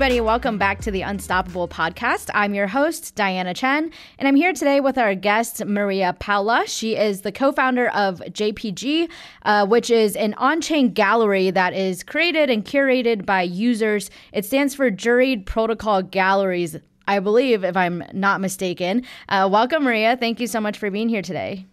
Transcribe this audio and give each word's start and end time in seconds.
Everybody, 0.00 0.22
welcome 0.22 0.56
back 0.56 0.80
to 0.80 0.90
the 0.90 1.02
Unstoppable 1.02 1.68
podcast. 1.68 2.30
I'm 2.32 2.54
your 2.54 2.68
host, 2.68 3.14
Diana 3.16 3.52
Chen, 3.52 3.92
and 4.18 4.26
I'm 4.26 4.34
here 4.34 4.54
today 4.54 4.80
with 4.80 4.96
our 4.96 5.14
guest, 5.14 5.62
Maria 5.66 6.16
Paula. 6.18 6.66
She 6.66 6.96
is 6.96 7.20
the 7.20 7.30
co 7.30 7.52
founder 7.52 7.90
of 7.90 8.20
JPG, 8.20 9.10
uh, 9.42 9.66
which 9.66 9.90
is 9.90 10.16
an 10.16 10.32
on 10.38 10.62
chain 10.62 10.94
gallery 10.94 11.50
that 11.50 11.74
is 11.74 12.02
created 12.02 12.48
and 12.48 12.64
curated 12.64 13.26
by 13.26 13.42
users. 13.42 14.10
It 14.32 14.46
stands 14.46 14.74
for 14.74 14.90
Juried 14.90 15.44
Protocol 15.44 16.00
Galleries, 16.02 16.78
I 17.06 17.18
believe, 17.18 17.62
if 17.62 17.76
I'm 17.76 18.02
not 18.14 18.40
mistaken. 18.40 19.04
Uh, 19.28 19.50
welcome, 19.52 19.84
Maria. 19.84 20.16
Thank 20.16 20.40
you 20.40 20.46
so 20.46 20.62
much 20.62 20.78
for 20.78 20.90
being 20.90 21.10
here 21.10 21.20
today. 21.20 21.66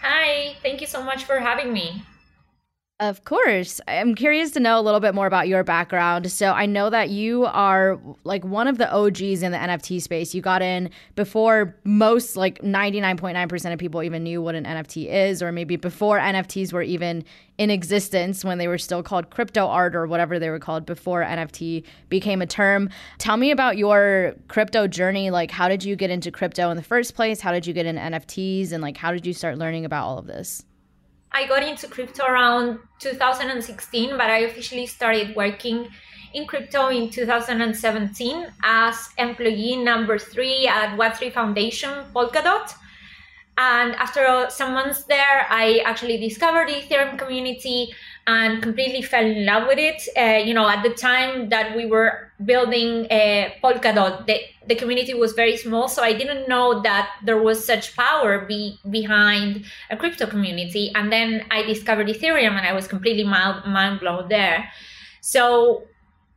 Hi, 0.00 0.54
thank 0.62 0.80
you 0.80 0.86
so 0.86 1.02
much 1.02 1.24
for 1.24 1.40
having 1.40 1.72
me. 1.72 2.04
Of 3.02 3.24
course. 3.24 3.80
I'm 3.88 4.14
curious 4.14 4.52
to 4.52 4.60
know 4.60 4.78
a 4.78 4.80
little 4.80 5.00
bit 5.00 5.12
more 5.12 5.26
about 5.26 5.48
your 5.48 5.64
background. 5.64 6.30
So 6.30 6.52
I 6.52 6.66
know 6.66 6.88
that 6.88 7.10
you 7.10 7.46
are 7.46 7.98
like 8.22 8.44
one 8.44 8.68
of 8.68 8.78
the 8.78 8.88
OGs 8.94 9.42
in 9.42 9.50
the 9.50 9.58
NFT 9.58 10.00
space. 10.00 10.36
You 10.36 10.40
got 10.40 10.62
in 10.62 10.88
before 11.16 11.74
most, 11.82 12.36
like 12.36 12.62
99.9% 12.62 13.72
of 13.72 13.78
people 13.80 14.04
even 14.04 14.22
knew 14.22 14.40
what 14.40 14.54
an 14.54 14.66
NFT 14.66 15.12
is, 15.12 15.42
or 15.42 15.50
maybe 15.50 15.74
before 15.74 16.20
NFTs 16.20 16.72
were 16.72 16.82
even 16.82 17.24
in 17.58 17.70
existence 17.70 18.44
when 18.44 18.58
they 18.58 18.68
were 18.68 18.78
still 18.78 19.02
called 19.02 19.30
crypto 19.30 19.66
art 19.66 19.96
or 19.96 20.06
whatever 20.06 20.38
they 20.38 20.48
were 20.48 20.60
called 20.60 20.86
before 20.86 21.24
NFT 21.24 21.84
became 22.08 22.40
a 22.40 22.46
term. 22.46 22.88
Tell 23.18 23.36
me 23.36 23.50
about 23.50 23.78
your 23.78 24.36
crypto 24.46 24.86
journey. 24.86 25.30
Like, 25.30 25.50
how 25.50 25.66
did 25.66 25.82
you 25.82 25.96
get 25.96 26.10
into 26.10 26.30
crypto 26.30 26.70
in 26.70 26.76
the 26.76 26.84
first 26.84 27.16
place? 27.16 27.40
How 27.40 27.50
did 27.50 27.66
you 27.66 27.74
get 27.74 27.84
into 27.84 28.00
NFTs? 28.00 28.70
And 28.70 28.80
like, 28.80 28.96
how 28.96 29.10
did 29.10 29.26
you 29.26 29.32
start 29.32 29.58
learning 29.58 29.84
about 29.84 30.06
all 30.06 30.18
of 30.18 30.28
this? 30.28 30.64
I 31.34 31.46
got 31.46 31.62
into 31.62 31.88
crypto 31.88 32.24
around 32.24 32.78
2016, 32.98 34.10
but 34.10 34.28
I 34.30 34.38
officially 34.40 34.86
started 34.86 35.34
working 35.34 35.88
in 36.34 36.46
crypto 36.46 36.88
in 36.88 37.10
2017 37.10 38.46
as 38.62 39.08
employee 39.18 39.76
number 39.76 40.18
three 40.18 40.66
at 40.66 40.96
Web3 40.98 41.32
Foundation 41.32 42.04
Polkadot. 42.14 42.74
And 43.58 43.94
after 43.96 44.46
some 44.48 44.72
months 44.72 45.04
there, 45.04 45.46
I 45.48 45.82
actually 45.84 46.18
discovered 46.18 46.68
the 46.68 46.74
Ethereum 46.74 47.18
community 47.18 47.94
and 48.26 48.62
completely 48.62 49.02
fell 49.02 49.24
in 49.24 49.44
love 49.44 49.66
with 49.66 49.78
it. 49.78 50.02
Uh, 50.16 50.38
you 50.44 50.54
know, 50.54 50.68
at 50.68 50.82
the 50.82 50.90
time 50.90 51.48
that 51.48 51.76
we 51.76 51.86
were 51.86 52.30
building 52.44 53.06
uh, 53.10 53.50
Polkadot, 53.62 54.26
the, 54.26 54.40
the 54.68 54.74
community 54.74 55.14
was 55.14 55.32
very 55.32 55.56
small, 55.56 55.88
so 55.88 56.02
I 56.02 56.12
didn't 56.12 56.48
know 56.48 56.82
that 56.82 57.10
there 57.24 57.42
was 57.42 57.64
such 57.64 57.96
power 57.96 58.44
be, 58.46 58.78
behind 58.90 59.64
a 59.90 59.96
crypto 59.96 60.26
community. 60.26 60.92
And 60.94 61.12
then 61.12 61.44
I 61.50 61.62
discovered 61.62 62.06
Ethereum, 62.08 62.52
and 62.56 62.66
I 62.66 62.72
was 62.72 62.86
completely 62.86 63.24
mind, 63.24 63.64
mind 63.66 64.00
blown 64.00 64.28
there. 64.28 64.70
So 65.20 65.84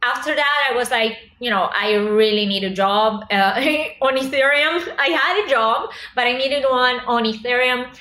after 0.02 0.36
that, 0.36 0.70
I 0.72 0.76
was 0.76 0.92
like, 0.92 1.18
you 1.40 1.50
know, 1.50 1.70
I 1.74 1.94
really 1.94 2.46
need 2.46 2.64
a 2.64 2.70
job 2.70 3.26
uh, 3.32 3.54
on 4.02 4.18
Ethereum. 4.18 4.88
I 4.98 5.08
had 5.08 5.46
a 5.46 5.50
job, 5.50 5.92
but 6.16 6.26
I 6.26 6.34
needed 6.34 6.66
one 6.70 7.00
on 7.02 7.26
Ethereum 7.26 7.96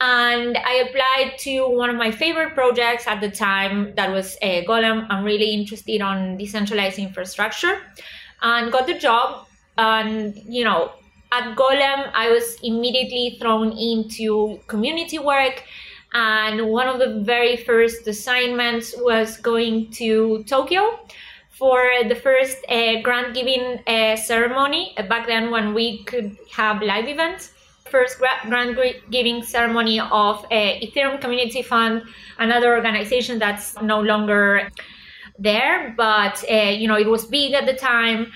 and 0.00 0.56
I 0.56 0.74
applied 0.74 1.38
to 1.40 1.68
one 1.68 1.90
of 1.90 1.96
my 1.96 2.10
favorite 2.12 2.54
projects 2.54 3.06
at 3.06 3.20
the 3.20 3.30
time 3.30 3.94
that 3.96 4.12
was 4.12 4.36
uh, 4.42 4.62
Golem. 4.68 5.06
I'm 5.10 5.24
really 5.24 5.52
interested 5.52 6.00
on 6.00 6.36
decentralized 6.36 6.98
infrastructure 6.98 7.78
and 8.40 8.70
got 8.70 8.86
the 8.86 8.96
job. 8.96 9.46
And, 9.76 10.36
you 10.46 10.64
know, 10.64 10.92
at 11.32 11.56
Golem, 11.56 12.10
I 12.14 12.30
was 12.30 12.56
immediately 12.62 13.38
thrown 13.40 13.76
into 13.76 14.60
community 14.68 15.18
work. 15.18 15.64
And 16.12 16.68
one 16.68 16.86
of 16.86 17.00
the 17.00 17.20
very 17.24 17.56
first 17.56 18.06
assignments 18.06 18.94
was 18.98 19.36
going 19.38 19.90
to 19.92 20.44
Tokyo 20.44 21.00
for 21.50 21.84
the 22.08 22.14
first 22.14 22.58
uh, 22.68 23.02
grant 23.02 23.34
giving 23.34 23.80
uh, 23.86 24.14
ceremony 24.14 24.94
back 25.08 25.26
then 25.26 25.50
when 25.50 25.74
we 25.74 26.04
could 26.04 26.36
have 26.52 26.82
live 26.82 27.08
events 27.08 27.50
first 27.90 28.18
grant 28.18 28.78
giving 29.10 29.42
ceremony 29.42 30.00
of 30.00 30.44
Ethereum 30.50 31.20
Community 31.20 31.62
Fund, 31.62 32.02
another 32.38 32.74
organization 32.74 33.38
that's 33.38 33.80
no 33.82 34.00
longer 34.00 34.70
there, 35.38 35.94
but 35.96 36.44
uh, 36.50 36.54
you 36.54 36.88
know 36.88 36.96
it 36.96 37.06
was 37.06 37.24
big 37.26 37.52
at 37.52 37.66
the 37.66 37.74
time. 37.74 38.32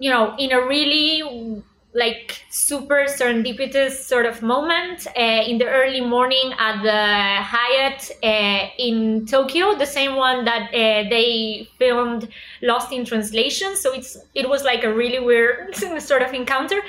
You 0.00 0.10
know, 0.10 0.34
in 0.38 0.52
a 0.52 0.60
really 0.66 1.62
like 1.94 2.42
super 2.50 3.04
serendipitous 3.06 3.92
sort 3.92 4.26
of 4.26 4.42
moment 4.42 5.06
uh, 5.16 5.20
in 5.46 5.58
the 5.58 5.68
early 5.68 6.00
morning 6.00 6.52
at 6.58 6.82
the 6.82 7.42
Hyatt 7.42 8.10
uh, 8.22 8.68
in 8.78 9.26
Tokyo, 9.26 9.76
the 9.76 9.86
same 9.86 10.16
one 10.16 10.44
that 10.44 10.70
uh, 10.74 11.08
they 11.08 11.68
filmed 11.78 12.28
Lost 12.62 12.92
in 12.92 13.04
Translation. 13.04 13.76
So 13.76 13.92
it's 13.92 14.16
it 14.34 14.48
was 14.48 14.64
like 14.64 14.82
a 14.82 14.92
really 14.92 15.20
weird 15.20 15.74
sort 16.00 16.22
of 16.22 16.32
encounter. 16.32 16.82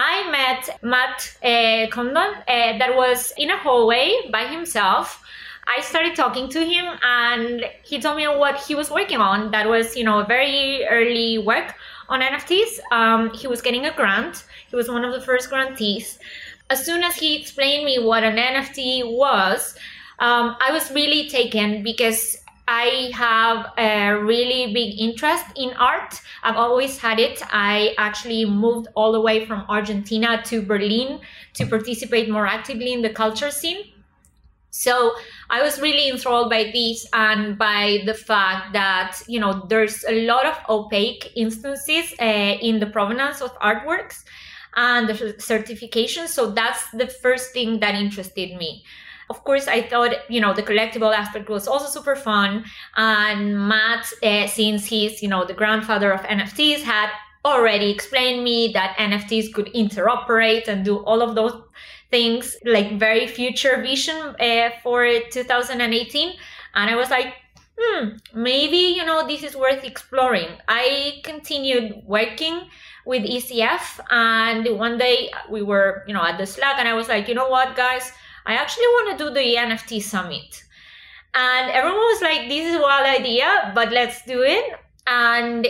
I 0.00 0.30
met 0.30 0.80
Matt 0.80 1.36
uh, 1.42 1.90
Condon 1.90 2.16
uh, 2.16 2.78
that 2.78 2.94
was 2.94 3.32
in 3.36 3.50
a 3.50 3.56
hallway 3.56 4.30
by 4.30 4.46
himself. 4.46 5.20
I 5.66 5.80
started 5.80 6.14
talking 6.14 6.48
to 6.50 6.64
him 6.64 6.86
and 7.02 7.64
he 7.82 8.00
told 8.00 8.16
me 8.16 8.28
what 8.28 8.60
he 8.60 8.76
was 8.76 8.92
working 8.92 9.18
on. 9.18 9.50
That 9.50 9.68
was, 9.68 9.96
you 9.96 10.04
know, 10.04 10.22
very 10.22 10.86
early 10.86 11.38
work 11.38 11.74
on 12.08 12.20
NFTs. 12.20 12.78
Um, 12.92 13.34
he 13.34 13.48
was 13.48 13.60
getting 13.60 13.86
a 13.86 13.92
grant. 13.92 14.44
He 14.68 14.76
was 14.76 14.88
one 14.88 15.04
of 15.04 15.12
the 15.12 15.20
first 15.20 15.50
grantees. 15.50 16.20
As 16.70 16.86
soon 16.86 17.02
as 17.02 17.16
he 17.16 17.40
explained 17.40 17.84
me 17.84 17.98
what 17.98 18.22
an 18.22 18.36
NFT 18.36 19.16
was, 19.16 19.74
um, 20.20 20.56
I 20.60 20.70
was 20.70 20.92
really 20.92 21.28
taken 21.28 21.82
because 21.82 22.37
I 22.70 23.10
have 23.14 23.72
a 23.78 24.12
really 24.12 24.74
big 24.74 25.00
interest 25.00 25.46
in 25.56 25.72
art. 25.78 26.20
I've 26.42 26.56
always 26.56 26.98
had 26.98 27.18
it. 27.18 27.40
I 27.50 27.94
actually 27.96 28.44
moved 28.44 28.88
all 28.94 29.10
the 29.10 29.22
way 29.22 29.46
from 29.46 29.64
Argentina 29.70 30.42
to 30.44 30.60
Berlin 30.60 31.20
to 31.54 31.66
participate 31.66 32.28
more 32.28 32.46
actively 32.46 32.92
in 32.92 33.00
the 33.00 33.08
culture 33.08 33.50
scene. 33.50 33.84
So 34.68 35.12
I 35.48 35.62
was 35.62 35.80
really 35.80 36.10
enthralled 36.10 36.50
by 36.50 36.70
this 36.74 37.06
and 37.14 37.56
by 37.56 38.02
the 38.04 38.12
fact 38.12 38.74
that, 38.74 39.18
you 39.26 39.40
know, 39.40 39.64
there's 39.70 40.04
a 40.04 40.26
lot 40.26 40.44
of 40.44 40.58
opaque 40.68 41.32
instances 41.36 42.12
uh, 42.20 42.24
in 42.60 42.80
the 42.80 42.86
provenance 42.86 43.40
of 43.40 43.58
artworks 43.60 44.24
and 44.76 45.08
the 45.08 45.34
certification. 45.38 46.28
So 46.28 46.50
that's 46.50 46.90
the 46.90 47.06
first 47.06 47.54
thing 47.54 47.80
that 47.80 47.94
interested 47.94 48.58
me. 48.58 48.84
Of 49.30 49.44
course, 49.44 49.68
I 49.68 49.82
thought, 49.82 50.14
you 50.30 50.40
know, 50.40 50.54
the 50.54 50.62
collectible 50.62 51.14
aspect 51.14 51.48
was 51.48 51.68
also 51.68 51.86
super 51.86 52.16
fun. 52.16 52.64
And 52.96 53.68
Matt, 53.68 54.10
uh, 54.22 54.46
since 54.46 54.86
he's, 54.86 55.22
you 55.22 55.28
know, 55.28 55.44
the 55.44 55.54
grandfather 55.54 56.12
of 56.12 56.20
NFTs, 56.22 56.80
had 56.82 57.10
already 57.44 57.90
explained 57.90 58.42
me 58.42 58.72
that 58.72 58.96
NFTs 58.96 59.52
could 59.52 59.66
interoperate 59.74 60.66
and 60.68 60.84
do 60.84 60.98
all 61.04 61.22
of 61.22 61.34
those 61.34 61.54
things, 62.10 62.56
like 62.64 62.98
very 62.98 63.26
future 63.26 63.80
vision 63.82 64.16
uh, 64.40 64.70
for 64.82 65.06
2018. 65.30 66.36
And 66.74 66.90
I 66.90 66.96
was 66.96 67.10
like, 67.10 67.34
hmm, 67.78 68.08
maybe, 68.34 68.94
you 68.96 69.04
know, 69.04 69.26
this 69.26 69.42
is 69.42 69.54
worth 69.54 69.84
exploring. 69.84 70.48
I 70.68 71.20
continued 71.22 72.02
working 72.06 72.68
with 73.04 73.22
ECF. 73.24 74.00
And 74.10 74.78
one 74.78 74.98
day 74.98 75.30
we 75.50 75.62
were, 75.62 76.04
you 76.06 76.14
know, 76.14 76.22
at 76.22 76.38
the 76.38 76.46
Slack 76.46 76.76
and 76.78 76.88
I 76.88 76.94
was 76.94 77.08
like, 77.08 77.28
you 77.28 77.34
know 77.34 77.48
what, 77.48 77.76
guys? 77.76 78.12
I 78.46 78.54
actually 78.54 78.86
want 78.86 79.18
to 79.18 79.24
do 79.24 79.30
the 79.34 79.56
NFT 79.56 80.02
summit. 80.02 80.64
And 81.34 81.70
everyone 81.70 81.98
was 81.98 82.22
like, 82.22 82.48
this 82.48 82.66
is 82.66 82.76
a 82.76 82.80
wild 82.80 83.06
idea, 83.06 83.72
but 83.74 83.92
let's 83.92 84.24
do 84.24 84.42
it. 84.42 84.64
And 85.06 85.68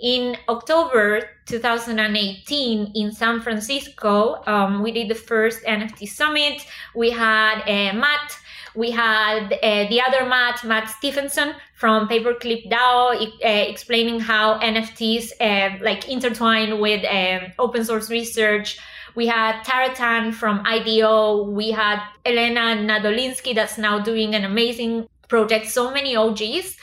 in 0.00 0.36
October 0.48 1.22
2018 1.46 2.92
in 2.94 3.12
San 3.12 3.40
Francisco, 3.40 4.42
um, 4.46 4.82
we 4.82 4.92
did 4.92 5.08
the 5.08 5.14
first 5.14 5.62
NFT 5.64 6.08
summit. 6.08 6.66
We 6.94 7.10
had 7.10 7.60
uh, 7.62 7.94
Matt, 7.94 8.38
we 8.74 8.90
had 8.90 9.52
uh, 9.52 9.88
the 9.88 10.00
other 10.00 10.26
Matt, 10.26 10.64
Matt 10.64 10.88
Stephenson 10.88 11.54
from 11.74 12.08
Paperclip 12.08 12.70
DAO, 12.70 13.14
uh, 13.14 13.30
explaining 13.42 14.20
how 14.20 14.58
NFTs 14.60 15.32
uh, 15.40 15.76
like 15.82 16.08
intertwine 16.08 16.80
with 16.80 17.04
um, 17.04 17.52
open 17.58 17.84
source 17.84 18.10
research. 18.10 18.78
We 19.14 19.26
had 19.26 19.62
Tara 19.62 19.94
Tan 19.94 20.32
from 20.32 20.62
IDEO. 20.66 21.44
We 21.44 21.70
had 21.70 22.02
Elena 22.24 22.76
Nadolinski 22.76 23.54
that's 23.54 23.78
now 23.78 23.98
doing 23.98 24.34
an 24.34 24.44
amazing 24.44 25.08
project, 25.28 25.66
so 25.68 25.90
many 25.90 26.16
OGs. 26.16 26.76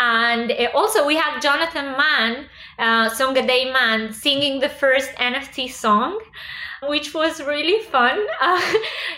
And 0.00 0.50
uh, 0.50 0.68
also, 0.74 1.06
we 1.06 1.16
have 1.16 1.42
Jonathan 1.42 1.92
Mann, 1.96 2.46
uh, 2.78 3.10
Song 3.10 3.34
Day 3.34 3.70
Mann, 3.70 4.12
singing 4.12 4.58
the 4.58 4.68
first 4.68 5.10
NFT 5.16 5.70
song, 5.70 6.18
which 6.88 7.12
was 7.12 7.42
really 7.42 7.82
fun. 7.84 8.18
Uh, 8.40 8.60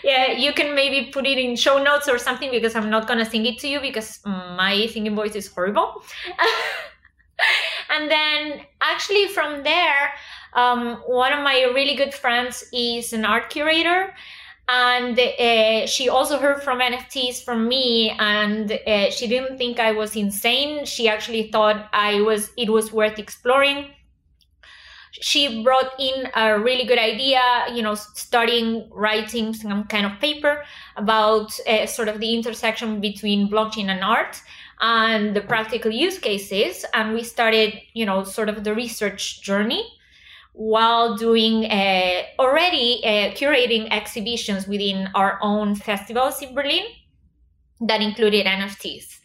yeah, 0.02 0.32
you 0.32 0.52
can 0.52 0.74
maybe 0.74 1.10
put 1.12 1.24
it 1.24 1.38
in 1.38 1.54
show 1.54 1.80
notes 1.80 2.08
or 2.08 2.18
something 2.18 2.50
because 2.50 2.74
I'm 2.74 2.90
not 2.90 3.06
gonna 3.06 3.24
sing 3.24 3.46
it 3.46 3.60
to 3.60 3.68
you 3.68 3.80
because 3.80 4.18
my 4.26 4.88
singing 4.92 5.14
voice 5.14 5.36
is 5.36 5.46
horrible. 5.46 6.02
and 7.90 8.10
then, 8.10 8.62
actually, 8.80 9.28
from 9.28 9.62
there, 9.62 10.10
um, 10.54 10.96
one 11.06 11.32
of 11.32 11.42
my 11.42 11.62
really 11.74 11.94
good 11.94 12.14
friends 12.14 12.64
is 12.72 13.12
an 13.12 13.24
art 13.24 13.50
curator 13.50 14.14
and 14.68 15.18
uh, 15.18 15.86
she 15.86 16.08
also 16.08 16.38
heard 16.38 16.62
from 16.62 16.80
nfts 16.80 17.42
from 17.42 17.66
me 17.68 18.10
and 18.18 18.72
uh, 18.86 19.10
she 19.10 19.26
didn't 19.26 19.58
think 19.58 19.80
i 19.80 19.92
was 19.92 20.16
insane. 20.16 20.84
She 20.84 21.08
actually 21.08 21.50
thought 21.50 21.88
i 21.92 22.20
was 22.20 22.50
it 22.56 22.70
was 22.70 22.92
worth 22.92 23.18
exploring. 23.18 23.90
She 25.12 25.62
brought 25.62 25.92
in 26.00 26.28
a 26.34 26.58
really 26.58 26.84
good 26.84 26.98
idea 26.98 27.42
you 27.72 27.82
know 27.82 27.94
starting 27.94 28.88
writing 28.92 29.52
some 29.52 29.84
kind 29.84 30.06
of 30.06 30.18
paper 30.20 30.64
about 30.96 31.58
uh, 31.66 31.86
sort 31.86 32.08
of 32.08 32.20
the 32.20 32.34
intersection 32.34 33.00
between 33.00 33.48
blockchain 33.48 33.88
and 33.88 34.02
art 34.02 34.40
and 34.80 35.34
the 35.34 35.40
practical 35.40 35.90
use 35.90 36.18
cases 36.18 36.84
and 36.94 37.14
we 37.14 37.22
started 37.22 37.74
you 37.94 38.06
know 38.06 38.22
sort 38.24 38.48
of 38.48 38.64
the 38.64 38.74
research 38.74 39.42
journey 39.42 39.98
while 40.52 41.16
doing 41.16 41.64
uh, 41.64 42.22
already 42.38 43.00
uh, 43.04 43.32
curating 43.32 43.88
exhibitions 43.90 44.66
within 44.68 45.08
our 45.14 45.38
own 45.42 45.74
festivals 45.74 46.42
in 46.42 46.54
Berlin 46.54 46.84
that 47.80 48.00
included 48.00 48.46
NFTs. 48.46 49.18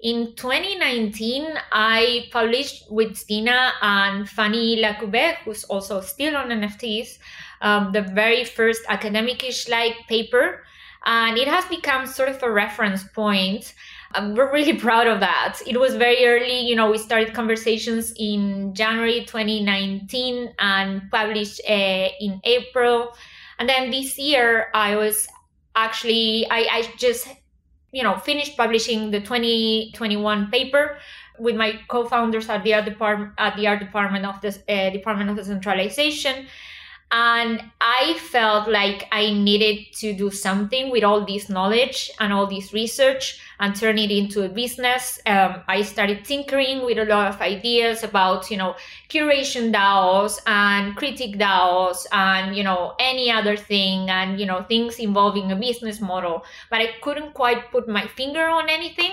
In 0.00 0.34
2019, 0.36 1.44
I 1.72 2.28
published 2.30 2.90
with 2.90 3.16
Stina 3.16 3.72
and 3.82 4.28
Fanny 4.28 4.80
Lakoubay, 4.80 5.38
who's 5.44 5.64
also 5.64 6.00
still 6.00 6.36
on 6.36 6.50
NFTs, 6.50 7.18
um, 7.62 7.90
the 7.92 8.02
very 8.02 8.44
first 8.44 8.82
academic-ish 8.88 9.68
like 9.68 9.96
paper. 10.08 10.62
And 11.04 11.36
it 11.36 11.48
has 11.48 11.64
become 11.64 12.06
sort 12.06 12.28
of 12.28 12.40
a 12.42 12.50
reference 12.50 13.02
point 13.02 13.74
we're 14.16 14.52
really 14.52 14.78
proud 14.78 15.06
of 15.06 15.20
that. 15.20 15.60
It 15.66 15.78
was 15.78 15.94
very 15.94 16.24
early. 16.26 16.60
You 16.60 16.76
know, 16.76 16.90
we 16.90 16.98
started 16.98 17.34
conversations 17.34 18.12
in 18.18 18.74
January 18.74 19.24
2019 19.24 20.54
and 20.58 21.10
published 21.10 21.60
uh, 21.68 22.08
in 22.20 22.40
April. 22.44 23.14
And 23.58 23.68
then 23.68 23.90
this 23.90 24.18
year, 24.18 24.68
I 24.74 24.96
was 24.96 25.28
actually, 25.76 26.46
I, 26.50 26.66
I 26.70 26.92
just, 26.96 27.28
you 27.92 28.02
know, 28.02 28.16
finished 28.16 28.56
publishing 28.56 29.10
the 29.10 29.20
2021 29.20 30.50
paper 30.50 30.98
with 31.38 31.56
my 31.56 31.78
co-founders 31.88 32.48
at 32.48 32.64
the 32.64 32.74
art 32.74 32.84
department 32.84 33.32
at 33.38 33.56
the 33.56 33.66
art 33.66 33.78
department 33.78 34.24
of 34.24 34.40
the 34.40 34.48
uh, 34.68 34.90
Department 34.90 35.30
of 35.30 35.36
Decentralization 35.36 36.46
and 37.10 37.62
I 37.80 38.18
felt 38.18 38.68
like 38.68 39.08
I 39.12 39.32
needed 39.32 39.92
to 39.94 40.12
do 40.12 40.30
something 40.30 40.90
with 40.90 41.04
all 41.04 41.24
this 41.24 41.48
knowledge 41.48 42.10
and 42.20 42.32
all 42.32 42.46
this 42.46 42.74
research 42.74 43.40
and 43.60 43.74
turn 43.74 43.98
it 43.98 44.10
into 44.10 44.44
a 44.44 44.48
business. 44.48 45.18
Um, 45.24 45.62
I 45.66 45.82
started 45.82 46.24
tinkering 46.26 46.84
with 46.84 46.98
a 46.98 47.06
lot 47.06 47.28
of 47.28 47.40
ideas 47.40 48.04
about, 48.04 48.50
you 48.50 48.58
know, 48.58 48.76
curation 49.08 49.72
DAOs 49.72 50.38
and 50.46 50.96
critic 50.96 51.38
DAOs 51.38 52.06
and, 52.12 52.54
you 52.54 52.62
know, 52.62 52.94
any 53.00 53.30
other 53.30 53.56
thing 53.56 54.10
and, 54.10 54.38
you 54.38 54.44
know, 54.44 54.62
things 54.64 54.98
involving 54.98 55.50
a 55.50 55.56
business 55.56 56.00
model. 56.00 56.44
But 56.70 56.80
I 56.80 56.88
couldn't 57.00 57.32
quite 57.32 57.70
put 57.72 57.88
my 57.88 58.06
finger 58.06 58.46
on 58.46 58.68
anything. 58.68 59.12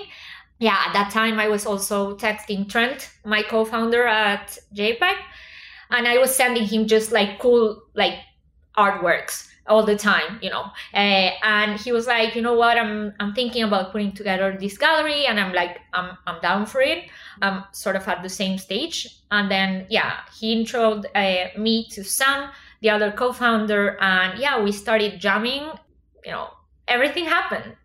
Yeah, 0.59 0.83
at 0.85 0.93
that 0.93 1.11
time 1.11 1.39
I 1.39 1.47
was 1.47 1.65
also 1.65 2.15
texting 2.17 2.69
Trent, 2.69 3.11
my 3.25 3.41
co-founder 3.41 4.05
at 4.05 4.57
JPEG 4.73 5.15
and 5.91 6.07
I 6.07 6.17
was 6.17 6.35
sending 6.35 6.65
him 6.65 6.87
just 6.87 7.11
like 7.11 7.39
cool 7.39 7.83
like 7.93 8.15
artworks 8.77 9.47
all 9.67 9.83
the 9.83 9.95
time, 9.95 10.39
you 10.41 10.49
know. 10.49 10.65
Uh, 10.93 11.31
and 11.43 11.79
he 11.79 11.91
was 11.91 12.07
like, 12.07 12.35
you 12.35 12.41
know 12.41 12.53
what, 12.53 12.77
I'm 12.77 13.13
I'm 13.19 13.33
thinking 13.33 13.63
about 13.63 13.91
putting 13.91 14.11
together 14.11 14.55
this 14.59 14.77
gallery, 14.77 15.25
and 15.25 15.39
I'm 15.39 15.53
like, 15.53 15.79
I'm 15.93 16.17
I'm 16.27 16.41
down 16.41 16.65
for 16.65 16.81
it. 16.81 17.05
I'm 17.41 17.63
sort 17.71 17.95
of 17.95 18.07
at 18.07 18.23
the 18.23 18.29
same 18.29 18.57
stage, 18.57 19.07
and 19.31 19.49
then 19.49 19.87
yeah, 19.89 20.19
he 20.37 20.59
introduced 20.59 21.07
uh, 21.15 21.47
me 21.57 21.87
to 21.91 22.03
Sam, 22.03 22.49
the 22.81 22.89
other 22.89 23.11
co-founder, 23.11 23.97
and 24.01 24.39
yeah, 24.39 24.61
we 24.61 24.71
started 24.71 25.19
jamming. 25.19 25.69
You 26.25 26.31
know, 26.31 26.49
everything 26.87 27.25
happened 27.25 27.75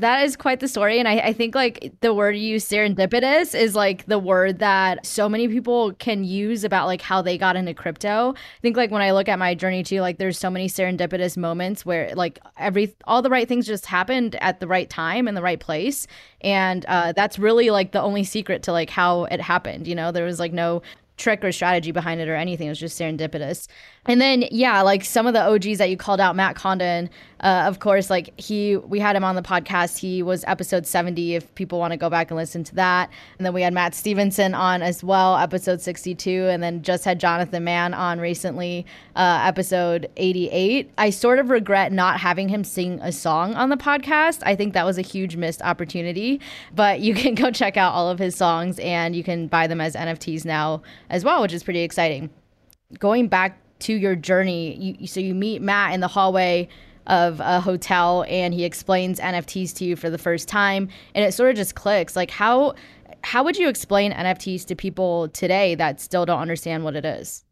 that 0.00 0.24
is 0.24 0.36
quite 0.36 0.60
the 0.60 0.68
story. 0.68 0.98
And 0.98 1.08
I, 1.08 1.18
I, 1.18 1.32
think 1.32 1.54
like 1.54 1.92
the 2.00 2.14
word 2.14 2.36
you 2.36 2.42
use 2.42 2.68
serendipitous 2.68 3.58
is 3.58 3.74
like 3.74 4.06
the 4.06 4.18
word 4.18 4.60
that 4.60 5.04
so 5.04 5.28
many 5.28 5.48
people 5.48 5.92
can 5.94 6.24
use 6.24 6.64
about 6.64 6.86
like 6.86 7.02
how 7.02 7.20
they 7.20 7.36
got 7.36 7.56
into 7.56 7.74
crypto. 7.74 8.34
I 8.34 8.60
think 8.60 8.76
like 8.76 8.90
when 8.90 9.02
I 9.02 9.12
look 9.12 9.28
at 9.28 9.38
my 9.38 9.54
journey 9.54 9.82
too, 9.82 10.00
like 10.00 10.18
there's 10.18 10.38
so 10.38 10.50
many 10.50 10.68
serendipitous 10.68 11.36
moments 11.36 11.84
where 11.84 12.14
like 12.14 12.38
every 12.56 12.94
all 13.04 13.22
the 13.22 13.30
right 13.30 13.48
things 13.48 13.66
just 13.66 13.86
happened 13.86 14.36
at 14.36 14.60
the 14.60 14.66
right 14.66 14.88
time 14.88 15.28
in 15.28 15.34
the 15.34 15.42
right 15.42 15.60
place. 15.60 16.06
And 16.40 16.84
uh, 16.86 17.12
that's 17.12 17.38
really 17.38 17.70
like 17.70 17.92
the 17.92 18.02
only 18.02 18.24
secret 18.24 18.62
to 18.64 18.72
like 18.72 18.90
how 18.90 19.24
it 19.24 19.40
happened. 19.40 19.88
You 19.88 19.94
know, 19.94 20.12
there 20.12 20.24
was 20.24 20.38
like 20.38 20.52
no 20.52 20.82
trick 21.18 21.44
or 21.44 21.52
strategy 21.52 21.90
behind 21.90 22.20
it 22.20 22.28
or 22.28 22.36
anything. 22.36 22.68
It 22.68 22.70
was 22.70 22.80
just 22.80 22.98
serendipitous. 22.98 23.66
And 24.06 24.20
then 24.20 24.44
yeah, 24.50 24.80
like 24.82 25.04
some 25.04 25.26
of 25.26 25.34
the 25.34 25.42
OGs 25.42 25.78
that 25.78 25.90
you 25.90 25.96
called 25.96 26.20
out, 26.20 26.36
Matt 26.36 26.56
Condon, 26.56 27.10
uh, 27.40 27.64
of 27.66 27.78
course, 27.78 28.10
like 28.10 28.38
he 28.38 28.76
we 28.76 28.98
had 28.98 29.14
him 29.14 29.22
on 29.22 29.36
the 29.36 29.42
podcast. 29.42 29.98
He 29.98 30.22
was 30.22 30.44
episode 30.46 30.86
70 30.86 31.36
if 31.36 31.54
people 31.54 31.78
want 31.78 31.92
to 31.92 31.96
go 31.96 32.10
back 32.10 32.30
and 32.30 32.36
listen 32.36 32.64
to 32.64 32.74
that. 32.74 33.10
And 33.38 33.46
then 33.46 33.54
we 33.54 33.62
had 33.62 33.72
Matt 33.72 33.94
Stephenson 33.94 34.54
on 34.54 34.82
as 34.82 35.04
well, 35.04 35.36
episode 35.36 35.80
62, 35.80 36.48
and 36.48 36.62
then 36.62 36.82
just 36.82 37.04
had 37.04 37.20
Jonathan 37.20 37.62
Mann 37.62 37.94
on 37.94 38.18
recently, 38.18 38.84
uh, 39.14 39.42
episode 39.44 40.10
88. 40.16 40.90
I 40.98 41.10
sort 41.10 41.38
of 41.38 41.50
regret 41.50 41.92
not 41.92 42.18
having 42.18 42.48
him 42.48 42.64
sing 42.64 42.98
a 43.02 43.12
song 43.12 43.54
on 43.54 43.68
the 43.68 43.76
podcast. 43.76 44.42
I 44.44 44.56
think 44.56 44.74
that 44.74 44.84
was 44.84 44.98
a 44.98 45.02
huge 45.02 45.36
missed 45.36 45.62
opportunity, 45.62 46.40
but 46.74 47.00
you 47.00 47.14
can 47.14 47.36
go 47.36 47.52
check 47.52 47.76
out 47.76 47.94
all 47.94 48.10
of 48.10 48.18
his 48.18 48.34
songs 48.34 48.80
and 48.80 49.14
you 49.14 49.22
can 49.22 49.46
buy 49.46 49.68
them 49.68 49.80
as 49.80 49.94
NFTs 49.94 50.44
now 50.44 50.82
as 51.08 51.24
well, 51.24 51.42
which 51.42 51.52
is 51.52 51.62
pretty 51.62 51.80
exciting. 51.82 52.30
Going 52.98 53.28
back 53.28 53.60
to 53.80 53.94
your 53.94 54.16
journey. 54.16 54.96
You, 54.98 55.06
so 55.06 55.20
you 55.20 55.34
meet 55.34 55.62
Matt 55.62 55.94
in 55.94 56.00
the 56.00 56.08
hallway 56.08 56.68
of 57.08 57.40
a 57.40 57.60
hotel 57.60 58.24
and 58.28 58.54
he 58.54 58.64
explains 58.64 59.18
NFTs 59.18 59.74
to 59.76 59.84
you 59.84 59.96
for 59.96 60.10
the 60.10 60.18
first 60.18 60.46
time 60.48 60.88
and 61.14 61.24
it 61.24 61.32
sort 61.32 61.50
of 61.50 61.56
just 61.56 61.74
clicks. 61.74 62.14
Like 62.14 62.30
how 62.30 62.74
how 63.24 63.42
would 63.42 63.56
you 63.56 63.68
explain 63.68 64.12
NFTs 64.12 64.64
to 64.66 64.76
people 64.76 65.28
today 65.30 65.74
that 65.74 66.00
still 66.00 66.24
don't 66.24 66.38
understand 66.38 66.84
what 66.84 66.94
it 66.94 67.04
is? 67.04 67.44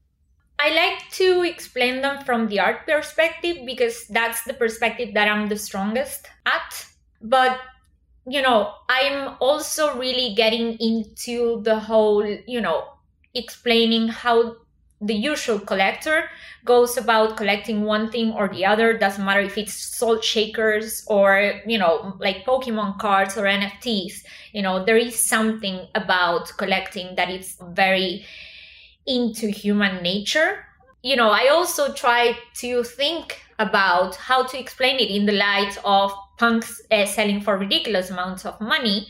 I 0.59 0.71
like 0.71 1.11
to 1.13 1.43
explain 1.43 2.03
them 2.03 2.25
from 2.25 2.49
the 2.49 2.61
art 2.61 2.87
perspective 2.87 3.59
because 3.67 4.07
that's 4.09 4.45
the 4.45 4.55
perspective 4.55 5.13
that 5.15 5.29
I'm 5.29 5.49
the 5.49 5.59
strongest 5.59 6.29
at. 6.47 6.87
But 7.21 7.59
you 8.29 8.43
know, 8.43 8.73
I'm 8.89 9.37
also 9.41 9.97
really 9.97 10.35
getting 10.35 10.77
into 10.79 11.63
the 11.63 11.79
whole, 11.79 12.27
you 12.27 12.61
know, 12.61 12.85
explaining 13.35 14.09
how 14.09 14.57
the 15.01 15.15
usual 15.15 15.59
collector 15.59 16.31
goes 16.65 16.97
about 16.97 17.37
collecting 17.37 17.83
one 17.83 18.11
thing 18.11 18.33
or 18.33 18.49
the 18.49 18.65
other. 18.65 18.97
Doesn't 18.97 19.25
matter 19.25 19.41
if 19.41 19.59
it's 19.59 19.75
salt 19.75 20.25
shakers 20.25 21.05
or 21.07 21.61
you 21.67 21.79
know 21.79 22.17
like 22.19 22.45
pokemon 22.45 22.99
cards 22.99 23.37
or 23.37 23.45
nfts 23.45 24.15
you 24.53 24.63
know 24.63 24.85
there 24.85 24.97
is 24.97 25.23
something 25.23 25.87
about 25.95 26.51
collecting 26.57 27.15
that 27.17 27.31
is 27.31 27.57
very 27.71 28.25
into 29.07 29.49
human 29.49 30.03
nature. 30.03 30.65
You 31.03 31.17
know 31.17 31.31
i 31.31 31.49
also 31.49 31.93
try 31.93 32.37
to 32.55 32.83
think 32.83 33.41
about 33.59 34.17
how 34.17 34.45
to 34.45 34.59
explain 34.59 34.97
it 34.97 35.11
in 35.11 35.25
the 35.27 35.33
light 35.33 35.79
of 35.85 36.13
punks 36.39 36.83
uh, 36.91 37.07
selling 37.07 37.41
for 37.41 37.57
ridiculous 37.57 38.11
amounts 38.11 38.45
of 38.45 38.61
money 38.61 39.07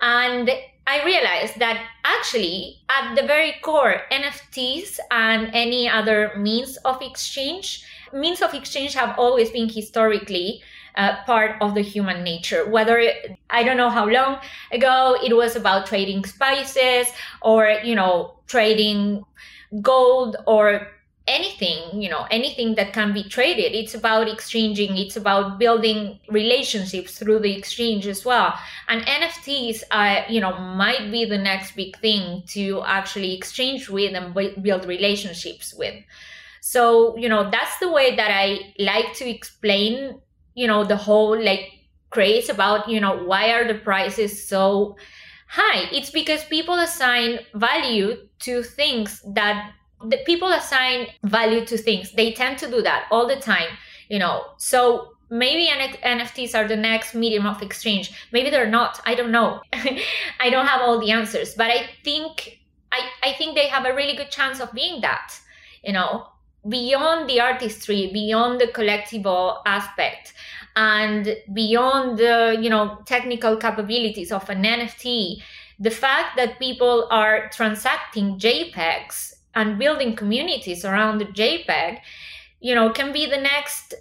and 0.00 0.50
I 0.86 1.04
realized 1.04 1.58
that 1.58 1.84
actually, 2.04 2.78
at 2.88 3.16
the 3.16 3.26
very 3.26 3.56
core, 3.62 4.02
NFTs 4.12 4.98
and 5.10 5.50
any 5.52 5.88
other 5.88 6.32
means 6.36 6.76
of 6.84 7.02
exchange, 7.02 7.84
means 8.12 8.40
of 8.40 8.54
exchange 8.54 8.94
have 8.94 9.18
always 9.18 9.50
been 9.50 9.68
historically 9.68 10.62
uh, 10.96 11.16
part 11.24 11.60
of 11.60 11.74
the 11.74 11.80
human 11.80 12.22
nature. 12.22 12.68
Whether 12.70 13.12
I 13.50 13.64
don't 13.64 13.76
know 13.76 13.90
how 13.90 14.06
long 14.06 14.38
ago 14.70 15.16
it 15.22 15.36
was 15.36 15.56
about 15.56 15.86
trading 15.86 16.24
spices 16.24 17.08
or, 17.42 17.68
you 17.82 17.94
know, 17.94 18.36
trading 18.46 19.24
gold 19.82 20.36
or 20.46 20.86
anything 21.28 22.00
you 22.00 22.08
know 22.08 22.26
anything 22.30 22.74
that 22.76 22.92
can 22.92 23.12
be 23.12 23.24
traded. 23.24 23.74
It's 23.74 23.94
about 23.94 24.28
exchanging 24.28 24.96
it's 24.96 25.16
about 25.16 25.58
building 25.58 26.18
relationships 26.28 27.18
through 27.18 27.40
the 27.40 27.56
exchange 27.56 28.06
as 28.06 28.24
well. 28.24 28.54
And 28.88 29.02
nfts 29.02 29.82
uh, 29.90 30.22
you 30.28 30.40
know 30.40 30.56
might 30.58 31.10
be 31.10 31.24
the 31.24 31.38
next 31.38 31.76
big 31.76 31.96
thing 31.98 32.42
to 32.48 32.82
actually 32.86 33.34
exchange 33.34 33.88
with 33.88 34.14
and 34.14 34.34
build 34.62 34.84
relationships 34.86 35.74
with. 35.74 35.94
So 36.60 37.16
you 37.16 37.28
know 37.28 37.50
that's 37.50 37.78
the 37.78 37.90
way 37.90 38.16
that 38.16 38.30
i 38.30 38.74
like 38.78 39.14
to 39.14 39.28
explain 39.28 40.20
you 40.54 40.66
know 40.66 40.84
the 40.84 40.96
whole 40.96 41.40
like 41.40 41.76
craze 42.10 42.48
about, 42.48 42.88
you 42.88 43.00
know, 43.00 43.24
why 43.24 43.52
are 43.52 43.66
the 43.68 43.78
prices 43.78 44.48
so 44.48 44.96
high? 45.48 45.88
It's 45.92 46.10
because 46.10 46.44
people 46.44 46.78
assign 46.78 47.40
value 47.54 48.16
to 48.40 48.62
things 48.62 49.22
that 49.34 49.72
the 50.04 50.18
people 50.26 50.48
assign 50.48 51.08
value 51.24 51.64
to 51.66 51.76
things. 51.78 52.12
They 52.12 52.32
tend 52.32 52.58
to 52.58 52.70
do 52.70 52.82
that 52.82 53.06
all 53.10 53.26
the 53.26 53.36
time, 53.36 53.68
you 54.08 54.18
know. 54.18 54.44
So 54.58 55.12
maybe 55.30 55.68
NFTs 55.68 56.54
are 56.54 56.68
the 56.68 56.76
next 56.76 57.14
medium 57.14 57.46
of 57.46 57.62
exchange. 57.62 58.12
Maybe 58.32 58.50
they're 58.50 58.70
not. 58.70 59.00
I 59.06 59.14
don't 59.14 59.32
know. 59.32 59.60
I 60.40 60.50
don't 60.50 60.66
have 60.66 60.82
all 60.82 61.00
the 61.00 61.10
answers, 61.10 61.54
but 61.54 61.70
I 61.70 61.88
think 62.04 62.60
I, 62.92 63.00
I 63.22 63.32
think 63.32 63.54
they 63.54 63.68
have 63.68 63.86
a 63.86 63.94
really 63.94 64.16
good 64.16 64.30
chance 64.30 64.60
of 64.60 64.72
being 64.72 65.00
that. 65.00 65.34
You 65.84 65.92
know, 65.92 66.26
beyond 66.68 67.28
the 67.28 67.40
artistry, 67.40 68.10
beyond 68.12 68.60
the 68.60 68.66
collectible 68.66 69.58
aspect, 69.66 70.34
and 70.74 71.36
beyond 71.52 72.18
the 72.18 72.58
you 72.60 72.70
know 72.70 72.98
technical 73.06 73.56
capabilities 73.56 74.30
of 74.30 74.48
an 74.50 74.62
NFT, 74.62 75.42
the 75.78 75.90
fact 75.90 76.36
that 76.36 76.58
people 76.58 77.08
are 77.10 77.48
transacting 77.50 78.38
JPEGs 78.38 79.35
and 79.56 79.78
building 79.78 80.14
communities 80.14 80.84
around 80.84 81.18
the 81.18 81.24
JPEG, 81.24 81.98
you 82.60 82.74
know, 82.74 82.90
can 82.90 83.12
be 83.12 83.26
the 83.26 83.38
next 83.38 83.94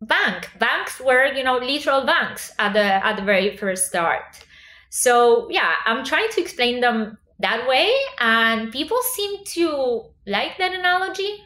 bank. 0.00 0.50
Banks 0.60 1.00
were, 1.00 1.26
you 1.32 1.42
know, 1.42 1.58
literal 1.58 2.04
banks 2.04 2.52
at 2.58 2.74
the 2.74 3.04
at 3.04 3.16
the 3.16 3.22
very 3.22 3.56
first 3.56 3.86
start. 3.86 4.44
So 4.90 5.48
yeah, 5.50 5.72
I'm 5.86 6.04
trying 6.04 6.28
to 6.30 6.40
explain 6.40 6.80
them 6.80 7.18
that 7.40 7.66
way, 7.68 7.90
and 8.20 8.70
people 8.70 8.98
seem 9.14 9.44
to 9.44 10.04
like 10.26 10.58
that 10.58 10.72
analogy. 10.72 11.42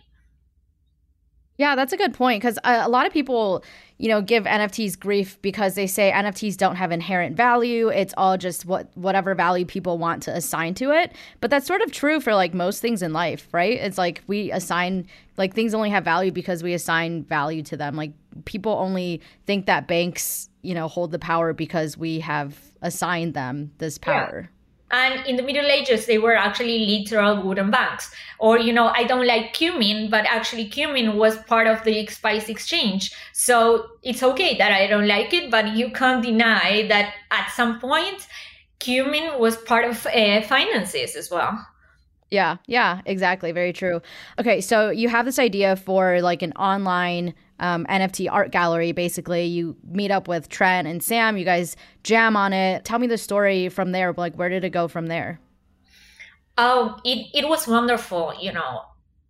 Yeah, 1.58 1.76
that's 1.76 1.92
a 1.92 1.96
good 1.96 2.14
point 2.14 2.42
because 2.42 2.58
a, 2.58 2.68
uh, 2.68 2.88
a 2.88 2.90
lot 2.90 3.06
of 3.06 3.12
people 3.12 3.62
you 4.02 4.08
know, 4.08 4.20
give 4.20 4.42
NFTs 4.42 4.98
grief 4.98 5.40
because 5.42 5.76
they 5.76 5.86
say 5.86 6.10
NFTs 6.10 6.56
don't 6.56 6.74
have 6.74 6.90
inherent 6.90 7.36
value. 7.36 7.86
It's 7.86 8.12
all 8.16 8.36
just 8.36 8.66
what 8.66 8.88
whatever 8.96 9.32
value 9.32 9.64
people 9.64 9.96
want 9.96 10.24
to 10.24 10.34
assign 10.34 10.74
to 10.74 10.90
it. 10.90 11.12
But 11.40 11.50
that's 11.50 11.68
sort 11.68 11.82
of 11.82 11.92
true 11.92 12.18
for 12.18 12.34
like 12.34 12.52
most 12.52 12.80
things 12.80 13.00
in 13.00 13.12
life, 13.12 13.46
right? 13.52 13.78
It's 13.78 13.98
like 13.98 14.24
we 14.26 14.50
assign 14.50 15.06
like 15.36 15.54
things 15.54 15.72
only 15.72 15.90
have 15.90 16.04
value 16.04 16.32
because 16.32 16.64
we 16.64 16.72
assign 16.74 17.22
value 17.22 17.62
to 17.62 17.76
them. 17.76 17.94
Like 17.94 18.10
people 18.44 18.72
only 18.72 19.20
think 19.46 19.66
that 19.66 19.86
banks, 19.86 20.48
you 20.62 20.74
know, 20.74 20.88
hold 20.88 21.12
the 21.12 21.20
power 21.20 21.52
because 21.52 21.96
we 21.96 22.18
have 22.18 22.58
assigned 22.82 23.34
them 23.34 23.70
this 23.78 23.98
power. 23.98 24.50
Yeah. 24.50 24.61
And 24.92 25.26
in 25.26 25.36
the 25.36 25.42
Middle 25.42 25.70
Ages, 25.70 26.04
they 26.04 26.18
were 26.18 26.36
actually 26.36 26.86
literal 26.86 27.42
wooden 27.42 27.70
banks. 27.70 28.14
Or, 28.38 28.58
you 28.58 28.72
know, 28.72 28.88
I 28.88 29.04
don't 29.04 29.26
like 29.26 29.54
cumin, 29.54 30.10
but 30.10 30.26
actually 30.26 30.66
cumin 30.68 31.16
was 31.16 31.38
part 31.38 31.66
of 31.66 31.82
the 31.84 32.06
spice 32.06 32.50
exchange. 32.50 33.10
So 33.32 33.86
it's 34.02 34.22
okay 34.22 34.56
that 34.58 34.70
I 34.70 34.86
don't 34.86 35.08
like 35.08 35.32
it, 35.32 35.50
but 35.50 35.74
you 35.74 35.90
can't 35.90 36.22
deny 36.22 36.86
that 36.88 37.14
at 37.30 37.50
some 37.52 37.80
point, 37.80 38.28
cumin 38.80 39.38
was 39.38 39.56
part 39.56 39.86
of 39.86 40.06
uh, 40.06 40.42
finances 40.42 41.16
as 41.16 41.30
well. 41.30 41.66
Yeah, 42.30 42.56
yeah, 42.66 43.02
exactly. 43.04 43.52
Very 43.52 43.72
true. 43.72 44.00
Okay, 44.38 44.60
so 44.62 44.90
you 44.90 45.08
have 45.08 45.26
this 45.26 45.38
idea 45.38 45.76
for 45.76 46.20
like 46.22 46.42
an 46.42 46.52
online 46.54 47.34
um, 47.62 47.86
NFT 47.86 48.28
art 48.30 48.50
gallery. 48.50 48.92
Basically, 48.92 49.44
you 49.44 49.76
meet 49.88 50.10
up 50.10 50.28
with 50.28 50.50
Trent 50.50 50.86
and 50.86 51.02
Sam. 51.02 51.38
You 51.38 51.44
guys 51.44 51.76
jam 52.02 52.36
on 52.36 52.52
it. 52.52 52.84
Tell 52.84 52.98
me 52.98 53.06
the 53.06 53.16
story 53.16 53.70
from 53.70 53.92
there. 53.92 54.12
Like, 54.12 54.34
where 54.34 54.50
did 54.50 54.64
it 54.64 54.70
go 54.70 54.88
from 54.88 55.06
there? 55.06 55.40
Oh, 56.58 56.98
it, 57.04 57.28
it 57.32 57.48
was 57.48 57.66
wonderful. 57.66 58.34
You 58.38 58.52
know, 58.52 58.82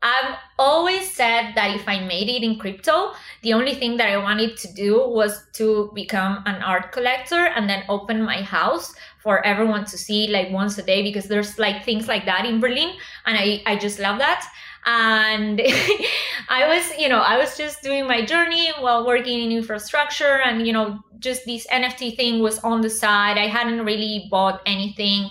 I've 0.02 0.36
always 0.58 1.08
said 1.14 1.52
that 1.54 1.76
if 1.76 1.86
I 1.86 2.00
made 2.00 2.28
it 2.28 2.42
in 2.42 2.58
crypto, 2.58 3.12
the 3.42 3.52
only 3.52 3.74
thing 3.74 3.98
that 3.98 4.08
I 4.08 4.16
wanted 4.16 4.56
to 4.56 4.72
do 4.72 5.08
was 5.08 5.44
to 5.54 5.92
become 5.94 6.42
an 6.46 6.60
art 6.62 6.90
collector 6.90 7.46
and 7.54 7.68
then 7.68 7.84
open 7.88 8.22
my 8.22 8.42
house 8.42 8.94
for 9.22 9.46
everyone 9.46 9.84
to 9.84 9.96
see 9.96 10.26
like 10.26 10.50
once 10.50 10.76
a 10.78 10.82
day 10.82 11.02
because 11.04 11.26
there's 11.28 11.56
like 11.58 11.84
things 11.84 12.08
like 12.08 12.24
that 12.24 12.44
in 12.44 12.58
Berlin 12.58 12.90
and 13.26 13.38
I, 13.38 13.62
I 13.64 13.76
just 13.76 14.00
love 14.00 14.18
that 14.18 14.44
and 14.84 15.60
i 16.48 16.66
was 16.66 16.98
you 16.98 17.08
know 17.08 17.20
i 17.20 17.36
was 17.36 17.56
just 17.56 17.82
doing 17.82 18.06
my 18.06 18.24
journey 18.24 18.70
while 18.80 19.06
working 19.06 19.40
in 19.42 19.52
infrastructure 19.52 20.40
and 20.44 20.66
you 20.66 20.72
know 20.72 20.98
just 21.22 21.44
this 21.46 21.66
nft 21.68 22.16
thing 22.16 22.42
was 22.42 22.58
on 22.60 22.80
the 22.80 22.90
side. 22.90 23.38
I 23.38 23.46
hadn't 23.46 23.84
really 23.84 24.26
bought 24.30 24.60
anything. 24.66 25.30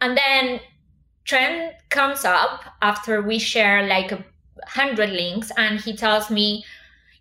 And 0.00 0.16
then 0.16 0.60
trent 1.24 1.74
comes 1.88 2.24
up 2.24 2.64
after 2.82 3.22
we 3.22 3.38
share 3.38 3.86
like 3.86 4.12
a 4.12 4.24
hundred 4.66 5.10
links 5.10 5.50
and 5.56 5.80
he 5.80 5.96
tells 5.96 6.30
me 6.30 6.64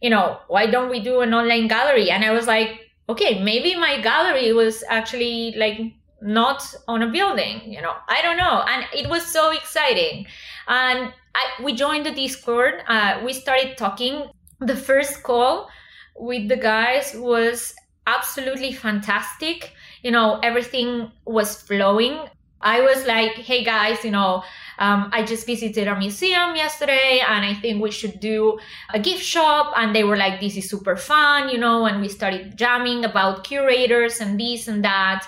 you 0.02 0.10
know 0.10 0.40
why 0.48 0.66
don't 0.66 0.90
we 0.90 1.00
do 1.00 1.22
an 1.22 1.34
online 1.34 1.68
gallery? 1.68 2.10
And 2.10 2.26
i 2.26 2.32
was 2.32 2.48
like 2.48 2.90
okay 3.08 3.44
maybe 3.44 3.76
my 3.76 4.02
gallery 4.02 4.52
was 4.54 4.84
actually 4.90 5.54
like 5.58 5.80
not 6.22 6.62
on 6.88 7.02
a 7.02 7.08
building 7.08 7.62
you 7.66 7.82
know 7.82 7.94
i 8.08 8.22
don't 8.22 8.38
know 8.38 8.64
and 8.68 8.86
it 8.94 9.10
was 9.10 9.26
so 9.26 9.52
exciting 9.52 10.26
and 10.68 11.14
I, 11.36 11.64
we 11.64 11.74
joined 11.74 12.06
the 12.06 12.12
Discord. 12.12 12.84
Uh, 12.88 13.22
we 13.24 13.34
started 13.34 13.78
talking. 13.78 14.30
The 14.60 14.76
first 14.76 15.24
call 15.24 15.70
with 16.18 16.50
the 16.50 16.58
guys 16.58 17.16
was 17.16 17.74
absolutely 18.08 18.74
fantastic. 18.74 19.74
You 20.04 20.12
know, 20.12 20.40
everything 20.44 21.12
was 21.26 21.62
flowing. 21.62 22.20
I 22.62 22.82
was 22.82 23.06
like, 23.06 23.32
hey 23.32 23.64
guys, 23.64 24.04
you 24.04 24.12
know, 24.12 24.44
um, 24.80 25.10
I 25.14 25.24
just 25.24 25.46
visited 25.46 25.88
a 25.88 25.98
museum 25.98 26.58
yesterday 26.58 27.22
and 27.26 27.46
I 27.46 27.54
think 27.54 27.82
we 27.82 27.90
should 27.90 28.20
do 28.20 28.60
a 28.94 29.00
gift 29.00 29.24
shop. 29.24 29.74
And 29.78 29.96
they 29.96 30.04
were 30.04 30.18
like, 30.18 30.42
this 30.42 30.58
is 30.58 30.70
super 30.70 30.98
fun, 30.98 31.48
you 31.48 31.58
know, 31.58 31.86
and 31.86 32.02
we 32.02 32.10
started 32.10 32.58
jamming 32.58 33.06
about 33.06 33.46
curators 33.46 34.20
and 34.20 34.38
this 34.38 34.68
and 34.68 34.84
that. 34.84 35.26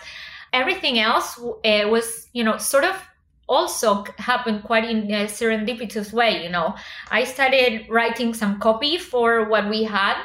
Everything 0.53 0.99
else 0.99 1.39
uh, 1.39 1.87
was, 1.87 2.27
you 2.33 2.43
know, 2.43 2.57
sort 2.57 2.83
of 2.83 2.95
also 3.47 4.05
happened 4.17 4.63
quite 4.63 4.85
in 4.85 5.11
a 5.11 5.25
serendipitous 5.25 6.13
way. 6.13 6.43
You 6.43 6.49
know, 6.49 6.75
I 7.09 7.23
started 7.23 7.85
writing 7.89 8.33
some 8.33 8.59
copy 8.59 8.97
for 8.97 9.47
what 9.47 9.69
we 9.69 9.83
had 9.83 10.17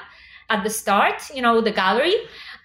at 0.48 0.62
the 0.62 0.70
start, 0.70 1.28
you 1.34 1.42
know, 1.42 1.60
the 1.60 1.72
gallery. 1.72 2.14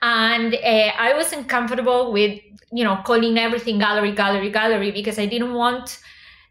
And 0.02 0.54
uh, 0.56 0.92
I 0.98 1.14
wasn't 1.16 1.48
comfortable 1.48 2.12
with, 2.12 2.40
you 2.72 2.84
know, 2.84 2.98
calling 3.06 3.38
everything 3.38 3.80
gallery, 3.80 4.14
gallery, 4.14 4.52
gallery, 4.52 4.92
because 4.92 5.20
I 5.20 5.26
didn't 5.26 5.54
want 5.54 6.00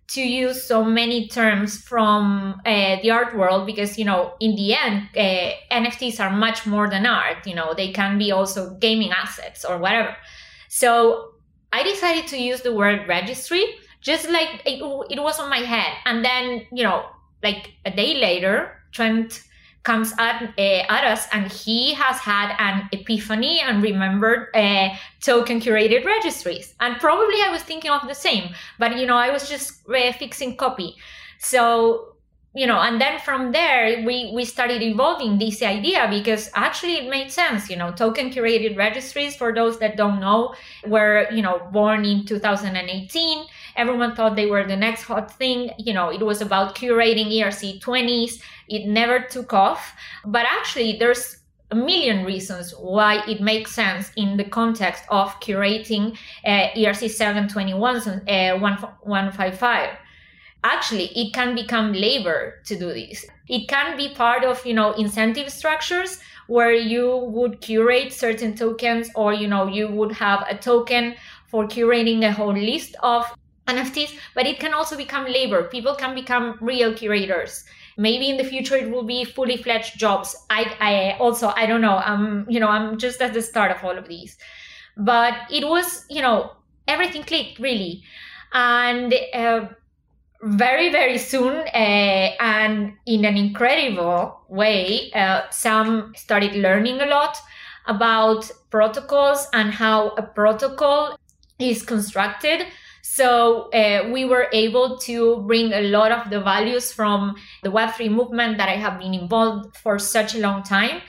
to 0.09 0.21
use 0.23 0.65
so 0.65 0.83
many 0.83 1.29
terms 1.29 1.81
from 1.81 2.61
uh, 2.67 2.97
the 3.01 3.11
art 3.13 3.37
world 3.37 3.65
because 3.65 3.97
you 3.97 4.05
know 4.05 4.33
in 4.41 4.57
the 4.57 4.75
end 4.75 5.09
uh, 5.17 5.53
nfts 5.71 6.19
are 6.19 6.31
much 6.31 6.67
more 6.67 6.91
than 6.91 7.07
art 7.07 7.47
you 7.47 7.55
know 7.55 7.75
they 7.75 7.93
can 7.93 8.19
be 8.19 8.33
also 8.33 8.75
gaming 8.81 9.13
assets 9.13 9.65
or 9.65 9.79
whatever 9.79 10.17
so 10.71 11.33
i 11.73 11.83
decided 11.83 12.27
to 12.27 12.39
use 12.39 12.63
the 12.63 12.73
word 12.73 13.07
registry 13.07 13.65
just 14.01 14.31
like 14.31 14.63
it, 14.65 14.81
it 15.11 15.23
was 15.23 15.39
on 15.39 15.51
my 15.51 15.59
head. 15.59 15.93
And 16.05 16.25
then 16.25 16.67
you 16.73 16.83
know 16.83 17.07
like 17.43 17.73
a 17.85 17.91
day 17.91 18.15
later 18.15 18.73
trent 18.93 19.43
comes 19.83 20.13
at, 20.19 20.43
uh, 20.59 20.61
at 20.61 21.05
us 21.05 21.27
and 21.33 21.51
he 21.51 21.95
has 21.95 22.19
had 22.19 22.55
an 22.59 22.87
epiphany 22.93 23.61
and 23.61 23.83
remembered 23.83 24.49
uh, 24.55 24.91
token 25.21 25.59
curated 25.59 26.05
registries. 26.05 26.75
And 26.81 26.97
probably 26.99 27.37
i 27.43 27.49
was 27.51 27.63
thinking 27.63 27.91
of 27.91 28.07
the 28.07 28.15
same 28.15 28.55
but 28.79 28.97
you 28.97 29.07
know 29.07 29.17
i 29.17 29.31
was 29.31 29.49
just 29.49 29.89
uh, 29.89 30.13
fixing 30.13 30.57
copy. 30.57 30.97
So 31.39 32.10
you 32.55 32.67
know 32.67 32.81
and 32.81 33.01
then 33.01 33.19
from 33.21 33.53
there 33.53 34.03
we 34.05 34.33
we 34.35 34.45
started 34.45 34.83
evolving 34.83 35.39
this 35.39 35.63
idea 35.63 36.09
because 36.11 36.51
actually 36.55 36.95
it 36.97 37.09
made 37.09 37.31
sense 37.31 37.71
you 37.71 37.77
know 37.77 37.93
token 37.93 38.29
curated 38.29 38.77
registries 38.77 39.37
for 39.37 39.55
those 39.55 39.79
that 39.79 39.97
don't 39.97 40.19
know 40.19 40.53
were 40.87 41.29
you 41.31 41.43
know 41.43 41.61
born 41.73 42.05
in 42.05 42.25
2018 42.27 43.47
everyone 43.77 44.15
thought 44.15 44.37
they 44.37 44.47
were 44.47 44.67
the 44.67 44.77
next 44.77 45.03
hot 45.03 45.31
thing. 45.39 45.71
You 45.79 45.95
know 45.95 46.11
it 46.11 46.21
was 46.21 46.41
about 46.41 46.75
curating 46.75 47.29
erc20s 47.33 48.41
it 48.69 48.87
never 48.87 49.21
took 49.21 49.53
off. 49.53 49.95
But 50.25 50.47
actually 50.47 50.97
there's 50.99 51.39
a 51.73 51.75
million 51.75 52.25
reasons 52.25 52.73
why 52.73 53.25
it 53.27 53.41
makes 53.41 53.73
sense 53.73 54.11
in 54.17 54.37
the 54.37 54.45
context 54.45 55.05
of 55.09 55.29
curating 55.41 56.17
uh, 56.45 56.69
ERC 56.77 57.03
721s 57.07 58.07
and 58.27 58.57
uh, 58.57 58.59
155 58.59 59.91
actually 60.65 61.07
it 61.17 61.33
can 61.33 61.55
become 61.55 61.93
labor 61.93 62.61
to 62.67 62.79
do 62.79 62.93
this. 62.93 63.25
It 63.49 63.69
can 63.69 63.97
be 63.97 64.15
part 64.15 64.45
of 64.45 64.65
you 64.65 64.75
know 64.75 64.93
incentive 64.93 65.51
structures 65.51 66.19
where 66.47 66.73
you 66.73 67.17
would 67.17 67.61
curate 67.61 68.13
certain 68.13 68.57
tokens 68.57 69.09
or 69.15 69.33
you 69.33 69.47
know 69.47 69.67
you 69.67 69.89
would 69.89 70.13
have 70.13 70.45
a 70.49 70.57
token 70.57 71.15
for 71.47 71.67
curating 71.67 72.25
a 72.25 72.33
whole 72.33 72.53
list 72.53 72.97
of 73.03 73.25
nfts 73.69 74.19
but 74.35 74.47
it 74.47 74.59
can 74.59 74.75
also 74.75 74.97
become 74.97 75.27
labor. 75.27 75.65
People 75.65 75.95
can 75.95 76.15
become 76.15 76.59
real 76.61 76.93
curators. 76.93 77.65
Maybe 77.97 78.31
in 78.31 78.37
the 78.37 78.45
future 78.45 78.77
it 78.77 78.91
will 78.91 79.05
be 79.05 79.25
fully 79.25 79.57
fledged 79.57 79.99
jobs. 79.99 80.37
I 80.51 80.77
i 80.81 81.17
also 81.19 81.53
i 81.57 81.67
don't 81.67 81.81
know. 81.81 81.97
I'm 81.99 82.47
you 82.49 82.61
know 82.61 82.69
i'm 82.69 82.99
just 82.99 83.21
at 83.21 83.33
the 83.33 83.43
start 83.43 83.71
of 83.71 83.85
all 83.85 83.97
of 83.97 84.09
these. 84.09 84.37
But 84.97 85.35
it 85.51 85.67
was 85.67 86.05
you 86.11 86.23
know 86.23 86.53
everything 86.89 87.23
clicked 87.23 87.59
really. 87.59 88.03
And 88.53 89.15
uh, 89.33 89.69
very 90.43 90.91
very 90.91 91.19
soon 91.19 91.55
uh, 91.55 92.31
and 92.41 92.95
in 93.07 93.25
an 93.25 93.37
incredible 93.37 94.41
way 94.49 95.11
uh, 95.13 95.43
sam 95.51 96.13
started 96.17 96.55
learning 96.55 97.01
a 97.01 97.07
lot 97.07 97.37
about 97.87 98.51
protocols 98.71 99.47
and 99.53 99.71
how 99.73 100.09
a 100.11 100.23
protocol 100.23 101.19
is 101.59 101.83
constructed. 101.83 102.67
So 103.03 103.71
uh, 103.71 104.09
we 104.11 104.25
were 104.25 104.49
able 104.53 104.99
to 104.99 105.43
bring 105.47 105.73
a 105.73 105.83
lot 105.83 106.13
of 106.13 106.31
the 106.31 106.41
values 106.41 106.93
from 106.93 107.35
the 107.63 107.71
Web3 107.71 108.11
movement 108.11 108.59
that 108.59 108.69
I 108.69 108.77
have 108.77 108.99
been 108.99 109.15
involved 109.15 109.77
for 109.77 109.99
such 109.99 110.35
a 110.35 110.39
long 110.39 110.63
time 110.63 111.01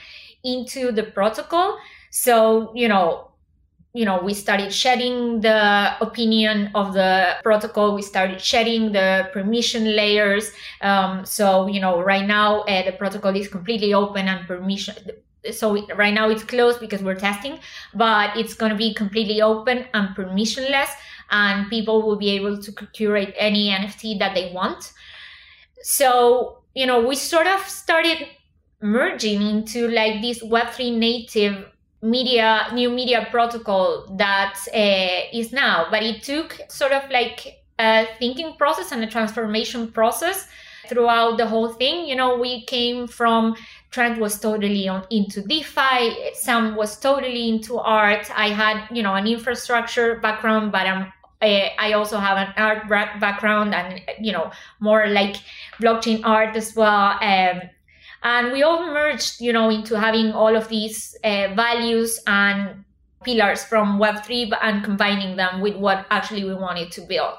into 0.44 0.90
the 0.90 1.04
protocol. 1.04 1.78
So, 2.10 2.72
you 2.74 2.88
know, 2.88 3.31
you 3.94 4.06
know, 4.06 4.22
we 4.22 4.32
started 4.32 4.72
shedding 4.72 5.42
the 5.42 5.94
opinion 6.00 6.70
of 6.74 6.94
the 6.94 7.36
protocol. 7.42 7.94
We 7.94 8.02
started 8.02 8.40
shedding 8.40 8.92
the 8.92 9.28
permission 9.32 9.94
layers. 9.94 10.50
Um, 10.80 11.26
so, 11.26 11.66
you 11.66 11.80
know, 11.80 12.00
right 12.00 12.26
now 12.26 12.62
uh, 12.62 12.84
the 12.84 12.92
protocol 12.92 13.36
is 13.36 13.48
completely 13.48 13.92
open 13.92 14.28
and 14.28 14.46
permission. 14.46 14.94
So 15.50 15.86
right 15.96 16.14
now 16.14 16.30
it's 16.30 16.44
closed 16.44 16.80
because 16.80 17.02
we're 17.02 17.16
testing, 17.16 17.58
but 17.94 18.34
it's 18.36 18.54
going 18.54 18.70
to 18.70 18.78
be 18.78 18.94
completely 18.94 19.42
open 19.42 19.84
and 19.92 20.16
permissionless 20.16 20.88
and 21.30 21.68
people 21.68 22.02
will 22.02 22.16
be 22.16 22.30
able 22.30 22.62
to 22.62 22.72
curate 22.92 23.34
any 23.36 23.68
NFT 23.68 24.18
that 24.20 24.34
they 24.34 24.52
want. 24.52 24.92
So, 25.82 26.62
you 26.74 26.86
know, 26.86 27.04
we 27.06 27.16
sort 27.16 27.46
of 27.46 27.60
started 27.66 28.26
merging 28.80 29.42
into 29.42 29.88
like 29.88 30.22
this 30.22 30.42
Web3 30.42 30.96
native 30.96 31.71
media 32.02 32.66
new 32.72 32.90
media 32.90 33.28
protocol 33.30 34.06
that 34.16 34.58
uh, 34.74 35.28
is 35.32 35.52
now. 35.52 35.86
But 35.90 36.02
it 36.02 36.22
took 36.22 36.58
sort 36.68 36.92
of 36.92 37.08
like 37.10 37.62
a 37.78 38.06
thinking 38.18 38.54
process 38.56 38.92
and 38.92 39.02
a 39.02 39.06
transformation 39.06 39.90
process 39.92 40.48
throughout 40.88 41.38
the 41.38 41.46
whole 41.46 41.68
thing. 41.68 42.06
You 42.06 42.16
know 42.16 42.38
we 42.38 42.64
came 42.64 43.06
from 43.06 43.56
trent 43.90 44.20
was 44.20 44.38
totally 44.38 44.88
on 44.88 45.04
into 45.10 45.42
defi. 45.42 46.34
Sam 46.34 46.74
was 46.74 46.98
totally 46.98 47.48
into 47.48 47.78
art. 47.78 48.30
I 48.36 48.48
had 48.48 48.88
you 48.90 49.02
know 49.02 49.14
an 49.14 49.26
infrastructure 49.26 50.18
background 50.20 50.72
but 50.72 50.86
i'm 50.86 51.12
I 51.42 51.92
also 51.94 52.18
have 52.18 52.38
an 52.38 52.54
art 52.56 52.88
background 53.20 53.74
and 53.74 54.00
you 54.20 54.32
know 54.32 54.52
more 54.80 55.08
like 55.08 55.36
blockchain 55.80 56.20
art 56.24 56.56
as 56.56 56.76
well. 56.76 57.18
Um, 57.20 57.62
and 58.22 58.52
we 58.52 58.62
all 58.62 58.86
merged 58.86 59.40
you 59.40 59.52
know 59.52 59.70
into 59.70 59.98
having 59.98 60.32
all 60.32 60.54
of 60.56 60.68
these 60.68 61.16
uh, 61.24 61.48
values 61.54 62.20
and 62.26 62.84
pillars 63.24 63.64
from 63.64 63.98
web3 63.98 64.52
and 64.62 64.84
combining 64.84 65.36
them 65.36 65.60
with 65.60 65.76
what 65.76 66.06
actually 66.10 66.44
we 66.44 66.54
wanted 66.54 66.90
to 66.92 67.00
build. 67.02 67.34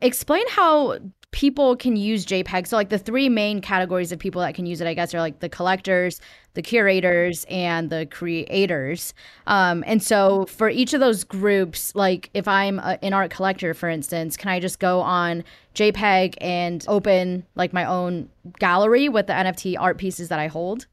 Explain 0.00 0.44
how 0.50 0.98
people 1.34 1.74
can 1.74 1.96
use 1.96 2.24
JPEG. 2.24 2.68
So 2.68 2.76
like 2.76 2.90
the 2.90 2.98
three 2.98 3.28
main 3.28 3.60
categories 3.60 4.12
of 4.12 4.20
people 4.20 4.40
that 4.42 4.54
can 4.54 4.66
use 4.66 4.80
it, 4.80 4.86
I 4.86 4.94
guess, 4.94 5.12
are 5.14 5.18
like 5.18 5.40
the 5.40 5.48
collectors, 5.48 6.20
the 6.54 6.62
curators, 6.62 7.44
and 7.50 7.90
the 7.90 8.06
creators. 8.06 9.14
Um, 9.48 9.82
and 9.84 10.00
so 10.00 10.46
for 10.46 10.70
each 10.70 10.94
of 10.94 11.00
those 11.00 11.24
groups, 11.24 11.92
like 11.96 12.30
if 12.34 12.46
I'm 12.46 12.78
a, 12.78 13.00
an 13.02 13.12
art 13.12 13.32
collector, 13.32 13.74
for 13.74 13.88
instance, 13.88 14.36
can 14.36 14.48
I 14.48 14.60
just 14.60 14.78
go 14.78 15.00
on 15.00 15.42
JPEG 15.74 16.34
and 16.40 16.84
open 16.86 17.44
like 17.56 17.72
my 17.72 17.84
own 17.84 18.28
gallery 18.60 19.08
with 19.08 19.26
the 19.26 19.32
NFT 19.32 19.76
art 19.76 19.98
pieces 19.98 20.28
that 20.28 20.38
I 20.38 20.46
hold? 20.46 20.86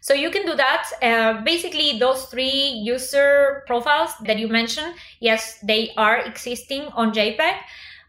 So 0.00 0.14
you 0.14 0.30
can 0.30 0.46
do 0.46 0.56
that. 0.56 0.90
Uh, 1.02 1.42
basically, 1.44 1.98
those 1.98 2.24
three 2.24 2.80
user 2.82 3.64
profiles 3.66 4.12
that 4.24 4.38
you 4.38 4.48
mentioned, 4.48 4.94
yes, 5.20 5.58
they 5.62 5.92
are 5.98 6.20
existing 6.20 6.84
on 6.94 7.12
JPEG 7.12 7.58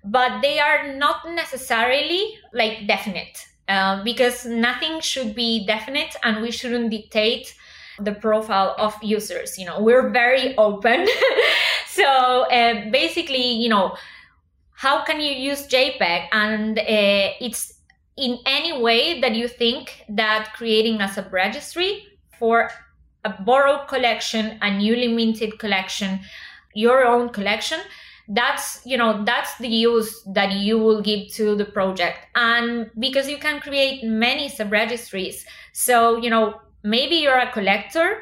but 0.03 0.41
they 0.41 0.59
are 0.59 0.93
not 0.93 1.29
necessarily 1.33 2.37
like 2.53 2.87
definite. 2.87 3.47
Uh, 3.69 4.03
because 4.03 4.45
nothing 4.45 4.99
should 4.99 5.33
be 5.33 5.65
definite 5.65 6.13
and 6.23 6.41
we 6.41 6.51
shouldn't 6.51 6.91
dictate 6.91 7.55
the 8.01 8.11
profile 8.11 8.75
of 8.77 8.93
users 9.01 9.57
you 9.57 9.65
know. 9.65 9.81
We're 9.81 10.09
very 10.09 10.55
open. 10.57 11.07
So 11.93 12.03
uh, 12.03 12.89
basically 12.89 13.53
you 13.53 13.69
know 13.69 13.95
how 14.71 15.03
can 15.05 15.21
you 15.21 15.31
use 15.31 15.67
jpeg? 15.67 16.27
And 16.33 16.79
uh, 16.79 16.83
it's 17.39 17.73
in 18.17 18.39
any 18.45 18.81
way 18.81 19.21
that 19.21 19.35
you 19.35 19.47
think 19.47 20.03
that 20.09 20.53
creating 20.55 21.01
a 21.01 21.07
sub 21.07 21.31
registry 21.31 22.05
for 22.39 22.69
a 23.25 23.29
borrowed 23.43 23.87
collection 23.87 24.57
a 24.61 24.69
newly 24.77 25.07
minted 25.07 25.57
collection 25.57 26.19
your 26.73 27.05
own 27.05 27.29
collection 27.29 27.79
that's 28.29 28.81
you 28.85 28.97
know 28.97 29.23
that's 29.25 29.57
the 29.57 29.67
use 29.67 30.23
that 30.27 30.53
you 30.53 30.79
will 30.79 31.01
give 31.01 31.29
to 31.33 31.55
the 31.55 31.65
project. 31.65 32.19
And 32.35 32.89
because 32.97 33.27
you 33.27 33.37
can 33.37 33.59
create 33.59 34.03
many 34.03 34.49
sub 34.49 34.71
registries 34.71 35.45
so 35.73 36.17
you 36.17 36.29
know 36.29 36.61
maybe 36.83 37.15
you're 37.15 37.37
a 37.37 37.51
collector 37.51 38.21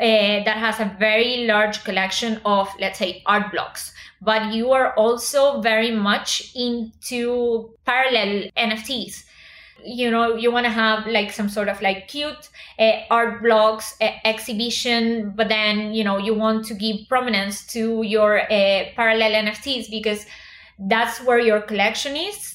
uh, 0.00 0.44
that 0.44 0.56
has 0.56 0.80
a 0.80 0.96
very 0.98 1.46
large 1.46 1.84
collection 1.84 2.40
of 2.44 2.68
let's 2.80 2.98
say 2.98 3.22
art 3.26 3.52
blocks 3.52 3.92
but 4.20 4.52
you 4.52 4.72
are 4.72 4.92
also 4.94 5.60
very 5.60 5.92
much 5.92 6.52
into 6.56 7.70
parallel 7.84 8.50
nfts 8.56 9.24
you 9.84 10.10
know 10.10 10.34
you 10.34 10.50
want 10.50 10.64
to 10.64 10.70
have 10.70 11.06
like 11.06 11.32
some 11.32 11.48
sort 11.48 11.68
of 11.68 11.80
like 11.80 12.08
cute 12.08 12.50
uh, 12.78 12.92
art 13.10 13.42
blocks 13.42 13.94
uh, 14.00 14.10
exhibition 14.24 15.32
but 15.36 15.48
then 15.48 15.92
you 15.92 16.04
know 16.04 16.18
you 16.18 16.34
want 16.34 16.64
to 16.66 16.74
give 16.74 16.96
prominence 17.08 17.66
to 17.66 18.02
your 18.02 18.40
uh, 18.40 18.84
parallel 18.96 19.32
nfts 19.44 19.90
because 19.90 20.26
that's 20.78 21.20
where 21.24 21.40
your 21.40 21.60
collection 21.60 22.16
is 22.16 22.48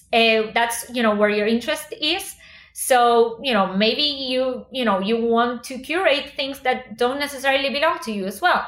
that's 0.53 0.89
you 0.93 1.03
know 1.03 1.15
where 1.15 1.29
your 1.29 1.47
interest 1.47 1.93
is. 1.99 2.35
So 2.73 3.39
you 3.43 3.53
know 3.53 3.75
maybe 3.75 4.01
you 4.01 4.65
you 4.71 4.85
know 4.85 4.99
you 4.99 5.17
want 5.17 5.63
to 5.65 5.77
curate 5.79 6.33
things 6.35 6.59
that 6.61 6.97
don't 6.97 7.19
necessarily 7.19 7.69
belong 7.69 7.99
to 8.03 8.11
you 8.11 8.25
as 8.25 8.41
well. 8.41 8.65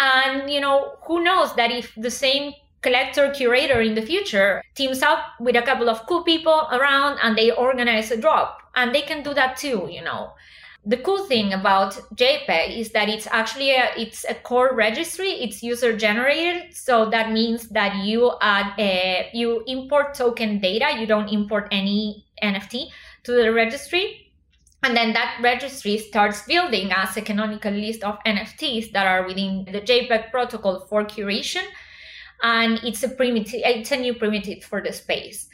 And 0.00 0.50
you 0.50 0.60
know 0.60 0.96
who 1.06 1.22
knows 1.22 1.54
that 1.56 1.70
if 1.70 1.92
the 1.96 2.10
same 2.10 2.52
collector 2.84 3.30
curator 3.30 3.80
in 3.80 3.94
the 3.94 4.02
future 4.02 4.62
teams 4.74 5.02
up 5.02 5.20
with 5.40 5.56
a 5.56 5.62
couple 5.62 5.88
of 5.88 6.06
cool 6.06 6.22
people 6.22 6.68
around 6.70 7.18
and 7.22 7.36
they 7.36 7.50
organize 7.50 8.10
a 8.10 8.16
drop. 8.16 8.60
And 8.76 8.94
they 8.94 9.02
can 9.02 9.22
do 9.22 9.32
that 9.34 9.56
too 9.56 9.88
you 9.90 10.02
know. 10.02 10.32
The 10.86 10.98
cool 10.98 11.24
thing 11.24 11.54
about 11.54 11.94
jpeg 12.14 12.78
is 12.78 12.90
that 12.90 13.08
it's 13.08 13.26
actually 13.30 13.70
a 13.70 13.88
it's 13.96 14.26
a 14.28 14.34
core 14.34 14.74
registry. 14.74 15.30
It's 15.44 15.62
user 15.62 15.96
generated. 15.96 16.76
So 16.76 17.08
that 17.08 17.32
means 17.32 17.68
that 17.70 18.04
you 18.04 18.32
add 18.42 18.78
a, 18.78 19.30
you 19.32 19.64
import 19.66 20.14
token 20.14 20.60
data. 20.60 20.88
You 21.00 21.06
don't 21.06 21.30
import 21.30 21.68
any 21.72 22.26
nft 22.42 22.74
to 23.24 23.32
the 23.32 23.50
registry. 23.50 24.20
And 24.82 24.94
then 24.94 25.14
that 25.14 25.40
registry 25.42 25.96
starts 25.96 26.42
building 26.42 26.92
as 26.92 27.16
a 27.16 27.22
canonical 27.22 27.72
list 27.72 28.04
of 28.04 28.18
nfts 28.26 28.92
that 28.92 29.06
are 29.06 29.26
within 29.26 29.64
the 29.64 29.80
jpeg 29.80 30.30
protocol 30.30 30.80
for 30.90 31.02
curation 31.04 31.64
and 32.44 32.78
it's 32.84 33.02
a 33.02 33.08
primitive 33.08 33.60
it's 33.64 33.90
a 33.90 33.96
new 33.96 34.14
primitive 34.14 34.62
for 34.62 34.80
the 34.80 34.92
space. 34.92 35.48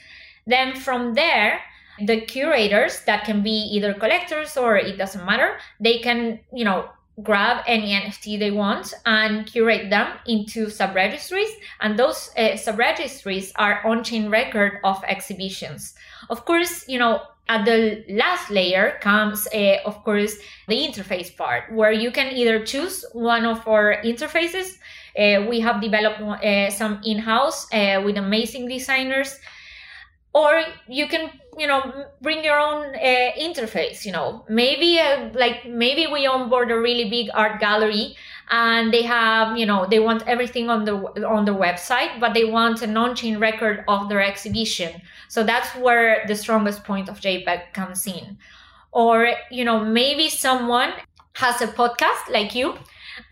Then 0.46 0.74
from 0.74 1.14
there 1.14 1.60
the 2.04 2.20
curators 2.20 3.00
that 3.04 3.24
can 3.24 3.42
be 3.42 3.68
either 3.72 3.94
collectors 3.94 4.56
or 4.56 4.76
it 4.76 4.96
doesn't 4.98 5.24
matter 5.24 5.58
they 5.80 5.98
can 5.98 6.40
you 6.52 6.64
know 6.64 6.88
grab 7.22 7.62
any 7.66 7.92
nft 7.92 8.38
they 8.38 8.50
want 8.50 8.94
and 9.04 9.46
curate 9.46 9.90
them 9.90 10.16
into 10.26 10.66
subregistries 10.66 11.52
and 11.82 11.98
those 11.98 12.30
uh, 12.38 12.52
subregistries 12.52 13.52
are 13.56 13.86
on-chain 13.86 14.30
record 14.30 14.78
of 14.84 15.02
exhibitions. 15.04 15.94
Of 16.28 16.44
course 16.44 16.88
you 16.88 16.98
know 16.98 17.22
at 17.48 17.64
the 17.64 18.04
last 18.08 18.50
layer 18.50 18.98
comes 19.00 19.46
uh, 19.54 19.76
of 19.84 20.02
course 20.04 20.36
the 20.68 20.76
interface 20.76 21.36
part 21.36 21.70
where 21.72 21.92
you 21.92 22.10
can 22.10 22.32
either 22.34 22.64
choose 22.64 23.04
one 23.12 23.44
of 23.44 23.66
our 23.68 24.00
interfaces 24.02 24.78
uh, 25.18 25.46
we 25.48 25.60
have 25.60 25.80
developed 25.80 26.20
uh, 26.20 26.70
some 26.70 27.00
in-house 27.04 27.66
uh, 27.72 28.02
with 28.04 28.16
amazing 28.16 28.68
designers. 28.68 29.38
Or 30.32 30.62
you 30.88 31.08
can 31.08 31.30
you 31.58 31.66
know 31.66 32.06
bring 32.22 32.44
your 32.44 32.58
own 32.58 32.94
uh, 32.94 33.32
interface 33.36 34.04
you 34.04 34.12
know. 34.12 34.44
Maybe 34.48 35.00
uh, 35.00 35.30
like 35.34 35.66
maybe 35.66 36.06
we 36.06 36.26
onboard 36.26 36.70
a 36.70 36.78
really 36.78 37.10
big 37.10 37.28
art 37.34 37.60
gallery 37.60 38.16
and 38.50 38.92
they 38.92 39.02
have 39.02 39.56
you 39.58 39.66
know 39.66 39.86
they 39.90 39.98
want 39.98 40.26
everything 40.28 40.70
on 40.70 40.84
the 40.84 40.94
on 41.26 41.44
the 41.44 41.54
website 41.54 42.20
but 42.20 42.34
they 42.34 42.44
want 42.44 42.82
a 42.82 42.86
non-chain 42.86 43.38
record 43.38 43.84
of 43.88 44.08
their 44.08 44.22
exhibition. 44.22 45.02
So 45.28 45.42
that's 45.42 45.74
where 45.76 46.24
the 46.28 46.36
strongest 46.36 46.84
point 46.84 47.08
of 47.08 47.20
jpeg 47.20 47.72
comes 47.72 48.06
in. 48.06 48.38
Or 48.92 49.32
you 49.50 49.64
know 49.64 49.84
maybe 49.84 50.28
someone 50.28 50.92
has 51.34 51.60
a 51.60 51.68
podcast 51.68 52.30
like 52.30 52.54
you 52.54 52.74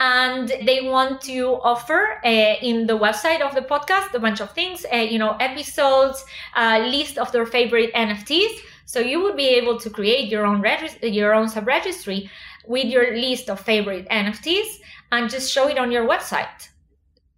and 0.00 0.48
they 0.64 0.80
want 0.82 1.20
to 1.20 1.58
offer 1.62 2.20
uh, 2.24 2.28
in 2.28 2.86
the 2.86 2.98
website 2.98 3.40
of 3.40 3.54
the 3.54 3.60
podcast 3.60 4.12
a 4.14 4.18
bunch 4.18 4.40
of 4.40 4.52
things 4.52 4.84
uh, 4.92 4.96
you 4.96 5.18
know 5.18 5.36
episodes 5.40 6.24
a 6.56 6.78
list 6.80 7.18
of 7.18 7.30
their 7.32 7.46
favorite 7.46 7.92
nfts 7.94 8.58
so 8.86 9.00
you 9.00 9.20
would 9.22 9.36
be 9.36 9.48
able 9.48 9.78
to 9.78 9.90
create 9.90 10.28
your 10.28 10.46
own 10.46 10.62
regist- 10.62 10.98
your 11.02 11.34
own 11.34 11.48
subregistry 11.48 12.28
with 12.66 12.86
your 12.86 13.16
list 13.16 13.48
of 13.50 13.60
favorite 13.60 14.08
nfts 14.08 14.78
and 15.12 15.30
just 15.30 15.50
show 15.50 15.68
it 15.68 15.78
on 15.78 15.90
your 15.90 16.06
website 16.06 16.68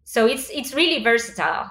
so 0.05 0.26
it's 0.26 0.50
it's 0.50 0.74
really 0.74 1.03
versatile 1.03 1.70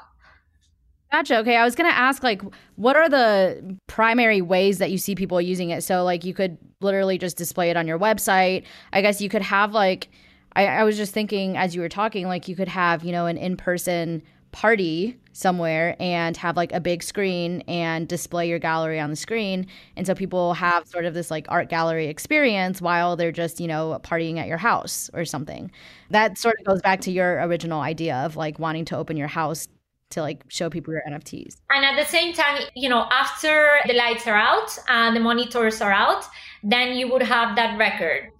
Gotcha. 1.11 1.39
Okay. 1.39 1.55
I 1.55 1.65
was 1.65 1.73
going 1.73 1.89
to 1.89 1.97
ask, 1.97 2.21
like, 2.21 2.41
what 2.75 2.95
are 2.95 3.09
the 3.09 3.77
primary 3.87 4.41
ways 4.41 4.77
that 4.77 4.91
you 4.91 4.99
see 4.99 5.15
people 5.15 5.41
using 5.41 5.71
it? 5.71 5.83
So, 5.83 6.03
like, 6.03 6.23
you 6.23 6.35
could 6.35 6.57
literally 6.81 7.17
just 7.17 7.35
display 7.35 7.71
it 7.71 7.77
on 7.77 7.87
your 7.87 7.97
website. 7.97 8.63
I 8.93 9.01
guess 9.01 9.19
you 9.19 9.27
could 9.27 9.41
have, 9.41 9.73
like, 9.73 10.09
I, 10.53 10.65
I 10.65 10.83
was 10.83 10.97
just 10.97 11.13
thinking 11.13 11.57
as 11.57 11.75
you 11.75 11.81
were 11.81 11.89
talking, 11.89 12.27
like 12.27 12.47
you 12.47 12.55
could 12.55 12.67
have, 12.67 13.03
you 13.03 13.11
know, 13.11 13.25
an 13.25 13.37
in 13.37 13.57
person 13.57 14.23
party 14.51 15.15
somewhere 15.31 15.95
and 15.99 16.35
have 16.37 16.57
like 16.57 16.71
a 16.73 16.79
big 16.79 17.03
screen 17.03 17.61
and 17.67 18.07
display 18.07 18.49
your 18.49 18.59
gallery 18.59 18.99
on 18.99 19.09
the 19.09 19.15
screen. 19.15 19.67
And 19.95 20.05
so 20.07 20.15
people 20.15 20.53
have 20.53 20.87
sort 20.87 21.05
of 21.05 21.13
this 21.13 21.29
like 21.31 21.45
art 21.49 21.69
gallery 21.69 22.07
experience 22.07 22.81
while 22.81 23.15
they're 23.15 23.31
just, 23.31 23.59
you 23.59 23.67
know, 23.67 23.99
partying 24.03 24.37
at 24.37 24.47
your 24.47 24.57
house 24.57 25.09
or 25.13 25.25
something. 25.25 25.71
That 26.09 26.37
sort 26.37 26.55
of 26.59 26.65
goes 26.65 26.81
back 26.81 27.01
to 27.01 27.11
your 27.11 27.41
original 27.45 27.81
idea 27.81 28.15
of 28.17 28.35
like 28.35 28.59
wanting 28.59 28.85
to 28.85 28.97
open 28.97 29.17
your 29.17 29.27
house 29.27 29.67
to 30.11 30.21
like 30.21 30.43
show 30.47 30.69
people 30.69 30.93
your 30.93 31.03
NFTs. 31.07 31.57
And 31.69 31.85
at 31.85 31.95
the 31.95 32.09
same 32.09 32.33
time, 32.33 32.63
you 32.75 32.89
know, 32.89 33.07
after 33.11 33.79
the 33.85 33.93
lights 33.93 34.25
are 34.27 34.35
out 34.35 34.77
and 34.87 35.15
the 35.15 35.19
monitors 35.19 35.81
are 35.81 35.91
out, 35.91 36.25
then 36.63 36.97
you 36.97 37.11
would 37.11 37.21
have 37.21 37.55
that 37.55 37.77
record. 37.77 38.31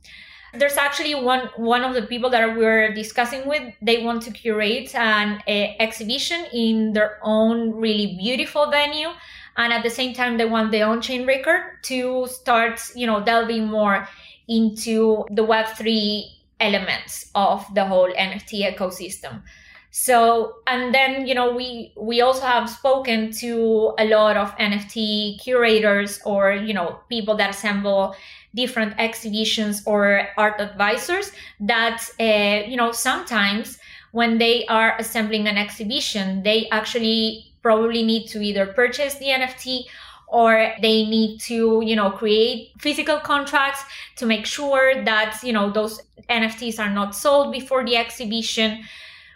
There's 0.53 0.77
actually 0.77 1.15
one 1.15 1.49
one 1.57 1.83
of 1.83 1.93
the 1.93 2.03
people 2.03 2.29
that 2.31 2.57
we're 2.57 2.93
discussing 2.93 3.47
with. 3.47 3.61
They 3.81 4.03
want 4.03 4.23
to 4.23 4.31
curate 4.31 4.95
an 4.95 5.41
eh, 5.47 5.75
exhibition 5.79 6.45
in 6.51 6.93
their 6.93 7.19
own 7.21 7.75
really 7.75 8.17
beautiful 8.17 8.69
venue, 8.71 9.09
and 9.57 9.73
at 9.73 9.83
the 9.83 9.89
same 9.89 10.13
time, 10.13 10.37
they 10.37 10.45
want 10.45 10.71
their 10.71 10.87
own 10.87 11.01
chain 11.01 11.27
record 11.27 11.83
to 11.83 12.27
start, 12.27 12.81
you 12.95 13.05
know, 13.05 13.23
delving 13.23 13.67
more 13.67 14.07
into 14.47 15.25
the 15.31 15.43
Web 15.43 15.67
three 15.77 16.31
elements 16.59 17.29
of 17.35 17.65
the 17.75 17.85
whole 17.85 18.09
NFT 18.09 18.73
ecosystem. 18.73 19.43
So, 19.91 20.55
and 20.67 20.93
then, 20.93 21.25
you 21.25 21.33
know, 21.33 21.53
we, 21.55 21.93
we 21.97 22.21
also 22.21 22.45
have 22.45 22.69
spoken 22.69 23.31
to 23.33 23.93
a 23.97 24.05
lot 24.05 24.37
of 24.37 24.55
NFT 24.57 25.41
curators 25.41 26.19
or, 26.25 26.51
you 26.51 26.73
know, 26.73 26.99
people 27.09 27.35
that 27.37 27.49
assemble 27.49 28.15
different 28.55 28.93
exhibitions 28.97 29.83
or 29.85 30.27
art 30.37 30.59
advisors 30.59 31.31
that, 31.59 32.03
uh, 32.19 32.67
you 32.67 32.75
know, 32.77 32.91
sometimes 32.91 33.77
when 34.11 34.37
they 34.37 34.65
are 34.65 34.95
assembling 34.97 35.47
an 35.47 35.57
exhibition, 35.57 36.43
they 36.43 36.67
actually 36.69 37.53
probably 37.61 38.03
need 38.03 38.27
to 38.27 38.41
either 38.41 38.65
purchase 38.65 39.15
the 39.15 39.25
NFT 39.25 39.85
or 40.29 40.73
they 40.81 41.05
need 41.05 41.39
to 41.39 41.81
you 41.83 41.95
know 41.95 42.11
create 42.11 42.71
physical 42.79 43.17
contracts 43.17 43.83
to 44.15 44.25
make 44.25 44.45
sure 44.45 45.03
that 45.03 45.39
you 45.43 45.51
know 45.51 45.71
those 45.71 46.01
nfts 46.29 46.79
are 46.79 46.89
not 46.89 47.15
sold 47.15 47.51
before 47.51 47.83
the 47.83 47.97
exhibition 47.97 48.83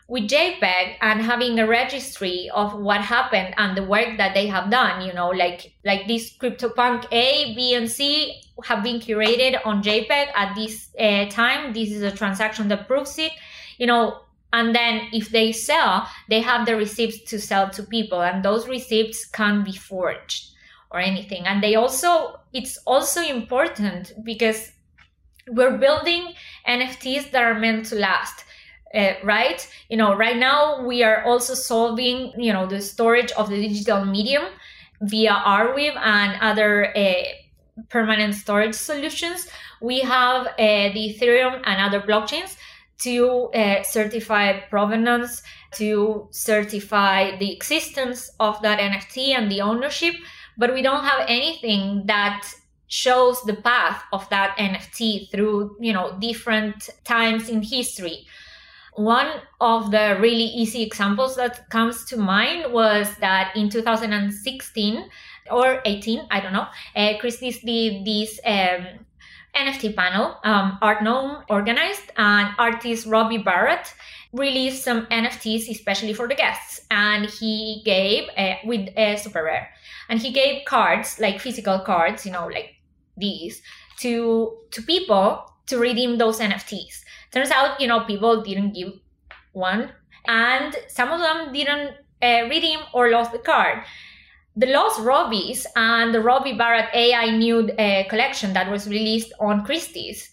with 0.07 0.23
JPEG 0.29 0.97
and 1.01 1.21
having 1.21 1.59
a 1.59 1.67
registry 1.67 2.49
of 2.53 2.75
what 2.75 3.01
happened 3.01 3.53
and 3.57 3.77
the 3.77 3.83
work 3.83 4.17
that 4.17 4.33
they 4.33 4.47
have 4.47 4.69
done, 4.69 5.05
you 5.05 5.13
know, 5.13 5.29
like 5.29 5.73
like 5.85 6.07
this 6.07 6.35
CryptoPunk 6.37 7.05
A, 7.11 7.55
B, 7.55 7.73
and 7.73 7.89
C 7.89 8.41
have 8.63 8.83
been 8.83 8.99
curated 8.99 9.59
on 9.65 9.81
JPEG 9.81 10.27
at 10.35 10.55
this 10.55 10.89
uh, 10.99 11.25
time. 11.29 11.73
This 11.73 11.91
is 11.91 12.01
a 12.01 12.11
transaction 12.11 12.67
that 12.67 12.87
proves 12.87 13.17
it, 13.17 13.31
you 13.77 13.87
know. 13.87 14.19
And 14.51 14.75
then 14.75 15.07
if 15.11 15.29
they 15.29 15.51
sell, 15.51 16.07
they 16.29 16.39
have 16.41 16.67
the 16.67 16.75
receipts 16.75 17.21
to 17.31 17.39
sell 17.39 17.69
to 17.71 17.81
people, 17.81 18.21
and 18.21 18.43
those 18.43 18.67
receipts 18.67 19.25
can't 19.25 19.65
be 19.65 19.75
forged 19.75 20.51
or 20.91 20.99
anything. 20.99 21.47
And 21.47 21.63
they 21.63 21.73
also, 21.73 22.39
it's 22.53 22.77
also 22.85 23.21
important 23.21 24.13
because 24.23 24.71
we're 25.47 25.77
building 25.77 26.33
NFTs 26.67 27.31
that 27.31 27.43
are 27.43 27.59
meant 27.59 27.87
to 27.87 27.95
last 27.95 28.45
uh, 28.93 29.13
right? 29.23 29.67
You 29.89 29.97
know, 29.97 30.15
right 30.15 30.37
now 30.37 30.85
we 30.85 31.03
are 31.03 31.23
also 31.23 31.53
solving, 31.53 32.33
you 32.37 32.53
know, 32.53 32.65
the 32.65 32.81
storage 32.81 33.31
of 33.33 33.49
the 33.49 33.67
digital 33.67 34.05
medium 34.05 34.43
via 35.01 35.31
Arweave 35.31 35.95
and 35.97 36.39
other 36.41 36.95
uh, 36.95 37.23
permanent 37.89 38.35
storage 38.35 38.75
solutions. 38.75 39.47
We 39.81 39.99
have 40.01 40.47
uh, 40.47 40.55
the 40.57 41.15
Ethereum 41.15 41.61
and 41.65 41.81
other 41.81 41.99
blockchains 42.01 42.55
to 42.99 43.49
uh, 43.53 43.83
certify 43.83 44.59
provenance, 44.69 45.41
to 45.75 46.27
certify 46.31 47.37
the 47.37 47.51
existence 47.51 48.31
of 48.39 48.61
that 48.61 48.79
NFT 48.79 49.29
and 49.29 49.51
the 49.51 49.61
ownership, 49.61 50.15
but 50.57 50.73
we 50.73 50.81
don't 50.81 51.03
have 51.03 51.25
anything 51.27 52.03
that 52.05 52.47
shows 52.87 53.41
the 53.41 53.55
path 53.55 54.03
of 54.13 54.29
that 54.29 54.55
NFT 54.57 55.31
through, 55.31 55.75
you 55.79 55.91
know, 55.91 56.15
different 56.19 56.89
times 57.03 57.49
in 57.49 57.63
history. 57.63 58.27
One 58.95 59.41
of 59.59 59.91
the 59.91 60.17
really 60.19 60.45
easy 60.45 60.83
examples 60.83 61.35
that 61.35 61.69
comes 61.69 62.05
to 62.05 62.17
mind 62.17 62.71
was 62.71 63.15
that 63.17 63.55
in 63.55 63.69
2016 63.69 65.09
or 65.51 65.81
18, 65.85 66.27
I 66.29 66.39
don't 66.39 66.53
know, 66.53 66.67
uh, 66.95 67.17
Christie's 67.19 67.59
did 67.61 68.05
this 68.05 68.39
um, 68.45 69.05
NFT 69.55 69.95
panel, 69.95 70.37
um, 70.43 70.79
Artnome 70.81 71.43
organized, 71.49 72.11
and 72.17 72.49
artist 72.57 73.05
Robbie 73.05 73.43
Barrat 73.43 73.93
released 74.31 74.83
some 74.83 75.05
NFTs, 75.07 75.69
especially 75.69 76.13
for 76.13 76.27
the 76.27 76.35
guests. 76.35 76.81
And 76.89 77.29
he 77.29 77.81
gave, 77.85 78.29
uh, 78.35 78.55
with 78.65 78.89
uh, 78.97 79.15
Super 79.17 79.43
Rare, 79.43 79.69
and 80.09 80.19
he 80.19 80.31
gave 80.31 80.65
cards, 80.65 81.19
like 81.19 81.39
physical 81.39 81.79
cards, 81.79 82.25
you 82.25 82.31
know, 82.31 82.47
like 82.47 82.75
these, 83.15 83.61
to 83.99 84.57
to 84.71 84.81
people 84.81 85.53
to 85.67 85.77
redeem 85.77 86.17
those 86.17 86.39
NFTs. 86.39 87.03
Turns 87.33 87.51
out, 87.51 87.81
you 87.81 87.87
know, 87.87 88.01
people 88.01 88.43
didn't 88.43 88.73
give 88.73 88.93
one, 89.53 89.91
and 90.27 90.75
some 90.87 91.11
of 91.11 91.19
them 91.19 91.51
didn't 91.51 91.95
uh, 92.21 92.47
redeem 92.47 92.79
or 92.93 93.09
lost 93.09 93.31
the 93.31 93.39
card. 93.39 93.83
The 94.55 94.67
Lost 94.67 94.99
Robbies 94.99 95.65
and 95.75 96.13
the 96.13 96.21
Robbie 96.21 96.53
Barrat 96.53 96.93
AI 96.93 97.31
nude 97.31 97.71
uh, 97.79 98.07
collection 98.07 98.53
that 98.53 98.69
was 98.69 98.87
released 98.87 99.33
on 99.39 99.65
Christie's 99.65 100.29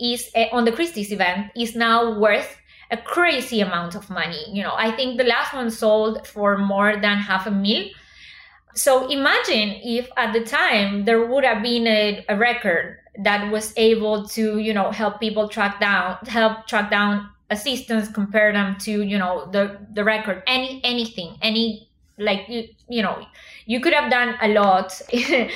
is 0.00 0.30
uh, 0.34 0.46
on 0.52 0.64
the 0.64 0.72
Christie's 0.72 1.12
event 1.12 1.52
is 1.54 1.76
now 1.76 2.18
worth 2.18 2.56
a 2.90 2.96
crazy 2.96 3.60
amount 3.60 3.94
of 3.94 4.08
money. 4.08 4.42
You 4.50 4.62
know, 4.62 4.74
I 4.74 4.90
think 4.92 5.18
the 5.18 5.24
last 5.24 5.52
one 5.52 5.70
sold 5.70 6.26
for 6.26 6.56
more 6.56 6.96
than 6.96 7.18
half 7.18 7.46
a 7.46 7.50
mil. 7.50 7.88
So 8.74 9.06
imagine 9.10 9.80
if 9.82 10.08
at 10.16 10.32
the 10.32 10.44
time 10.44 11.04
there 11.04 11.26
would 11.26 11.44
have 11.44 11.62
been 11.62 11.86
a, 11.86 12.24
a 12.30 12.36
record 12.36 12.98
that 13.18 13.50
was 13.52 13.72
able 13.76 14.26
to 14.26 14.58
you 14.58 14.72
know 14.72 14.90
help 14.90 15.20
people 15.20 15.48
track 15.48 15.78
down 15.80 16.16
help 16.26 16.66
track 16.66 16.90
down 16.90 17.28
assistants 17.50 18.08
compare 18.08 18.52
them 18.52 18.76
to 18.78 19.02
you 19.02 19.18
know 19.18 19.48
the 19.52 19.78
the 19.92 20.04
record. 20.04 20.42
Any 20.46 20.80
anything 20.84 21.36
any 21.42 21.88
like 22.18 22.48
you 22.48 22.68
you 22.88 23.02
know 23.02 23.26
you 23.66 23.80
could 23.80 23.92
have 23.92 24.10
done 24.10 24.36
a 24.40 24.48
lot. 24.48 25.00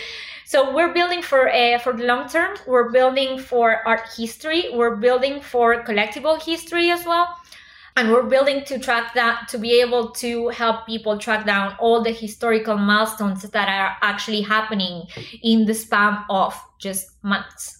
So 0.49 0.73
we're 0.73 0.95
building 0.95 1.23
for 1.23 1.49
uh, 1.49 1.81
for 1.81 1.93
the 1.93 2.05
long 2.05 2.29
term. 2.29 2.57
We're 2.69 2.93
building 2.93 3.37
for 3.37 3.85
art 3.85 4.07
history. 4.17 4.71
We're 4.73 4.95
building 4.95 5.41
for 5.41 5.83
collectible 5.83 6.41
history 6.41 6.89
as 6.89 7.05
well. 7.05 7.27
And 7.97 8.13
we're 8.13 8.29
building 8.29 8.63
to 8.67 8.79
track 8.79 9.13
that 9.15 9.49
to 9.49 9.59
be 9.59 9.81
able 9.81 10.11
to 10.23 10.49
help 10.51 10.87
people 10.87 11.19
track 11.19 11.47
down 11.47 11.75
all 11.81 12.01
the 12.01 12.13
historical 12.13 12.77
milestones 12.77 13.43
that 13.43 13.69
are 13.69 13.97
actually 14.03 14.43
happening 14.43 15.09
in 15.43 15.65
the 15.65 15.75
span 15.75 16.23
of 16.31 16.55
just 16.79 17.11
months 17.23 17.79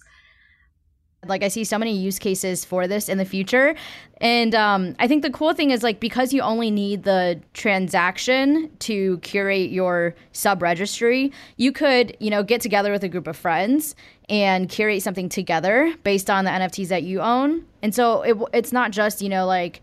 like 1.25 1.43
I 1.43 1.47
see 1.47 1.63
so 1.63 1.77
many 1.77 1.95
use 1.95 2.19
cases 2.19 2.65
for 2.65 2.87
this 2.87 3.09
in 3.09 3.17
the 3.17 3.25
future. 3.25 3.75
And 4.19 4.55
um, 4.55 4.95
I 4.99 5.07
think 5.07 5.23
the 5.23 5.29
cool 5.29 5.53
thing 5.53 5.71
is 5.71 5.83
like 5.83 5.99
because 5.99 6.33
you 6.33 6.41
only 6.41 6.71
need 6.71 7.03
the 7.03 7.39
transaction 7.53 8.71
to 8.79 9.17
curate 9.19 9.69
your 9.69 10.15
sub 10.31 10.61
registry, 10.61 11.31
you 11.57 11.71
could, 11.71 12.15
you 12.19 12.29
know, 12.29 12.43
get 12.43 12.61
together 12.61 12.91
with 12.91 13.03
a 13.03 13.09
group 13.09 13.27
of 13.27 13.35
friends 13.35 13.95
and 14.29 14.69
curate 14.69 15.01
something 15.01 15.29
together 15.29 15.93
based 16.03 16.29
on 16.29 16.45
the 16.45 16.51
NFTs 16.51 16.87
that 16.89 17.03
you 17.03 17.21
own. 17.21 17.65
And 17.81 17.93
so 17.93 18.21
it, 18.21 18.37
it's 18.53 18.71
not 18.71 18.91
just, 18.91 19.21
you 19.21 19.29
know, 19.29 19.45
like 19.45 19.81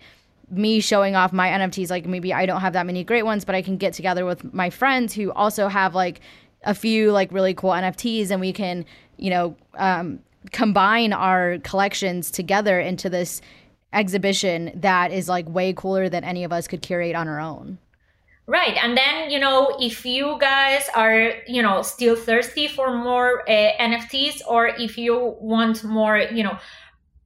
me 0.50 0.80
showing 0.80 1.16
off 1.16 1.32
my 1.32 1.48
NFTs. 1.48 1.90
Like 1.90 2.06
maybe 2.06 2.32
I 2.32 2.46
don't 2.46 2.60
have 2.60 2.74
that 2.74 2.86
many 2.86 3.04
great 3.04 3.24
ones, 3.24 3.44
but 3.44 3.54
I 3.54 3.62
can 3.62 3.76
get 3.76 3.92
together 3.92 4.24
with 4.24 4.52
my 4.52 4.70
friends 4.70 5.14
who 5.14 5.32
also 5.32 5.68
have 5.68 5.94
like 5.94 6.20
a 6.64 6.74
few 6.74 7.12
like 7.12 7.30
really 7.32 7.54
cool 7.54 7.70
NFTs 7.70 8.30
and 8.30 8.40
we 8.40 8.52
can, 8.52 8.84
you 9.16 9.30
know, 9.30 9.56
um, 9.76 10.20
combine 10.52 11.12
our 11.12 11.58
collections 11.58 12.30
together 12.30 12.78
into 12.80 13.08
this 13.08 13.40
exhibition 13.92 14.72
that 14.74 15.12
is 15.12 15.28
like 15.28 15.48
way 15.48 15.72
cooler 15.72 16.08
than 16.08 16.24
any 16.24 16.44
of 16.44 16.52
us 16.52 16.66
could 16.66 16.82
curate 16.82 17.14
on 17.14 17.28
our 17.28 17.40
own. 17.40 17.78
Right. 18.46 18.76
And 18.76 18.94
then, 18.94 19.30
you 19.30 19.38
know, 19.38 19.74
if 19.80 20.04
you 20.04 20.36
guys 20.38 20.86
are, 20.94 21.32
you 21.46 21.62
know, 21.62 21.80
still 21.80 22.14
thirsty 22.14 22.68
for 22.68 22.94
more 22.94 23.48
uh, 23.48 23.72
NFTs 23.80 24.42
or 24.46 24.66
if 24.66 24.98
you 24.98 25.36
want 25.40 25.82
more, 25.82 26.18
you 26.18 26.42
know, 26.42 26.58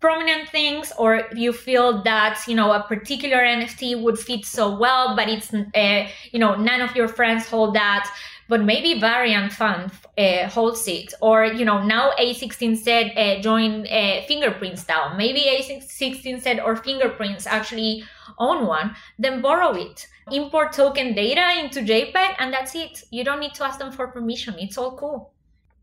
prominent 0.01 0.49
things 0.51 0.93
or 0.97 1.25
you 1.35 1.53
feel 1.53 2.03
that 2.05 2.41
you 2.47 2.55
know 2.55 2.71
a 2.71 2.83
particular 2.85 3.39
nft 3.39 4.01
would 4.01 4.17
fit 4.17 4.45
so 4.45 4.77
well 4.77 5.17
but 5.17 5.29
it's 5.29 5.53
uh, 5.53 6.07
you 6.31 6.39
know 6.39 6.55
none 6.55 6.81
of 6.81 6.95
your 6.95 7.09
friends 7.09 7.49
hold 7.49 7.75
that 7.75 8.09
but 8.49 8.63
maybe 8.63 8.99
variant 8.99 9.53
fund 9.53 9.91
uh, 10.17 10.49
holds 10.49 10.87
it 10.89 11.13
or 11.21 11.45
you 11.47 11.65
know 11.65 11.83
now 11.85 12.13
a16z 12.19 13.17
uh, 13.17 13.41
join 13.43 13.87
uh, 13.87 14.23
Fingerprints 14.27 14.85
DAO 14.85 15.17
maybe 15.17 15.41
a16z 15.41 16.63
or 16.65 16.77
fingerprints 16.77 17.47
actually 17.47 18.05
own 18.39 18.67
one 18.67 18.95
then 19.19 19.41
borrow 19.41 19.75
it 19.75 20.07
import 20.31 20.73
token 20.73 21.15
data 21.15 21.61
into 21.61 21.81
jpeg 21.81 22.35
and 22.39 22.53
that's 22.53 22.75
it 22.75 23.03
you 23.11 23.25
don't 23.25 23.41
need 23.41 23.55
to 23.55 23.65
ask 23.65 23.79
them 23.79 23.93
for 23.93 24.09
permission 24.09 24.55
it's 24.59 24.77
all 24.79 24.97
cool 24.97 25.33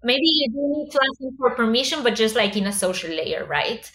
maybe 0.03 0.21
you 0.25 0.49
do 0.51 0.61
need 0.77 0.91
to 0.91 0.99
ask 0.99 1.19
them 1.19 1.35
for 1.37 1.51
permission 1.55 2.03
but 2.03 2.15
just 2.15 2.35
like 2.35 2.55
in 2.55 2.67
a 2.67 2.71
social 2.73 3.09
layer 3.09 3.45
right 3.45 3.91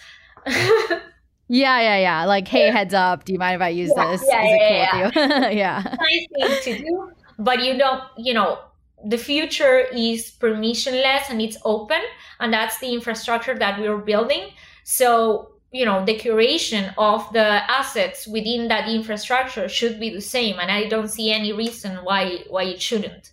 Yeah, 1.48 1.80
yeah, 1.80 1.98
yeah. 1.98 2.24
Like, 2.26 2.46
hey, 2.46 2.70
heads 2.70 2.94
up. 2.94 3.24
Do 3.24 3.32
you 3.32 3.38
mind 3.38 3.56
if 3.56 3.62
I 3.62 3.70
use 3.70 3.92
Yeah, 3.96 4.04
this? 4.10 4.22
yeah, 4.28 4.42
Is 4.44 4.52
it 4.52 4.62
yeah, 4.62 4.68
cool 4.68 4.78
with 4.78 5.14
you? 5.16 5.20
yeah. 5.58 5.82
nice 5.98 6.26
thing 6.34 6.58
to 6.76 6.78
do, 6.82 7.12
but 7.40 7.64
you 7.64 7.76
don't, 7.76 8.02
you 8.16 8.34
know, 8.34 8.58
the 9.04 9.18
future 9.18 9.80
is 9.92 10.30
permissionless 10.30 11.30
and 11.30 11.40
it's 11.40 11.56
open, 11.64 12.00
and 12.38 12.52
that's 12.52 12.78
the 12.78 12.92
infrastructure 12.92 13.58
that 13.58 13.80
we're 13.80 13.98
building. 13.98 14.50
So, 14.84 15.52
you 15.72 15.84
know, 15.84 16.04
the 16.04 16.16
curation 16.16 16.94
of 16.98 17.32
the 17.32 17.70
assets 17.70 18.26
within 18.26 18.68
that 18.68 18.88
infrastructure 18.88 19.68
should 19.68 19.98
be 19.98 20.10
the 20.10 20.20
same, 20.20 20.58
and 20.58 20.70
I 20.70 20.88
don't 20.88 21.08
see 21.08 21.32
any 21.32 21.52
reason 21.52 21.96
why 22.04 22.44
why 22.48 22.64
it 22.64 22.80
shouldn't. 22.80 23.32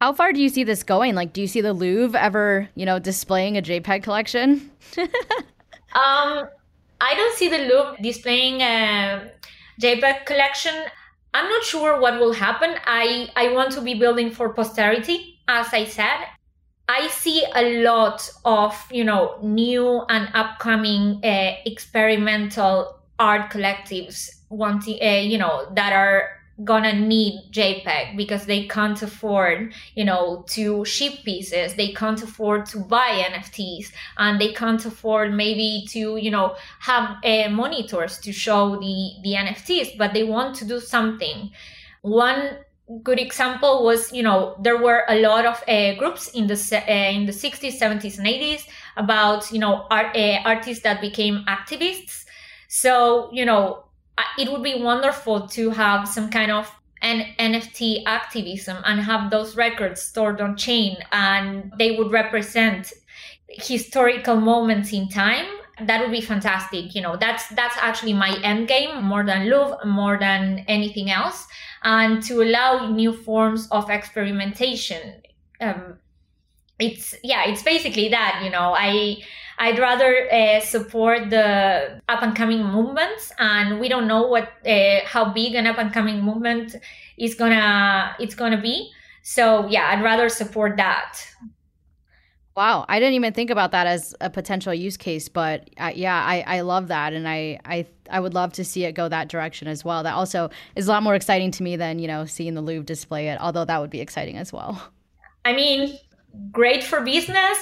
How 0.00 0.12
far 0.12 0.32
do 0.32 0.40
you 0.40 0.50
see 0.50 0.62
this 0.62 0.82
going? 0.82 1.14
Like, 1.14 1.32
do 1.32 1.40
you 1.40 1.46
see 1.46 1.62
the 1.62 1.72
Louvre 1.72 2.20
ever, 2.20 2.68
you 2.74 2.84
know, 2.84 2.98
displaying 2.98 3.56
a 3.56 3.62
JPEG 3.62 4.02
collection? 4.02 4.70
Um, 5.96 6.50
I 7.00 7.14
don't 7.14 7.34
see 7.36 7.48
the 7.48 7.56
Louvre 7.56 7.96
displaying 8.02 8.60
a 8.60 9.30
JPEG 9.80 10.26
collection. 10.26 10.74
I'm 11.36 11.50
not 11.50 11.64
sure 11.64 12.00
what 12.00 12.18
will 12.18 12.32
happen. 12.32 12.76
I, 12.86 13.28
I 13.36 13.52
want 13.52 13.70
to 13.72 13.82
be 13.82 13.92
building 13.92 14.30
for 14.30 14.54
posterity, 14.54 15.38
as 15.46 15.66
I 15.74 15.84
said. 15.84 16.16
I 16.88 17.08
see 17.08 17.44
a 17.54 17.82
lot 17.82 18.26
of, 18.46 18.72
you 18.90 19.04
know, 19.04 19.36
new 19.42 20.00
and 20.08 20.30
upcoming 20.32 21.20
uh, 21.22 21.56
experimental 21.66 23.00
art 23.18 23.50
collectives 23.50 24.30
wanting, 24.48 24.98
uh, 25.02 25.20
you 25.20 25.36
know, 25.36 25.68
that 25.74 25.92
are 25.92 26.35
gonna 26.64 26.92
need 26.94 27.50
JPEG 27.52 28.16
because 28.16 28.46
they 28.46 28.66
can't 28.66 29.00
afford, 29.02 29.74
you 29.94 30.04
know, 30.04 30.44
to 30.48 30.84
ship 30.84 31.22
pieces. 31.24 31.74
They 31.74 31.92
can't 31.92 32.22
afford 32.22 32.66
to 32.66 32.78
buy 32.78 33.26
NFTs 33.30 33.92
and 34.16 34.40
they 34.40 34.52
can't 34.52 34.84
afford 34.84 35.34
maybe 35.34 35.86
to, 35.90 36.16
you 36.16 36.30
know, 36.30 36.56
have 36.80 37.16
uh, 37.24 37.50
monitors 37.50 38.18
to 38.20 38.32
show 38.32 38.76
the, 38.76 39.10
the 39.22 39.34
NFTs, 39.34 39.98
but 39.98 40.14
they 40.14 40.24
want 40.24 40.56
to 40.56 40.64
do 40.64 40.80
something. 40.80 41.50
One 42.00 42.58
good 43.02 43.18
example 43.18 43.84
was, 43.84 44.12
you 44.12 44.22
know, 44.22 44.56
there 44.62 44.78
were 44.78 45.04
a 45.08 45.20
lot 45.20 45.44
of 45.44 45.62
uh, 45.68 45.94
groups 45.96 46.28
in 46.28 46.46
the, 46.46 46.54
uh, 46.54 47.10
in 47.10 47.26
the 47.26 47.32
60s, 47.32 47.78
70s 47.78 48.18
and 48.18 48.26
80s 48.26 48.62
about, 48.96 49.50
you 49.52 49.58
know, 49.58 49.86
art, 49.90 50.16
uh, 50.16 50.38
artists 50.44 50.82
that 50.84 51.00
became 51.00 51.44
activists. 51.48 52.24
So, 52.68 53.30
you 53.32 53.44
know, 53.44 53.85
it 54.38 54.50
would 54.50 54.62
be 54.62 54.82
wonderful 54.82 55.48
to 55.48 55.70
have 55.70 56.08
some 56.08 56.30
kind 56.30 56.50
of 56.50 56.70
an 57.02 57.26
NFT 57.38 58.02
activism 58.06 58.78
and 58.84 59.00
have 59.00 59.30
those 59.30 59.56
records 59.56 60.02
stored 60.02 60.40
on 60.40 60.56
chain 60.56 60.96
and 61.12 61.72
they 61.78 61.96
would 61.96 62.10
represent 62.10 62.92
historical 63.48 64.36
moments 64.36 64.92
in 64.92 65.08
time. 65.08 65.46
That 65.82 66.00
would 66.00 66.10
be 66.10 66.22
fantastic 66.22 66.94
you 66.94 67.02
know 67.02 67.16
that's 67.16 67.48
that's 67.48 67.76
actually 67.78 68.14
my 68.14 68.38
end 68.42 68.66
game 68.66 69.04
more 69.04 69.24
than 69.24 69.50
Louvre 69.50 69.84
more 69.84 70.18
than 70.18 70.64
anything 70.68 71.10
else 71.10 71.46
and 71.82 72.22
to 72.22 72.42
allow 72.42 72.90
new 72.90 73.12
forms 73.12 73.68
of 73.70 73.90
experimentation. 73.90 75.20
Um, 75.60 75.98
it's 76.78 77.14
yeah 77.22 77.44
it's 77.46 77.62
basically 77.62 78.08
that 78.08 78.42
you 78.44 78.50
know 78.50 78.74
i 78.76 79.16
I'd 79.58 79.78
rather 79.78 80.30
uh, 80.30 80.60
support 80.60 81.30
the 81.30 82.00
up 82.08 82.22
and 82.22 82.36
coming 82.36 82.62
movements, 82.64 83.32
and 83.38 83.80
we 83.80 83.88
don't 83.88 84.06
know 84.06 84.26
what 84.26 84.52
uh, 84.66 85.00
how 85.04 85.32
big 85.32 85.54
an 85.54 85.66
up 85.66 85.78
and 85.78 85.92
coming 85.92 86.22
movement 86.22 86.76
is 87.16 87.34
gonna 87.34 88.14
it's 88.20 88.34
gonna 88.34 88.60
be. 88.60 88.90
So 89.22 89.66
yeah, 89.68 89.88
I'd 89.90 90.02
rather 90.02 90.28
support 90.28 90.76
that. 90.76 91.18
Wow, 92.54 92.86
I 92.88 92.98
didn't 92.98 93.14
even 93.14 93.34
think 93.34 93.50
about 93.50 93.72
that 93.72 93.86
as 93.86 94.14
a 94.20 94.30
potential 94.30 94.72
use 94.72 94.96
case, 94.96 95.28
but 95.28 95.68
uh, 95.76 95.92
yeah, 95.94 96.16
I, 96.24 96.40
I 96.46 96.60
love 96.62 96.88
that, 96.88 97.12
and 97.12 97.28
I, 97.28 97.60
I 97.64 97.86
I 98.10 98.20
would 98.20 98.34
love 98.34 98.52
to 98.54 98.64
see 98.64 98.84
it 98.84 98.92
go 98.92 99.08
that 99.08 99.28
direction 99.28 99.68
as 99.68 99.84
well. 99.84 100.02
That 100.02 100.14
also 100.14 100.50
is 100.74 100.86
a 100.86 100.90
lot 100.90 101.02
more 101.02 101.14
exciting 101.14 101.50
to 101.52 101.62
me 101.62 101.76
than 101.76 101.98
you 101.98 102.08
know 102.08 102.26
seeing 102.26 102.54
the 102.54 102.62
Louvre 102.62 102.84
display 102.84 103.28
it, 103.28 103.38
although 103.40 103.64
that 103.64 103.80
would 103.80 103.90
be 103.90 104.00
exciting 104.00 104.36
as 104.36 104.52
well. 104.52 104.90
I 105.44 105.54
mean, 105.54 105.98
great 106.50 106.82
for 106.82 107.00
business 107.02 107.58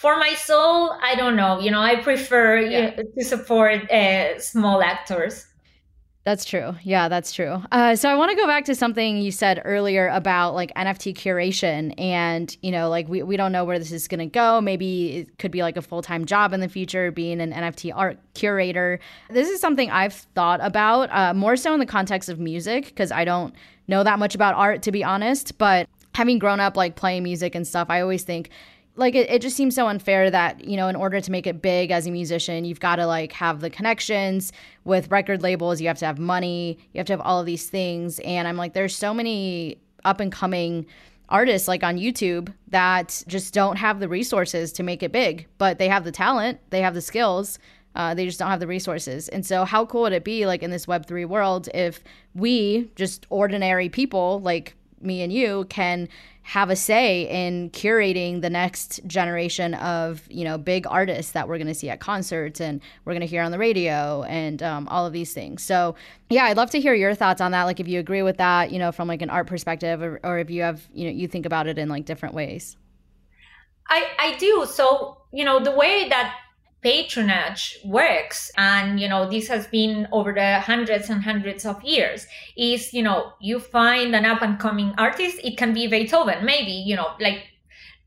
for 0.00 0.16
my 0.16 0.32
soul, 0.32 0.96
I 1.02 1.14
don't 1.14 1.36
know. 1.36 1.60
You 1.60 1.70
know, 1.70 1.82
I 1.82 1.96
prefer 1.96 2.58
yeah. 2.58 2.92
to 2.92 3.22
support 3.22 3.90
uh, 3.90 4.40
small 4.40 4.82
actors. 4.82 5.46
That's 6.24 6.46
true. 6.46 6.74
Yeah, 6.82 7.08
that's 7.08 7.32
true. 7.32 7.62
Uh, 7.70 7.94
so 7.96 8.08
I 8.08 8.14
want 8.14 8.30
to 8.30 8.36
go 8.36 8.46
back 8.46 8.64
to 8.66 8.74
something 8.74 9.18
you 9.18 9.30
said 9.30 9.60
earlier 9.62 10.08
about 10.08 10.54
like 10.54 10.72
NFT 10.74 11.14
curation, 11.14 11.92
and 12.00 12.56
you 12.62 12.70
know, 12.70 12.88
like 12.88 13.10
we, 13.10 13.22
we 13.22 13.36
don't 13.36 13.52
know 13.52 13.66
where 13.66 13.78
this 13.78 13.92
is 13.92 14.08
going 14.08 14.20
to 14.20 14.26
go. 14.26 14.62
Maybe 14.62 15.18
it 15.18 15.38
could 15.38 15.50
be 15.50 15.60
like 15.60 15.76
a 15.76 15.82
full 15.82 16.00
time 16.00 16.24
job 16.24 16.54
in 16.54 16.60
the 16.60 16.68
future, 16.70 17.10
being 17.10 17.38
an 17.42 17.52
NFT 17.52 17.92
art 17.94 18.18
curator. 18.32 19.00
This 19.28 19.50
is 19.50 19.60
something 19.60 19.90
I've 19.90 20.14
thought 20.14 20.60
about 20.62 21.10
uh, 21.12 21.34
more 21.34 21.56
so 21.56 21.74
in 21.74 21.80
the 21.80 21.84
context 21.84 22.30
of 22.30 22.40
music 22.40 22.86
because 22.86 23.12
I 23.12 23.26
don't 23.26 23.54
know 23.86 24.02
that 24.02 24.18
much 24.18 24.34
about 24.34 24.54
art 24.54 24.80
to 24.84 24.92
be 24.92 25.04
honest. 25.04 25.58
But 25.58 25.90
having 26.14 26.38
grown 26.38 26.58
up 26.58 26.74
like 26.74 26.96
playing 26.96 27.22
music 27.22 27.54
and 27.54 27.66
stuff, 27.66 27.88
I 27.90 28.00
always 28.00 28.22
think 28.22 28.48
like 29.00 29.14
it, 29.14 29.28
it 29.30 29.42
just 29.42 29.56
seems 29.56 29.74
so 29.74 29.88
unfair 29.88 30.30
that 30.30 30.64
you 30.64 30.76
know 30.76 30.86
in 30.86 30.94
order 30.94 31.20
to 31.20 31.30
make 31.32 31.46
it 31.46 31.60
big 31.60 31.90
as 31.90 32.06
a 32.06 32.10
musician 32.10 32.64
you've 32.64 32.78
got 32.78 32.96
to 32.96 33.06
like 33.06 33.32
have 33.32 33.60
the 33.60 33.70
connections 33.70 34.52
with 34.84 35.10
record 35.10 35.42
labels 35.42 35.80
you 35.80 35.88
have 35.88 35.98
to 35.98 36.06
have 36.06 36.18
money 36.18 36.78
you 36.92 36.98
have 36.98 37.06
to 37.06 37.12
have 37.12 37.20
all 37.20 37.40
of 37.40 37.46
these 37.46 37.68
things. 37.68 38.20
And 38.20 38.46
i'm 38.46 38.56
like 38.56 38.74
there's 38.74 38.94
so 38.94 39.12
many 39.12 39.78
up 40.04 40.20
and 40.20 40.30
coming 40.30 40.86
artists 41.28 41.66
like 41.66 41.82
on 41.82 41.96
youtube 41.96 42.52
that 42.68 43.22
just 43.26 43.54
don't 43.54 43.76
have 43.76 44.00
the 44.00 44.08
resources 44.08 44.72
to 44.72 44.82
make 44.82 45.02
it 45.02 45.12
big 45.12 45.46
but 45.58 45.78
they 45.78 45.88
have 45.88 46.04
the 46.04 46.12
talent 46.12 46.58
they 46.70 46.80
have 46.82 46.94
the 46.94 47.00
skills 47.00 47.58
uh, 47.94 48.14
they 48.14 48.24
just 48.24 48.38
don't 48.38 48.50
have 48.50 48.60
the 48.60 48.68
resources. 48.68 49.28
And 49.28 49.44
so 49.44 49.64
how 49.64 49.84
cool 49.84 50.02
would 50.02 50.12
it 50.12 50.22
be 50.22 50.46
like 50.46 50.62
in 50.62 50.70
this 50.70 50.86
web3 50.86 51.26
world 51.26 51.68
if 51.74 52.04
we 52.34 52.88
just 52.94 53.26
ordinary 53.30 53.88
people 53.88 54.40
like 54.40 54.76
me 55.00 55.22
and 55.22 55.32
you 55.32 55.66
can 55.68 56.08
have 56.50 56.68
a 56.68 56.74
say 56.74 57.28
in 57.30 57.70
curating 57.70 58.40
the 58.40 58.50
next 58.50 58.98
generation 59.06 59.72
of 59.74 60.20
you 60.28 60.42
know 60.42 60.58
big 60.58 60.84
artists 60.88 61.30
that 61.30 61.46
we're 61.46 61.58
going 61.58 61.68
to 61.68 61.74
see 61.74 61.88
at 61.88 62.00
concerts 62.00 62.60
and 62.60 62.80
we're 63.04 63.12
going 63.12 63.20
to 63.20 63.26
hear 63.26 63.40
on 63.40 63.52
the 63.52 63.58
radio 63.58 64.24
and 64.24 64.60
um, 64.60 64.88
all 64.88 65.06
of 65.06 65.12
these 65.12 65.32
things. 65.32 65.62
So 65.62 65.94
yeah 66.28 66.44
i'd 66.46 66.56
love 66.56 66.70
to 66.70 66.80
hear 66.80 66.92
your 66.92 67.14
thoughts 67.14 67.40
on 67.40 67.52
that 67.52 67.64
like 67.64 67.78
if 67.78 67.86
you 67.86 67.98
agree 67.98 68.22
with 68.22 68.36
that 68.38 68.70
you 68.70 68.78
know 68.78 68.92
from 68.92 69.08
like 69.08 69.20
an 69.20 69.30
art 69.30 69.48
perspective 69.48 70.00
or, 70.00 70.20
or 70.24 70.38
if 70.38 70.48
you 70.48 70.62
have 70.62 70.88
you 70.92 71.04
know 71.04 71.10
you 71.10 71.28
think 71.28 71.46
about 71.46 71.68
it 71.68 71.78
in 71.78 71.88
like 71.88 72.04
different 72.04 72.34
ways. 72.34 72.76
I 73.88 74.08
i 74.18 74.36
do. 74.38 74.66
So 74.68 75.18
you 75.32 75.44
know 75.44 75.60
the 75.60 75.70
way 75.70 76.08
that 76.08 76.34
patronage 76.82 77.78
works 77.84 78.50
and 78.56 78.98
you 78.98 79.08
know 79.08 79.28
this 79.28 79.48
has 79.48 79.66
been 79.66 80.08
over 80.12 80.32
the 80.32 80.60
hundreds 80.60 81.10
and 81.10 81.22
hundreds 81.22 81.66
of 81.66 81.82
years 81.82 82.26
is 82.56 82.94
you 82.94 83.02
know 83.02 83.32
you 83.40 83.58
find 83.58 84.14
an 84.16 84.24
up 84.24 84.40
and 84.40 84.58
coming 84.58 84.94
artist 84.96 85.38
it 85.44 85.56
can 85.56 85.74
be 85.74 85.86
beethoven. 85.86 86.44
Maybe 86.44 86.72
you 86.72 86.96
know 86.96 87.12
like 87.20 87.44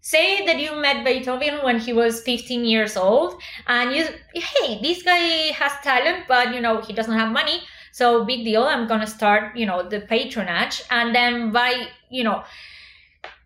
say 0.01 0.45
that 0.45 0.59
you 0.59 0.75
met 0.81 1.05
beethoven 1.05 1.59
when 1.63 1.79
he 1.79 1.93
was 1.93 2.21
15 2.21 2.65
years 2.65 2.97
old 2.97 3.41
and 3.67 3.95
you 3.95 4.05
hey 4.33 4.81
this 4.81 5.01
guy 5.01 5.53
has 5.53 5.71
talent 5.81 6.25
but 6.27 6.53
you 6.53 6.59
know 6.59 6.81
he 6.81 6.91
doesn't 6.91 7.17
have 7.17 7.31
money 7.31 7.61
so 7.93 8.25
big 8.25 8.43
deal 8.43 8.63
i'm 8.63 8.85
gonna 8.85 9.07
start 9.07 9.55
you 9.55 9.65
know 9.65 9.81
the 9.87 10.01
patronage. 10.01 10.81
And 10.89 11.15
then 11.15 11.51
by 11.51 11.87
you 12.09 12.23
know 12.23 12.43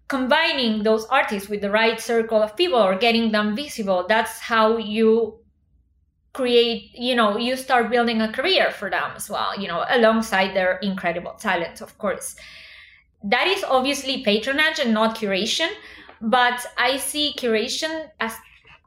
combining 0.08 0.84
those 0.84 1.06
artists 1.06 1.50
with 1.50 1.62
the 1.62 1.72
right 1.72 2.00
circle 2.00 2.42
of 2.42 2.56
people 2.56 2.80
or 2.80 2.96
getting 2.96 3.32
them 3.32 3.56
visible 3.56 4.06
that's 4.08 4.40
how 4.40 4.78
you 4.78 5.38
create 6.34 6.92
you 6.94 7.16
know 7.16 7.38
you 7.38 7.56
start 7.56 7.90
building 7.90 8.22
a 8.22 8.32
career 8.32 8.72
for 8.72 8.90
them 8.90 9.12
as 9.16 9.30
well 9.30 9.60
you 9.60 9.68
know 9.68 9.84
alongside 9.90 10.56
their 10.56 10.78
incredible 10.78 11.34
talent 11.34 11.82
of 11.82 11.98
course. 11.98 12.36
That 13.24 13.48
is 13.48 13.64
obviously 13.64 14.24
patronage 14.24 14.80
and 14.80 14.94
not 14.94 15.18
curation 15.18 15.70
but 16.22 16.66
i 16.78 16.98
see 16.98 17.34
curation 17.38 18.10
as 18.20 18.34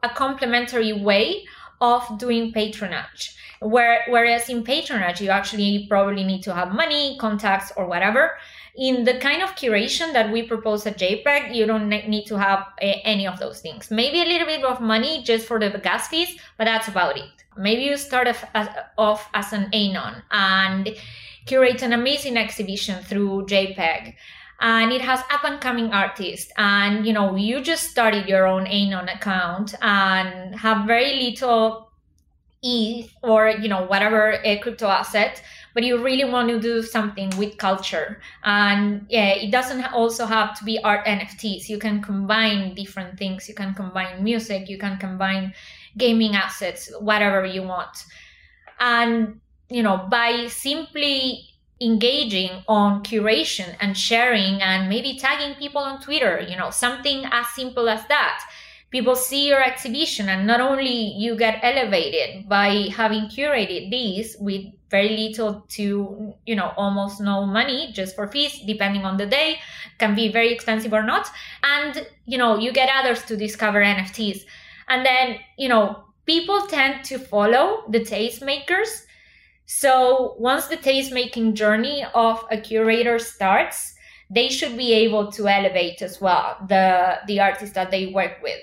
a 0.02 0.08
complementary 0.08 0.92
way 0.92 1.44
of 1.80 2.02
doing 2.18 2.52
patronage 2.52 3.34
where 3.60 4.04
whereas 4.08 4.48
in 4.48 4.62
patronage 4.62 5.20
you 5.20 5.30
actually 5.30 5.86
probably 5.88 6.24
need 6.24 6.42
to 6.42 6.54
have 6.54 6.72
money 6.72 7.16
contacts 7.18 7.72
or 7.76 7.86
whatever 7.86 8.32
in 8.80 9.04
the 9.04 9.18
kind 9.18 9.42
of 9.42 9.50
curation 9.56 10.14
that 10.14 10.32
we 10.32 10.42
propose 10.42 10.86
at 10.86 10.98
JPEG, 10.98 11.54
you 11.54 11.66
don't 11.66 11.90
need 11.90 12.24
to 12.24 12.38
have 12.38 12.66
eh, 12.80 13.00
any 13.04 13.26
of 13.26 13.38
those 13.38 13.60
things. 13.60 13.90
Maybe 13.90 14.22
a 14.22 14.24
little 14.24 14.46
bit 14.46 14.64
of 14.64 14.80
money 14.80 15.22
just 15.22 15.46
for 15.46 15.60
the 15.60 15.68
gas 15.78 16.08
fees, 16.08 16.40
but 16.56 16.64
that's 16.64 16.88
about 16.88 17.18
it. 17.18 17.30
Maybe 17.58 17.82
you 17.82 17.98
start 17.98 18.26
off 18.96 19.28
as 19.34 19.52
an 19.52 19.68
Anon 19.74 20.22
and 20.30 20.96
curate 21.44 21.82
an 21.82 21.92
amazing 21.92 22.38
exhibition 22.38 23.04
through 23.04 23.44
JPEG 23.46 24.14
and 24.60 24.92
it 24.92 25.02
has 25.02 25.20
up 25.30 25.44
and 25.44 25.60
coming 25.60 25.92
artists 25.92 26.52
and 26.56 27.06
you 27.06 27.12
know 27.12 27.34
you 27.34 27.60
just 27.62 27.90
started 27.90 28.28
your 28.28 28.46
own 28.46 28.66
anon 28.66 29.08
account 29.08 29.74
and 29.80 30.54
have 30.54 30.86
very 30.86 31.14
little 31.14 31.90
eth 32.62 33.10
or 33.22 33.48
you 33.48 33.68
know 33.68 33.86
whatever 33.86 34.38
a 34.44 34.58
crypto 34.58 34.86
asset 34.86 35.42
but 35.74 35.82
you 35.82 36.02
really 36.02 36.24
want 36.24 36.48
to 36.48 36.60
do 36.60 36.82
something 36.82 37.30
with 37.38 37.56
culture. 37.58 38.20
And 38.44 39.06
yeah, 39.08 39.28
it 39.28 39.50
doesn't 39.50 39.84
also 39.92 40.26
have 40.26 40.58
to 40.58 40.64
be 40.64 40.78
art 40.82 41.06
NFTs. 41.06 41.68
You 41.68 41.78
can 41.78 42.02
combine 42.02 42.74
different 42.74 43.18
things. 43.18 43.48
You 43.48 43.54
can 43.54 43.74
combine 43.74 44.22
music, 44.24 44.68
you 44.68 44.78
can 44.78 44.98
combine 44.98 45.54
gaming 45.96 46.34
assets, 46.34 46.92
whatever 47.00 47.44
you 47.44 47.62
want. 47.62 48.04
And, 48.78 49.40
you 49.68 49.82
know, 49.82 50.06
by 50.10 50.46
simply 50.48 51.46
engaging 51.80 52.62
on 52.68 53.02
curation 53.02 53.74
and 53.80 53.96
sharing 53.96 54.60
and 54.60 54.88
maybe 54.88 55.18
tagging 55.18 55.54
people 55.56 55.80
on 55.80 56.00
Twitter, 56.00 56.40
you 56.40 56.56
know, 56.56 56.70
something 56.70 57.24
as 57.30 57.46
simple 57.54 57.88
as 57.88 58.06
that. 58.08 58.44
People 58.90 59.14
see 59.14 59.48
your 59.48 59.62
exhibition 59.62 60.28
and 60.28 60.46
not 60.46 60.60
only 60.60 61.14
you 61.16 61.36
get 61.36 61.60
elevated 61.62 62.48
by 62.48 62.88
having 62.94 63.26
curated 63.26 63.90
these 63.90 64.36
with 64.40 64.64
very 64.90 65.16
little 65.16 65.64
to, 65.68 66.34
you 66.46 66.56
know, 66.56 66.72
almost 66.76 67.20
no 67.20 67.46
money 67.46 67.92
just 67.92 68.16
for 68.16 68.26
fees, 68.26 68.60
depending 68.66 69.04
on 69.04 69.16
the 69.16 69.26
day, 69.26 69.60
can 69.98 70.16
be 70.16 70.32
very 70.32 70.52
expensive 70.52 70.92
or 70.92 71.04
not. 71.04 71.28
And, 71.62 72.04
you 72.26 72.36
know, 72.36 72.58
you 72.58 72.72
get 72.72 72.90
others 72.92 73.22
to 73.26 73.36
discover 73.36 73.80
NFTs. 73.80 74.42
And 74.88 75.06
then, 75.06 75.38
you 75.56 75.68
know, 75.68 76.04
people 76.26 76.66
tend 76.66 77.04
to 77.04 77.18
follow 77.18 77.84
the 77.88 78.00
tastemakers 78.00 79.06
so 79.72 80.34
once 80.36 80.66
the 80.66 80.76
taste-making 80.76 81.54
journey 81.54 82.04
of 82.12 82.44
a 82.50 82.56
curator 82.60 83.20
starts, 83.20 83.94
they 84.28 84.48
should 84.48 84.76
be 84.76 84.92
able 84.92 85.30
to 85.30 85.46
elevate 85.46 86.02
as 86.02 86.20
well 86.20 86.56
the 86.68 87.18
the 87.28 87.38
artists 87.38 87.76
that 87.76 87.92
they 87.92 88.06
work 88.08 88.42
with. 88.42 88.58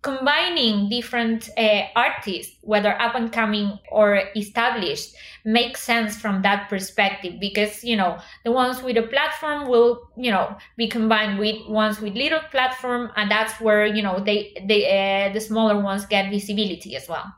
Combining 0.00 0.88
different 0.88 1.50
uh, 1.58 1.82
artists, 1.96 2.56
whether 2.62 3.00
up 3.00 3.16
and 3.16 3.32
coming 3.32 3.78
or 3.90 4.22
established, 4.36 5.14
makes 5.44 5.82
sense 5.82 6.16
from 6.16 6.42
that 6.42 6.68
perspective 6.68 7.34
because 7.40 7.82
you 7.82 7.96
know 7.96 8.16
the 8.44 8.52
ones 8.52 8.80
with 8.80 8.96
a 8.96 9.02
platform 9.02 9.68
will 9.68 10.08
you 10.16 10.30
know 10.30 10.56
be 10.76 10.86
combined 10.86 11.38
with 11.38 11.56
ones 11.68 12.00
with 12.00 12.14
little 12.14 12.40
platform, 12.52 13.10
and 13.16 13.28
that's 13.28 13.60
where 13.60 13.86
you 13.86 14.02
know 14.02 14.20
they 14.20 14.54
they 14.68 14.86
uh, 14.86 15.32
the 15.32 15.40
smaller 15.40 15.80
ones 15.80 16.06
get 16.06 16.30
visibility 16.30 16.94
as 16.94 17.08
well. 17.08 17.34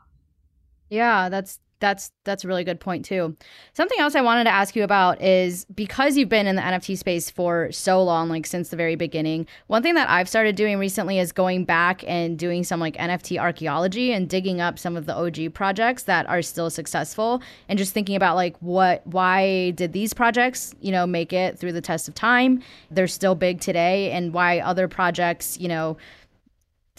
Yeah, 0.89 1.29
that's 1.29 1.59
that's 1.81 2.11
that's 2.23 2.45
a 2.45 2.47
really 2.47 2.63
good 2.63 2.79
point 2.79 3.03
too. 3.03 3.35
Something 3.73 3.99
else 3.99 4.15
I 4.15 4.21
wanted 4.21 4.45
to 4.45 4.51
ask 4.51 4.75
you 4.75 4.83
about 4.83 5.21
is 5.21 5.65
because 5.65 6.15
you've 6.15 6.29
been 6.29 6.47
in 6.47 6.55
the 6.55 6.61
NFT 6.61 6.97
space 6.97 7.29
for 7.29 7.71
so 7.71 8.01
long, 8.01 8.29
like 8.29 8.45
since 8.45 8.69
the 8.69 8.77
very 8.77 8.95
beginning. 8.95 9.47
One 9.67 9.83
thing 9.83 9.95
that 9.95 10.09
I've 10.09 10.29
started 10.29 10.55
doing 10.55 10.77
recently 10.77 11.19
is 11.19 11.31
going 11.33 11.65
back 11.65 12.03
and 12.07 12.39
doing 12.39 12.63
some 12.63 12.79
like 12.79 12.95
NFT 12.95 13.37
archaeology 13.39 14.13
and 14.13 14.29
digging 14.29 14.61
up 14.61 14.79
some 14.79 14.95
of 14.95 15.07
the 15.07 15.15
OG 15.15 15.53
projects 15.53 16.03
that 16.03 16.29
are 16.29 16.41
still 16.41 16.69
successful 16.69 17.41
and 17.67 17.77
just 17.77 17.93
thinking 17.93 18.15
about 18.15 18.35
like 18.35 18.55
what 18.59 19.05
why 19.05 19.71
did 19.71 19.91
these 19.91 20.13
projects, 20.13 20.73
you 20.79 20.91
know, 20.91 21.05
make 21.05 21.33
it 21.33 21.59
through 21.59 21.73
the 21.73 21.81
test 21.81 22.07
of 22.07 22.13
time? 22.15 22.61
They're 22.91 23.07
still 23.07 23.35
big 23.35 23.59
today 23.59 24.11
and 24.11 24.33
why 24.33 24.59
other 24.59 24.87
projects, 24.87 25.59
you 25.59 25.67
know, 25.67 25.97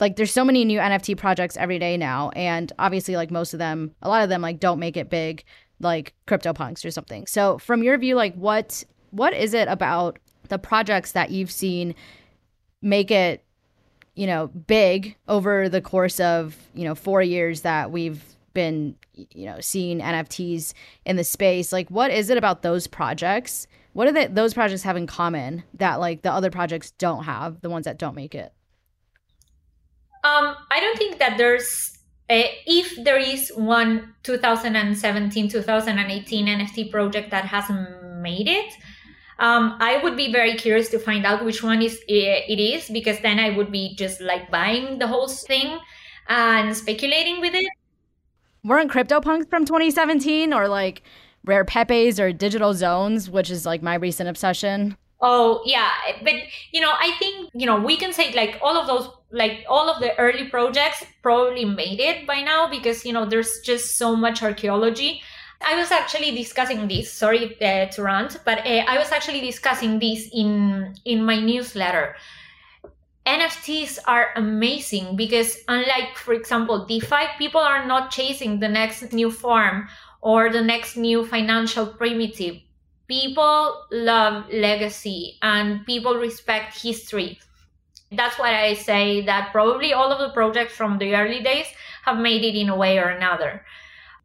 like 0.03 0.17
there's 0.17 0.33
so 0.33 0.45
many 0.45 0.65
new 0.65 0.81
NFT 0.81 1.17
projects 1.17 1.57
every 1.57 1.79
day 1.79 1.97
now, 1.97 2.31
and 2.31 2.73
obviously 2.77 3.15
like 3.15 3.31
most 3.31 3.53
of 3.53 3.61
them, 3.61 3.95
a 4.03 4.09
lot 4.09 4.25
of 4.25 4.29
them 4.29 4.43
like 4.43 4.59
don't 4.59 4.81
make 4.81 4.97
it 4.97 5.09
big, 5.09 5.45
like 5.79 6.13
CryptoPunks 6.27 6.85
or 6.85 6.91
something. 6.91 7.25
So 7.29 7.57
from 7.59 7.85
your 7.85 7.97
view, 7.99 8.17
like 8.17 8.35
what 8.35 8.83
what 9.13 9.33
is 9.33 9.55
it 9.55 9.69
about 9.69 10.19
the 10.49 10.59
projects 10.59 11.13
that 11.13 11.31
you've 11.31 11.53
seen 11.53 11.95
make 12.83 13.13
it, 13.13 13.45
you 14.17 14.27
know, 14.27 14.49
big 14.49 15.17
over 15.29 15.69
the 15.69 15.81
course 15.81 16.19
of 16.19 16.57
you 16.75 16.83
know 16.83 16.97
four 16.97 17.23
years 17.23 17.61
that 17.61 17.93
we've 17.93 18.25
been 18.55 18.97
you 19.15 19.47
know 19.47 19.61
seeing 19.61 20.01
NFTs 20.01 20.75
in 21.07 21.15
the 21.15 21.23
space? 21.23 21.73
Like 21.73 21.89
what 21.93 22.11
is 22.11 22.29
it 22.29 22.37
about 22.37 22.63
those 22.63 22.89
projects? 22.89 23.69
What 23.93 24.13
do 24.13 24.29
those 24.29 24.53
projects 24.53 24.83
have 24.83 24.97
in 24.97 25.07
common 25.07 25.63
that 25.75 26.01
like 26.01 26.23
the 26.23 26.33
other 26.33 26.51
projects 26.51 26.91
don't 26.91 27.23
have? 27.23 27.61
The 27.61 27.71
ones 27.71 27.85
that 27.85 28.01
don't 28.01 28.17
make 28.17 28.35
it. 28.35 28.53
Um, 30.25 30.55
I 30.71 30.81
don't 30.81 30.97
think 30.99 31.19
that 31.19 31.37
there's 31.37 31.99
a, 32.31 32.51
if 32.67 33.05
there 33.05 33.19
is 33.19 33.51
one 33.51 34.15
2017 34.23 35.49
2018 35.49 36.47
NFT 36.47 36.91
project 36.91 37.31
that 37.31 37.45
hasn't 37.45 38.21
made 38.21 38.49
it. 38.49 38.73
Um, 39.39 39.77
I 39.81 39.99
would 40.03 40.17
be 40.17 40.31
very 40.31 40.55
curious 40.55 40.89
to 40.91 40.99
find 40.99 41.27
out 41.27 41.45
which 41.45 41.63
one 41.63 41.83
is 41.83 42.01
it 42.07 42.61
is 42.61 42.89
because 42.89 43.19
then 43.21 43.41
I 43.41 43.51
would 43.51 43.73
be 43.73 43.97
just 43.97 44.21
like 44.21 44.51
buying 44.51 44.99
the 44.99 45.09
whole 45.09 45.27
thing 45.27 45.79
and 46.29 46.77
speculating 46.77 47.41
with 47.41 47.55
it. 47.55 47.67
Weren't 48.65 48.93
CryptoPunks 48.93 49.51
from 49.51 49.65
2017 49.65 50.53
or 50.55 50.69
like 50.69 51.03
Rare 51.45 51.65
Pepes 51.65 52.21
or 52.21 52.33
Digital 52.33 52.73
Zones, 52.73 53.29
which 53.29 53.51
is 53.51 53.67
like 53.67 53.83
my 53.83 53.97
recent 53.97 54.29
obsession? 54.29 54.97
Oh 55.21 55.63
yeah, 55.65 55.91
but 56.23 56.35
you 56.73 56.81
know, 56.81 56.93
I 56.93 57.13
think 57.19 57.51
you 57.55 57.67
know 57.67 57.81
we 57.81 57.97
can 57.97 58.13
say 58.13 58.33
like 58.35 58.59
all 58.63 58.77
of 58.77 58.87
those, 58.87 59.09
like 59.33 59.65
all 59.69 59.89
of 59.91 60.01
the 60.01 60.17
early 60.19 60.49
projects 60.49 61.05
probably 61.23 61.65
made 61.65 62.01
it 62.01 62.27
by 62.27 62.43
now 62.43 62.69
because 62.69 63.05
you 63.05 63.13
know 63.13 63.25
there's 63.25 63.61
just 63.61 63.97
so 63.97 64.15
much 64.15 64.43
archaeology. 64.43 65.23
I 65.65 65.77
was 65.77 65.91
actually 65.91 66.33
discussing 66.33 66.89
this. 66.89 67.13
Sorry 67.13 67.57
uh, 67.61 67.87
to 67.87 68.03
rant, 68.03 68.39
but 68.45 68.67
uh, 68.67 68.85
I 68.89 68.99
was 68.99 69.13
actually 69.13 69.41
discussing 69.41 69.99
this 69.99 70.29
in 70.33 70.95
in 71.05 71.25
my 71.25 71.39
newsletter. 71.41 72.15
NFTs 73.25 73.99
are 74.07 74.31
amazing 74.35 75.15
because 75.15 75.59
unlike, 75.69 76.17
for 76.17 76.35
example, 76.35 76.87
DeFi, 76.87 77.39
people 77.39 77.61
are 77.61 77.87
not 77.87 78.11
chasing 78.11 78.59
the 78.59 78.69
next 78.69 79.13
new 79.13 79.31
farm 79.31 79.89
or 80.21 80.51
the 80.51 80.61
next 80.61 80.97
new 80.97 81.25
financial 81.25 81.87
primitive 81.87 82.57
people 83.13 83.77
love 83.91 84.45
legacy 84.51 85.37
and 85.43 85.85
people 85.85 86.15
respect 86.15 86.81
history. 86.81 87.39
That's 88.17 88.39
why 88.39 88.63
I 88.63 88.75
say 88.75 89.23
that 89.23 89.53
probably 89.53 89.93
all 89.93 90.13
of 90.13 90.19
the 90.19 90.35
projects 90.35 90.75
from 90.75 90.99
the 90.99 91.15
early 91.15 91.43
days 91.43 91.67
have 92.05 92.19
made 92.19 92.45
it 92.45 92.59
in 92.59 92.69
a 92.69 92.77
way 92.77 92.99
or 92.99 93.09
another. 93.09 93.65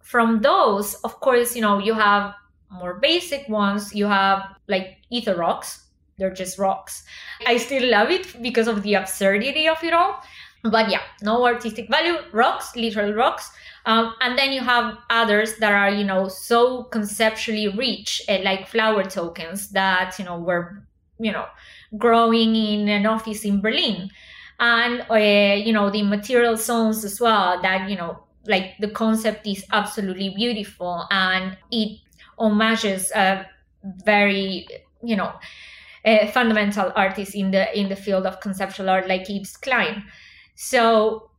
From 0.02 0.42
those, 0.42 0.96
of 1.04 1.20
course, 1.20 1.56
you 1.56 1.62
know, 1.62 1.80
you 1.80 1.94
have 1.94 2.34
more 2.70 2.96
basic 2.96 3.48
ones. 3.50 3.94
You 3.94 4.08
have 4.08 4.56
like 4.68 4.98
ether 5.10 5.36
rocks. 5.36 5.84
They're 6.18 6.34
just 6.34 6.58
rocks. 6.58 7.04
I 7.46 7.58
still 7.58 7.90
love 7.92 8.10
it 8.10 8.42
because 8.42 8.68
of 8.68 8.84
the 8.84 8.96
absurdity 8.96 9.68
of 9.68 9.84
it 9.84 9.94
all. 9.94 10.22
But 10.64 10.90
yeah, 10.90 11.02
no 11.22 11.46
artistic 11.46 11.90
value, 11.90 12.18
rocks, 12.32 12.76
literal 12.76 13.14
rocks. 13.14 13.52
Um, 13.86 14.16
and 14.22 14.38
then 14.38 14.52
you 14.52 14.62
have 14.62 14.98
others 15.10 15.58
that 15.60 15.72
are, 15.72 15.90
you 15.90 16.04
know, 16.04 16.28
so 16.28 16.84
conceptually 16.86 17.70
rich, 17.70 18.22
uh, 18.28 18.40
like 18.44 18.68
flower 18.68 19.04
tokens 19.04 19.70
that, 19.70 20.18
you 20.20 20.26
know, 20.26 20.40
were, 20.40 20.84
you 21.20 21.32
know, 21.32 21.46
growing 21.98 22.56
in 22.56 22.90
an 22.90 23.06
office 23.06 23.46
in 23.46 23.62
Berlin. 23.62 24.10
And, 24.60 25.06
uh, 25.10 25.16
you 25.16 25.72
know, 25.72 25.90
the 25.90 26.04
material 26.04 26.58
zones 26.58 27.06
as 27.06 27.22
well, 27.22 27.62
that, 27.62 27.90
you 27.90 27.96
know, 27.96 28.24
like 28.48 28.76
the 28.80 28.90
concept 28.90 29.46
is 29.46 29.66
absolutely 29.72 30.34
beautiful 30.36 31.06
and 31.12 31.58
it 31.72 32.00
homages 32.38 33.12
a 33.12 33.46
very, 34.04 34.68
you 35.04 35.16
know, 35.16 35.34
a 36.06 36.28
fundamental 36.32 36.92
artist 36.96 37.36
in 37.36 37.52
the 37.52 37.78
in 37.78 37.90
the 37.90 37.96
field 37.96 38.26
of 38.26 38.40
conceptual 38.40 38.90
art 38.90 39.08
like 39.08 39.30
Yves 39.30 39.58
Klein. 39.58 40.04
So 40.56 41.30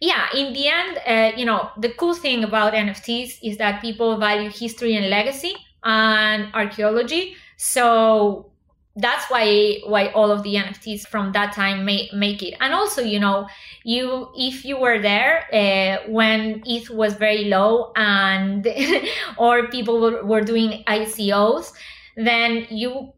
yeah, 0.00 0.26
in 0.34 0.52
the 0.52 0.68
end, 0.68 0.98
uh, 1.06 1.36
you 1.36 1.44
know, 1.44 1.70
the 1.78 1.90
cool 1.90 2.14
thing 2.14 2.44
about 2.44 2.72
NFTs 2.74 3.38
is 3.42 3.56
that 3.56 3.80
people 3.80 4.16
value 4.16 4.50
history 4.50 4.96
and 4.96 5.08
legacy 5.10 5.54
and 5.84 6.54
archaeology. 6.54 7.34
So 7.56 8.50
that's 8.98 9.30
why 9.30 9.78
why 9.86 10.08
all 10.08 10.30
of 10.30 10.42
the 10.42 10.54
NFTs 10.54 11.06
from 11.06 11.32
that 11.32 11.52
time 11.52 11.84
make 11.84 12.12
make 12.12 12.42
it. 12.42 12.54
And 12.60 12.74
also, 12.74 13.00
you 13.02 13.20
know, 13.20 13.46
you 13.84 14.28
if 14.34 14.64
you 14.64 14.78
were 14.78 14.98
there 14.98 15.46
uh, 15.52 16.10
when 16.10 16.62
ETH 16.66 16.90
was 16.90 17.14
very 17.14 17.44
low 17.44 17.92
and 17.94 18.66
or 19.38 19.68
people 19.68 20.00
were, 20.00 20.24
were 20.24 20.40
doing 20.40 20.82
ICOs, 20.86 21.72
then 22.16 22.66
you 22.70 23.12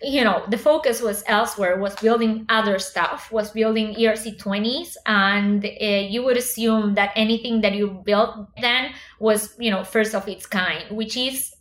you 0.00 0.22
know 0.22 0.44
the 0.48 0.56
focus 0.56 1.02
was 1.02 1.24
elsewhere 1.26 1.76
was 1.76 1.94
building 1.96 2.46
other 2.48 2.78
stuff 2.78 3.32
was 3.32 3.50
building 3.50 3.94
erc20s 3.96 4.96
and 5.06 5.64
uh, 5.64 5.84
you 5.84 6.22
would 6.22 6.36
assume 6.36 6.94
that 6.94 7.10
anything 7.16 7.60
that 7.62 7.74
you 7.74 8.00
built 8.04 8.46
then 8.60 8.92
was 9.18 9.56
you 9.58 9.72
know 9.72 9.82
first 9.82 10.14
of 10.14 10.28
its 10.28 10.46
kind 10.46 10.84
which 10.96 11.16
is 11.16 11.52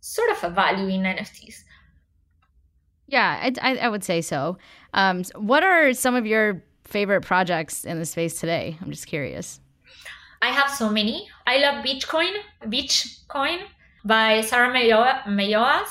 sort 0.00 0.30
of 0.30 0.44
a 0.44 0.50
value 0.50 0.88
in 0.88 1.04
nfts 1.04 1.64
yeah 3.06 3.50
i, 3.62 3.76
I 3.76 3.88
would 3.88 4.04
say 4.04 4.20
so 4.20 4.58
um, 4.94 5.24
what 5.34 5.62
are 5.62 5.92
some 5.92 6.14
of 6.14 6.26
your 6.26 6.62
favorite 6.84 7.22
projects 7.22 7.84
in 7.84 7.98
the 7.98 8.06
space 8.06 8.40
today 8.40 8.76
i'm 8.80 8.90
just 8.90 9.06
curious 9.06 9.60
i 10.42 10.48
have 10.48 10.70
so 10.70 10.88
many 10.88 11.28
i 11.46 11.58
love 11.58 11.84
Bitchcoin, 11.84 12.32
Bitchcoin 12.64 13.62
by 14.04 14.40
sarah 14.40 14.72
meyohas 14.72 15.88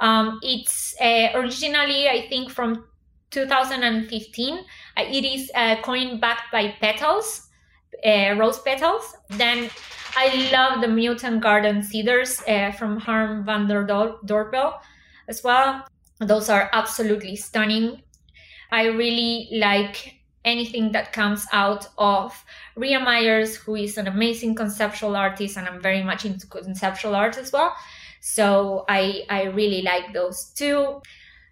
um, 0.00 0.38
it's 0.42 0.94
uh, 1.00 1.28
originally, 1.34 2.08
I 2.08 2.26
think, 2.28 2.50
from 2.50 2.84
2015. 3.30 4.58
Uh, 4.58 4.60
it 4.96 5.24
is 5.24 5.50
a 5.54 5.76
coin 5.82 6.20
backed 6.20 6.52
by 6.52 6.74
petals, 6.80 7.48
uh, 8.04 8.34
rose 8.38 8.60
petals. 8.60 9.16
Then 9.30 9.70
I 10.16 10.50
love 10.52 10.80
the 10.80 10.88
Mutant 10.88 11.42
Garden 11.42 11.82
Seeders 11.82 12.42
uh, 12.48 12.72
from 12.72 12.98
Harm 12.98 13.44
van 13.44 13.66
den 13.66 13.86
Dorpel 13.86 14.78
as 15.26 15.42
well. 15.42 15.84
Those 16.20 16.48
are 16.48 16.68
absolutely 16.72 17.36
stunning. 17.36 18.02
I 18.70 18.86
really 18.86 19.48
like 19.52 20.18
anything 20.44 20.92
that 20.92 21.12
comes 21.12 21.46
out 21.52 21.86
of 21.98 22.44
Rhea 22.76 23.00
Myers, 23.00 23.56
who 23.56 23.76
is 23.76 23.98
an 23.98 24.06
amazing 24.06 24.54
conceptual 24.54 25.16
artist, 25.16 25.56
and 25.56 25.66
I'm 25.68 25.80
very 25.80 26.02
much 26.02 26.24
into 26.24 26.46
conceptual 26.46 27.14
art 27.14 27.38
as 27.38 27.52
well. 27.52 27.74
So 28.20 28.84
I 28.88 29.24
I 29.30 29.44
really 29.44 29.82
like 29.82 30.12
those 30.12 30.52
two. 30.54 31.00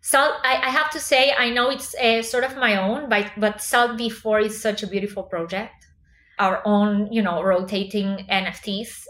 Salt, 0.02 0.34
I, 0.44 0.54
I 0.62 0.70
have 0.70 0.90
to 0.92 1.00
say, 1.00 1.32
I 1.36 1.50
know 1.50 1.68
it's 1.70 1.92
uh, 1.96 2.22
sort 2.22 2.44
of 2.44 2.56
my 2.56 2.80
own, 2.80 3.08
but 3.08 3.32
but 3.36 3.60
Salt 3.60 3.98
V4 3.98 4.46
is 4.46 4.60
such 4.60 4.82
a 4.82 4.86
beautiful 4.86 5.22
project. 5.22 5.86
Our 6.38 6.62
own, 6.64 7.12
you 7.12 7.22
know, 7.22 7.42
rotating 7.42 8.26
NFTs, 8.30 9.04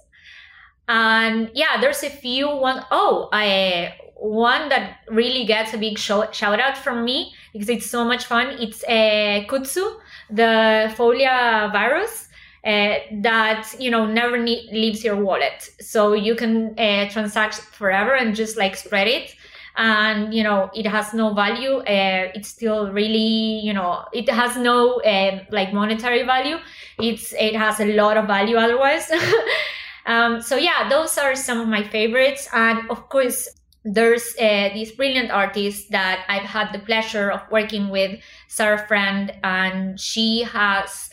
and 0.88 1.50
yeah, 1.54 1.80
there's 1.80 2.02
a 2.02 2.10
few 2.10 2.48
one. 2.48 2.84
Oh, 2.90 3.28
I 3.32 3.94
one 4.18 4.68
that 4.70 4.98
really 5.08 5.44
gets 5.44 5.74
a 5.74 5.78
big 5.78 5.98
show, 5.98 6.30
shout 6.32 6.58
out 6.58 6.76
from 6.76 7.04
me 7.04 7.34
because 7.52 7.68
it's 7.68 7.86
so 7.86 8.04
much 8.04 8.24
fun. 8.24 8.56
It's 8.58 8.82
a 8.88 9.44
uh, 9.44 9.48
Kutsu, 9.48 9.96
the 10.30 10.92
Folia 10.96 11.70
virus. 11.72 12.24
Uh, 12.64 12.98
that 13.22 13.72
you 13.78 13.88
know 13.88 14.04
never 14.06 14.38
leaves 14.38 15.04
your 15.04 15.14
wallet. 15.14 15.70
So 15.80 16.14
you 16.14 16.34
can 16.34 16.76
uh, 16.76 17.08
transact 17.10 17.60
forever 17.60 18.16
and 18.16 18.34
just 18.34 18.56
like 18.56 18.74
spread 18.74 19.06
it. 19.06 19.36
And 19.76 20.34
you 20.34 20.42
know 20.42 20.70
it 20.74 20.84
has 20.84 21.14
no 21.14 21.32
value. 21.32 21.76
Uh, 21.76 22.32
it's 22.34 22.48
still 22.48 22.90
really 22.90 23.60
you 23.60 23.72
know 23.72 24.04
it 24.12 24.28
has 24.28 24.56
no 24.56 24.94
uh, 25.02 25.44
like 25.52 25.72
monetary 25.72 26.24
value. 26.24 26.56
It's 26.98 27.32
it 27.34 27.54
has 27.54 27.78
a 27.78 27.94
lot 27.94 28.16
of 28.16 28.26
value 28.26 28.56
otherwise. 28.56 29.10
Um, 30.08 30.40
so 30.40 30.54
yeah 30.54 30.88
those 30.88 31.18
are 31.18 31.34
some 31.34 31.60
of 31.60 31.66
my 31.66 31.82
favorites. 31.82 32.48
And 32.52 32.88
of 32.90 33.08
course 33.08 33.48
there's 33.86 34.34
uh, 34.40 34.70
this 34.74 34.90
brilliant 34.90 35.30
artist 35.30 35.90
that 35.92 36.24
I've 36.28 36.42
had 36.42 36.72
the 36.72 36.80
pleasure 36.80 37.30
of 37.30 37.40
working 37.52 37.88
with, 37.88 38.20
Sarah 38.48 38.84
Friend, 38.86 39.32
and 39.44 39.98
she 39.98 40.42
has 40.42 41.08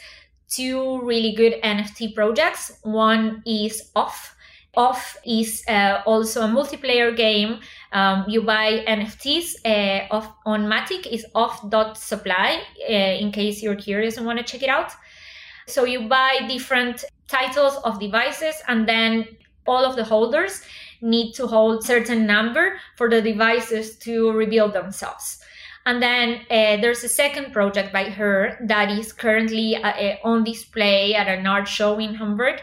two 0.49 0.99
really 1.01 1.33
good 1.33 1.61
NFT 1.63 2.15
projects. 2.15 2.79
One 2.81 3.43
is 3.45 3.91
Off. 3.95 4.35
Off 4.75 5.17
is 5.23 5.63
uh, 5.69 6.01
also 6.07 6.41
a 6.41 6.47
multiplayer 6.47 7.15
game. 7.15 7.59
Um, 7.91 8.25
you 8.27 8.41
buy 8.41 8.83
NFTs 8.87 9.53
uh, 9.65 10.07
off 10.09 10.33
on 10.47 10.65
Matic 10.65 11.05
is 11.05 11.27
off.supply 11.35 12.63
uh, 12.89 12.91
in 12.91 13.31
case 13.31 13.61
you're 13.61 13.75
curious 13.75 14.17
and 14.17 14.25
want 14.25 14.39
to 14.39 14.43
check 14.43 14.63
it 14.63 14.69
out. 14.69 14.91
So 15.67 15.85
you 15.85 16.07
buy 16.07 16.39
different 16.47 17.05
titles 17.27 17.77
of 17.83 17.99
devices 17.99 18.55
and 18.67 18.89
then 18.89 19.27
all 19.67 19.85
of 19.85 19.95
the 19.95 20.03
holders 20.03 20.63
need 21.03 21.33
to 21.33 21.45
hold 21.45 21.83
certain 21.83 22.25
number 22.25 22.79
for 22.95 23.09
the 23.09 23.21
devices 23.21 23.97
to 23.97 24.31
reveal 24.31 24.71
themselves. 24.71 25.39
And 25.85 26.01
then 26.01 26.45
uh, 26.49 26.81
there's 26.81 27.03
a 27.03 27.09
second 27.09 27.51
project 27.51 27.91
by 27.91 28.05
her 28.05 28.57
that 28.61 28.89
is 28.89 29.11
currently 29.11 29.75
uh, 29.75 29.89
uh, 29.89 30.15
on 30.23 30.45
display 30.45 31.13
at 31.13 31.27
an 31.27 31.45
art 31.45 31.67
show 31.67 31.99
in 31.99 32.15
Hamburg. 32.15 32.61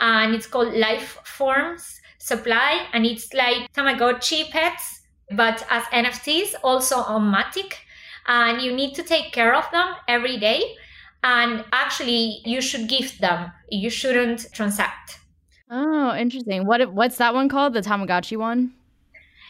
And 0.00 0.34
it's 0.34 0.46
called 0.46 0.74
Life 0.74 1.18
Forms 1.24 2.00
Supply. 2.18 2.86
And 2.94 3.04
it's 3.04 3.34
like 3.34 3.70
Tamagotchi 3.74 4.50
pets, 4.50 5.02
but 5.30 5.64
as 5.70 5.84
NFTs, 5.84 6.54
also 6.64 6.96
on 6.96 7.30
Matic. 7.30 7.74
And 8.26 8.62
you 8.62 8.74
need 8.74 8.94
to 8.94 9.02
take 9.02 9.32
care 9.32 9.54
of 9.54 9.70
them 9.70 9.94
every 10.08 10.38
day. 10.38 10.76
And 11.22 11.64
actually, 11.72 12.40
you 12.46 12.62
should 12.62 12.88
gift 12.88 13.20
them. 13.20 13.52
You 13.70 13.90
shouldn't 13.90 14.46
transact. 14.52 15.18
Oh, 15.70 16.14
interesting. 16.14 16.66
What 16.66 16.92
what's 16.92 17.16
that 17.18 17.34
one 17.34 17.48
called? 17.48 17.74
The 17.74 17.80
Tamagotchi 17.80 18.36
one? 18.36 18.72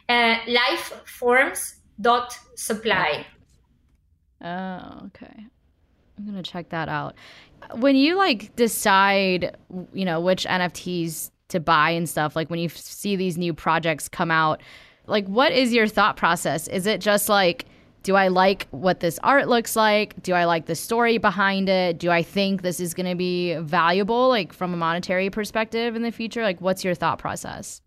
Uh, 0.09 0.37
life 0.47 1.03
forms 1.07 1.77
dot 2.01 2.39
supply. 2.57 3.27
Oh, 4.43 5.03
okay. 5.07 5.47
I'm 6.19 6.27
gonna 6.27 6.43
check 6.43 6.69
that 6.71 6.89
out. 6.89 7.15
When 7.77 7.97
you 7.97 8.17
like 8.17 8.55
decide, 8.57 9.57
you 9.93 10.05
know, 10.05 10.21
which 10.21 10.45
NFTs 10.45 11.31
to 11.49 11.61
buy 11.61 11.91
and 11.91 12.09
stuff, 12.09 12.37
like 12.37 12.51
when 12.51 12.61
you 12.61 12.69
see 12.69 13.17
these 13.17 13.37
new 13.37 13.53
projects 13.55 14.09
come 14.09 14.31
out, 14.31 14.61
like 15.07 15.27
what 15.27 15.53
is 15.53 15.73
your 15.73 15.89
thought 15.89 16.17
process? 16.17 16.69
Is 16.69 16.87
it 16.87 17.01
just 17.01 17.29
like 17.29 17.65
do 18.05 18.15
I 18.17 18.29
like 18.29 18.69
what 18.71 19.01
this 19.01 19.19
art 19.23 19.49
looks 19.49 19.75
like? 19.75 20.23
Do 20.23 20.35
I 20.35 20.45
like 20.45 20.67
the 20.67 20.75
story 20.75 21.19
behind 21.19 21.69
it? 21.69 21.99
Do 21.99 22.11
I 22.11 22.23
think 22.23 22.61
this 22.61 22.79
is 22.79 22.93
going 22.95 23.09
to 23.09 23.17
be 23.17 23.57
valuable, 23.57 24.29
like 24.29 24.53
from 24.53 24.75
a 24.75 24.77
monetary 24.77 25.31
perspective 25.31 25.97
in 25.97 26.03
the 26.03 26.13
future? 26.13 26.43
Like, 26.43 26.61
what's 26.61 26.85
your 26.85 26.95
thought 26.95 27.19
process? 27.19 27.81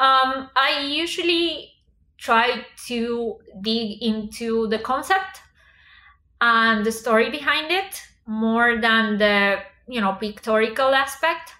Um, 0.00 0.50
I 0.56 0.84
usually 0.84 1.72
try 2.18 2.66
to 2.88 3.38
dig 3.62 4.02
into 4.02 4.66
the 4.66 4.80
concept 4.80 5.40
and 6.40 6.84
the 6.84 6.92
story 6.92 7.30
behind 7.30 7.70
it 7.70 8.02
more 8.26 8.80
than 8.80 9.16
the 9.18 9.60
you 9.88 10.00
know 10.00 10.12
pictorial 10.12 10.94
aspect 10.94 11.52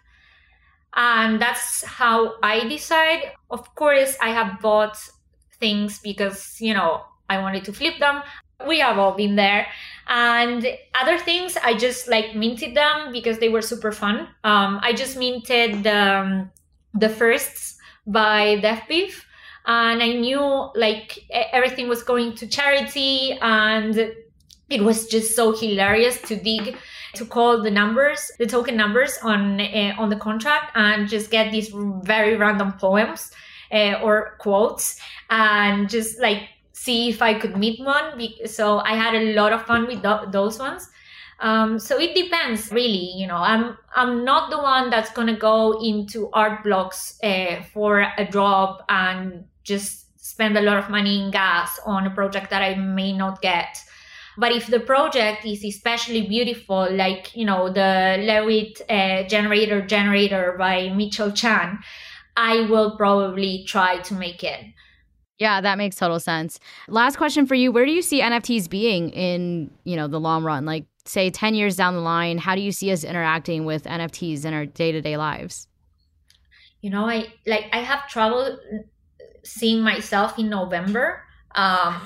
and 0.95 1.41
that's 1.41 1.83
how 1.85 2.35
i 2.43 2.61
decide 2.69 3.33
of 3.51 3.75
course 3.75 4.17
i 4.21 4.29
have 4.29 4.61
bought 4.61 4.97
things 5.59 5.99
because 5.99 6.61
you 6.61 6.73
know 6.73 7.03
I 7.31 7.39
wanted 7.39 7.65
to 7.65 7.73
flip 7.73 7.99
them. 7.99 8.23
We 8.67 8.81
have 8.81 8.99
all 8.99 9.13
been 9.13 9.37
there. 9.37 9.67
And 10.09 10.67
other 11.01 11.19
things, 11.19 11.57
I 11.57 11.75
just 11.75 12.09
like 12.09 12.35
minted 12.35 12.75
them 12.75 13.13
because 13.13 13.39
they 13.39 13.49
were 13.49 13.63
super 13.63 13.93
fun. 13.93 14.29
Um, 14.45 14.81
I 14.83 14.93
just 14.93 15.17
minted 15.17 15.85
the, 15.85 16.17
um, 16.21 16.51
the 16.93 17.09
firsts 17.09 17.79
by 18.07 18.57
Deafbeef. 18.57 19.23
And 19.67 20.03
I 20.03 20.13
knew 20.15 20.71
like 20.75 21.19
everything 21.31 21.89
was 21.89 22.03
going 22.03 22.35
to 22.37 22.47
charity 22.47 23.39
and 23.41 24.13
it 24.69 24.83
was 24.83 25.07
just 25.07 25.37
so 25.37 25.53
hilarious 25.53 26.21
to 26.23 26.37
dig 26.37 26.77
to 27.15 27.27
call 27.27 27.61
the 27.61 27.71
numbers 27.71 28.31
the 28.39 28.47
token 28.47 28.77
numbers 28.77 29.19
on 29.23 29.61
uh, 29.61 29.95
on 29.99 30.09
the 30.09 30.17
contract 30.17 30.71
and 30.77 31.09
just 31.09 31.31
get 31.31 31.51
these 31.51 31.69
very 32.05 32.37
random 32.37 32.73
poems 32.75 33.33
uh, 33.73 33.95
or 34.03 34.37
quotes 34.39 35.01
and 35.29 35.91
just 35.91 36.21
like 36.21 36.49
see 36.81 37.11
if 37.11 37.21
I 37.21 37.35
could 37.35 37.57
meet 37.59 37.79
one. 37.85 38.07
So 38.47 38.79
I 38.79 38.95
had 38.95 39.15
a 39.15 39.35
lot 39.35 39.53
of 39.53 39.67
fun 39.67 39.87
with 39.87 40.03
th- 40.03 40.31
those 40.33 40.59
ones. 40.59 40.89
Um, 41.41 41.79
so 41.79 41.99
it 41.99 42.15
depends, 42.15 42.71
really. 42.73 43.13
You 43.21 43.27
know, 43.27 43.37
I'm 43.37 43.77
I'm 43.95 44.25
not 44.25 44.51
the 44.51 44.59
one 44.59 44.89
that's 44.89 45.13
gonna 45.13 45.37
go 45.39 45.79
into 45.83 46.31
art 46.33 46.65
blocks 46.65 47.19
uh, 47.23 47.63
for 47.73 48.01
a 48.01 48.25
job 48.31 48.83
and 48.89 49.45
just 49.63 50.07
spend 50.25 50.57
a 50.57 50.63
lot 50.63 50.79
of 50.79 50.89
money 50.91 51.23
in 51.23 51.31
gas 51.31 51.79
on 51.85 52.07
a 52.07 52.11
project 52.11 52.49
that 52.51 52.63
I 52.63 52.75
may 52.77 53.13
not 53.13 53.43
get. 53.43 53.77
But 54.39 54.53
if 54.53 54.67
the 54.69 54.81
project 54.81 55.45
is 55.45 55.65
especially 55.65 56.23
beautiful, 56.27 56.91
like 56.91 57.37
you 57.37 57.45
know 57.45 57.71
the 57.71 58.17
LeWitt 58.29 58.81
uh, 58.89 59.29
generator 59.29 59.81
generator 59.87 60.57
by 60.59 60.89
Mitchell 60.89 61.33
Chan, 61.33 61.79
I 62.37 62.63
will 62.71 62.97
probably 62.97 63.65
try 63.67 63.99
to 63.99 64.15
make 64.15 64.43
it. 64.45 64.61
Yeah, 65.41 65.63
that 65.63 65.79
makes 65.79 65.97
total 65.97 66.21
sense. 66.21 66.61
Last 66.87 67.17
question 67.17 67.47
for 67.47 67.55
you, 67.55 67.73
where 67.73 67.87
do 67.87 67.93
you 67.93 68.03
see 68.03 68.21
NFTs 68.21 68.69
being 68.69 69.09
in, 69.09 69.71
you 69.85 69.97
know, 69.97 70.07
the 70.07 70.21
long 70.21 70.45
run? 70.45 70.67
Like 70.67 70.85
say 71.07 71.31
10 71.31 71.55
years 71.55 71.77
down 71.77 71.95
the 71.95 72.03
line, 72.03 72.37
how 72.37 72.55
do 72.55 72.61
you 72.61 72.71
see 72.71 72.93
us 72.93 73.05
interacting 73.05 73.65
with 73.65 73.85
NFTs 73.85 74.45
in 74.45 74.53
our 74.53 74.67
day-to-day 74.67 75.17
lives? 75.17 75.67
You 76.83 76.91
know, 76.91 77.09
I 77.09 77.33
like 77.47 77.67
I 77.73 77.79
have 77.79 78.07
trouble 78.09 78.59
seeing 79.43 79.81
myself 79.83 80.39
in 80.39 80.51
November. 80.51 81.23
Um 81.55 82.03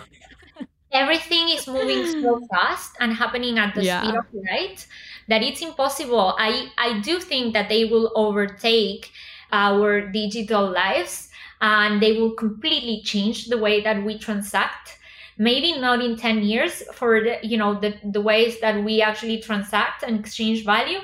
everything 0.93 1.49
is 1.49 1.67
moving 1.67 2.23
so 2.23 2.41
fast 2.53 2.93
and 3.01 3.13
happening 3.13 3.59
at 3.59 3.75
the 3.75 3.83
yeah. 3.83 4.01
speed 4.01 4.15
of 4.17 4.27
light 4.33 4.87
that 5.27 5.43
it's 5.43 5.61
impossible. 5.61 6.37
I 6.39 6.69
I 6.79 7.01
do 7.01 7.19
think 7.19 7.53
that 7.55 7.69
they 7.69 7.85
will 7.85 8.13
overtake 8.15 9.11
our 9.53 10.01
digital 10.01 10.71
lives 10.71 11.24
and 11.61 12.03
they 12.03 12.13
will 12.13 12.33
completely 12.33 13.03
change 13.05 13.47
the 13.47 13.59
way 13.59 13.81
that 13.83 14.05
we 14.05 14.19
transact. 14.19 14.99
Maybe 15.39 15.79
not 15.79 16.01
in 16.01 16.17
10 16.17 16.43
years 16.43 16.83
for 16.93 17.21
the 17.21 17.39
you 17.43 17.57
know 17.57 17.81
the, 17.81 17.95
the 18.05 18.21
ways 18.21 18.61
that 18.61 18.85
we 18.85 19.03
actually 19.03 19.41
transact 19.41 20.05
and 20.05 20.19
exchange 20.19 20.65
value 20.65 21.01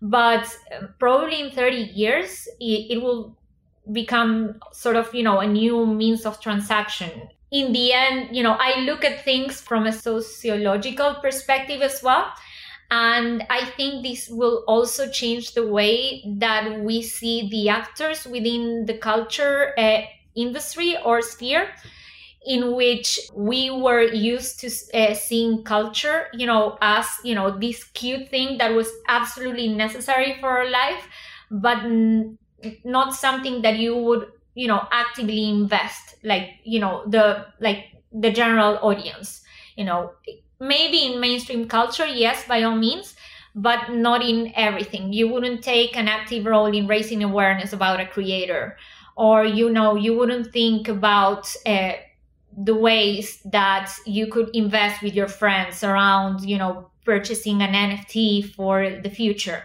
but 0.00 0.56
um, 0.76 0.94
probably 0.98 1.40
in 1.40 1.50
30 1.50 1.76
years 1.94 2.48
it, 2.60 2.90
it 2.90 3.02
will 3.02 3.36
become 3.92 4.60
sort 4.72 4.96
of 4.96 5.12
you 5.14 5.22
know 5.22 5.38
a 5.40 5.46
new 5.46 5.86
means 5.86 6.26
of 6.26 6.40
transaction. 6.40 7.28
In 7.50 7.72
the 7.72 7.92
end 7.92 8.36
you 8.36 8.42
know 8.42 8.56
i 8.60 8.80
look 8.80 9.04
at 9.04 9.24
things 9.24 9.60
from 9.60 9.86
a 9.86 9.92
sociological 9.92 11.14
perspective 11.22 11.80
as 11.80 12.02
well 12.02 12.30
and 12.90 13.44
I 13.50 13.66
think 13.76 14.02
this 14.02 14.28
will 14.28 14.64
also 14.66 15.10
change 15.10 15.52
the 15.54 15.66
way 15.66 16.22
that 16.38 16.80
we 16.80 17.02
see 17.02 17.48
the 17.50 17.68
actors 17.68 18.26
within 18.26 18.86
the 18.86 18.96
culture 18.96 19.74
uh, 19.78 20.02
industry 20.34 20.96
or 21.04 21.20
sphere 21.20 21.68
in 22.46 22.74
which 22.74 23.20
we 23.34 23.70
were 23.70 24.02
used 24.02 24.60
to 24.60 24.68
uh, 24.94 25.14
seeing 25.14 25.62
culture, 25.64 26.26
you 26.32 26.46
know, 26.46 26.78
as, 26.80 27.06
you 27.24 27.34
know, 27.34 27.58
this 27.58 27.84
cute 27.84 28.28
thing 28.28 28.58
that 28.58 28.72
was 28.74 28.90
absolutely 29.08 29.68
necessary 29.68 30.36
for 30.40 30.48
our 30.48 30.70
life, 30.70 31.08
but 31.50 31.78
n- 31.78 32.38
not 32.84 33.14
something 33.14 33.62
that 33.62 33.76
you 33.78 33.96
would, 33.96 34.28
you 34.54 34.66
know, 34.68 34.86
actively 34.92 35.48
invest, 35.48 36.16
like, 36.24 36.50
you 36.64 36.80
know, 36.80 37.02
the, 37.06 37.46
like 37.60 37.86
the 38.12 38.30
general 38.30 38.78
audience, 38.82 39.42
you 39.76 39.84
know, 39.84 40.12
maybe 40.60 41.06
in 41.06 41.20
mainstream 41.20 41.68
culture, 41.68 42.06
yes, 42.06 42.46
by 42.46 42.62
all 42.62 42.76
means, 42.76 43.14
but 43.54 43.90
not 43.90 44.22
in 44.22 44.52
everything. 44.56 45.12
You 45.12 45.28
wouldn't 45.28 45.62
take 45.62 45.96
an 45.96 46.08
active 46.08 46.46
role 46.46 46.66
in 46.66 46.86
raising 46.86 47.22
awareness 47.22 47.72
about 47.72 48.00
a 48.00 48.06
creator, 48.06 48.76
or 49.16 49.44
you 49.44 49.70
know, 49.70 49.96
you 49.96 50.16
wouldn't 50.16 50.52
think 50.52 50.88
about 50.88 51.54
uh, 51.66 51.92
the 52.56 52.74
ways 52.74 53.40
that 53.44 53.92
you 54.06 54.26
could 54.26 54.50
invest 54.54 55.02
with 55.02 55.14
your 55.14 55.28
friends 55.28 55.84
around, 55.84 56.42
you 56.48 56.58
know, 56.58 56.90
purchasing 57.04 57.62
an 57.62 57.74
NFT 57.74 58.42
for 58.42 59.00
the 59.02 59.10
future. 59.10 59.64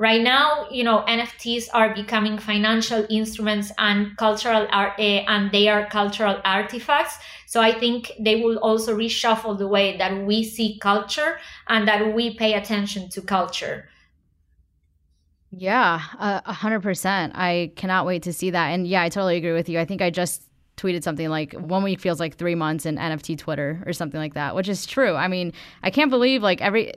Right 0.00 0.22
now, 0.22 0.66
you 0.70 0.82
know, 0.82 1.04
NFTs 1.06 1.68
are 1.74 1.94
becoming 1.94 2.38
financial 2.38 3.04
instruments 3.10 3.70
and 3.76 4.16
cultural 4.16 4.66
art, 4.70 4.94
uh, 4.98 5.02
and 5.28 5.52
they 5.52 5.68
are 5.68 5.90
cultural 5.90 6.40
artifacts. 6.42 7.18
So 7.46 7.60
I 7.60 7.78
think 7.78 8.10
they 8.18 8.36
will 8.36 8.56
also 8.60 8.96
reshuffle 8.96 9.58
the 9.58 9.68
way 9.68 9.98
that 9.98 10.24
we 10.24 10.42
see 10.42 10.78
culture 10.78 11.38
and 11.68 11.86
that 11.86 12.14
we 12.14 12.34
pay 12.34 12.54
attention 12.54 13.10
to 13.10 13.20
culture. 13.20 13.90
Yeah, 15.50 16.00
a 16.18 16.52
hundred 16.54 16.80
percent. 16.80 17.34
I 17.36 17.72
cannot 17.76 18.06
wait 18.06 18.22
to 18.22 18.32
see 18.32 18.48
that. 18.52 18.68
And 18.68 18.86
yeah, 18.86 19.02
I 19.02 19.10
totally 19.10 19.36
agree 19.36 19.52
with 19.52 19.68
you. 19.68 19.78
I 19.78 19.84
think 19.84 20.00
I 20.00 20.08
just 20.08 20.49
tweeted 20.80 21.02
something 21.02 21.28
like 21.28 21.52
one 21.52 21.82
week 21.82 22.00
feels 22.00 22.18
like 22.18 22.36
three 22.36 22.54
months 22.54 22.86
in 22.86 22.96
NFT 22.96 23.36
Twitter 23.36 23.82
or 23.86 23.92
something 23.92 24.18
like 24.18 24.34
that, 24.34 24.54
which 24.54 24.68
is 24.68 24.86
true. 24.86 25.14
I 25.14 25.28
mean, 25.28 25.52
I 25.82 25.90
can't 25.90 26.10
believe 26.10 26.42
like 26.42 26.62
every 26.62 26.94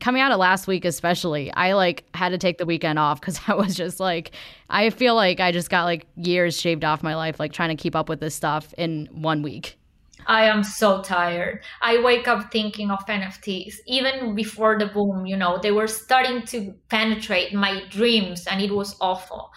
coming 0.00 0.20
out 0.20 0.32
of 0.32 0.38
last 0.38 0.66
week, 0.66 0.84
especially, 0.84 1.50
I 1.52 1.72
like 1.72 2.04
had 2.14 2.30
to 2.30 2.38
take 2.38 2.58
the 2.58 2.66
weekend 2.66 2.98
off 2.98 3.20
because 3.20 3.40
I 3.48 3.54
was 3.54 3.74
just 3.74 4.00
like, 4.00 4.32
I 4.68 4.90
feel 4.90 5.14
like 5.14 5.40
I 5.40 5.52
just 5.52 5.70
got 5.70 5.84
like 5.84 6.06
years 6.16 6.60
shaved 6.60 6.84
off 6.84 7.02
my 7.02 7.16
life, 7.16 7.40
like 7.40 7.52
trying 7.52 7.74
to 7.74 7.80
keep 7.80 7.96
up 7.96 8.08
with 8.08 8.20
this 8.20 8.34
stuff 8.34 8.74
in 8.76 9.08
one 9.12 9.42
week. 9.42 9.78
I 10.26 10.44
am 10.44 10.62
so 10.62 11.02
tired. 11.02 11.62
I 11.80 12.00
wake 12.00 12.28
up 12.28 12.52
thinking 12.52 12.90
of 12.90 13.04
NFTs. 13.06 13.76
Even 13.86 14.34
before 14.34 14.78
the 14.78 14.86
boom, 14.86 15.26
you 15.26 15.36
know, 15.36 15.58
they 15.60 15.72
were 15.72 15.88
starting 15.88 16.42
to 16.46 16.74
penetrate 16.88 17.52
my 17.52 17.82
dreams 17.88 18.46
and 18.46 18.60
it 18.60 18.72
was 18.72 18.96
awful. 19.00 19.50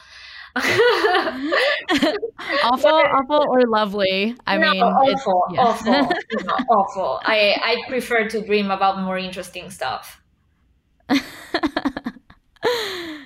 awful, 2.63 2.89
awful, 2.89 3.45
or 3.49 3.63
lovely. 3.67 4.33
I 4.47 4.57
no, 4.57 4.71
mean, 4.71 4.81
awful, 4.81 5.43
yeah. 5.51 5.59
awful, 5.59 5.91
no, 6.45 6.53
awful. 6.69 7.19
I 7.23 7.57
I 7.61 7.83
prefer 7.89 8.29
to 8.29 8.41
dream 8.41 8.71
about 8.71 9.01
more 9.01 9.17
interesting 9.17 9.69
stuff. 9.69 10.21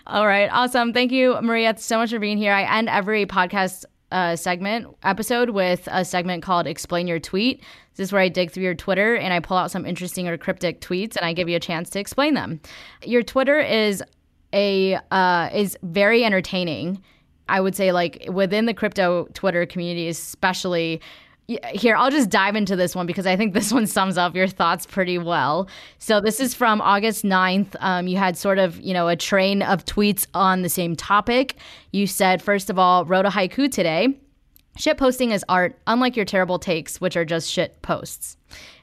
All 0.07 0.25
right, 0.25 0.49
awesome. 0.51 0.91
Thank 0.91 1.11
you, 1.11 1.39
Maria, 1.41 1.75
so 1.77 1.99
much 1.99 2.09
for 2.09 2.17
being 2.17 2.39
here. 2.39 2.51
I 2.51 2.63
end 2.79 2.89
every 2.89 3.27
podcast 3.27 3.85
uh, 4.11 4.35
segment 4.35 4.87
episode 5.03 5.51
with 5.51 5.87
a 5.91 6.03
segment 6.03 6.41
called 6.41 6.65
"Explain 6.65 7.07
Your 7.07 7.19
Tweet." 7.19 7.61
This 7.95 8.07
is 8.07 8.11
where 8.11 8.23
I 8.23 8.29
dig 8.29 8.49
through 8.49 8.63
your 8.63 8.73
Twitter 8.73 9.13
and 9.13 9.31
I 9.33 9.39
pull 9.39 9.57
out 9.57 9.69
some 9.69 9.85
interesting 9.85 10.27
or 10.27 10.35
cryptic 10.35 10.81
tweets, 10.81 11.15
and 11.15 11.27
I 11.27 11.33
give 11.33 11.47
you 11.47 11.57
a 11.57 11.59
chance 11.59 11.91
to 11.91 11.99
explain 11.99 12.33
them. 12.33 12.59
Your 13.03 13.21
Twitter 13.21 13.59
is 13.59 14.03
a 14.51 14.97
uh, 15.11 15.49
is 15.53 15.77
very 15.83 16.23
entertaining 16.23 17.03
I 17.49 17.59
would 17.61 17.75
say 17.75 17.91
like 17.91 18.25
within 18.31 18.65
the 18.65 18.73
crypto 18.73 19.27
Twitter 19.33 19.65
community, 19.65 20.07
especially 20.07 21.01
here 21.73 21.95
i'll 21.95 22.11
just 22.11 22.29
dive 22.29 22.55
into 22.55 22.75
this 22.75 22.95
one 22.95 23.07
because 23.07 23.25
i 23.25 23.35
think 23.35 23.55
this 23.55 23.73
one 23.73 23.87
sums 23.87 24.19
up 24.19 24.35
your 24.35 24.47
thoughts 24.47 24.85
pretty 24.85 25.17
well. 25.17 25.67
So 25.97 26.21
this 26.21 26.39
is 26.39 26.53
from 26.53 26.79
august 26.81 27.23
9th 27.25 27.75
um, 27.79 28.07
you 28.07 28.17
had 28.17 28.37
sort 28.37 28.59
of 28.59 28.79
you 28.79 28.93
know 28.93 29.07
a 29.07 29.15
train 29.15 29.63
of 29.63 29.83
tweets 29.85 30.27
on 30.33 30.61
the 30.61 30.69
same 30.69 30.95
topic. 30.95 31.55
You 31.91 32.05
said 32.05 32.41
first 32.41 32.69
of 32.69 32.77
all 32.77 33.03
wrote 33.05 33.25
a 33.25 33.29
haiku 33.29 33.71
today 33.71 34.19
Shit 34.79 34.97
posting 34.97 35.31
is 35.31 35.43
art, 35.49 35.77
unlike 35.87 36.15
your 36.15 36.23
terrible 36.23 36.57
takes, 36.57 37.01
which 37.01 37.17
are 37.17 37.25
just 37.25 37.51
shit 37.51 37.81
posts. 37.81 38.37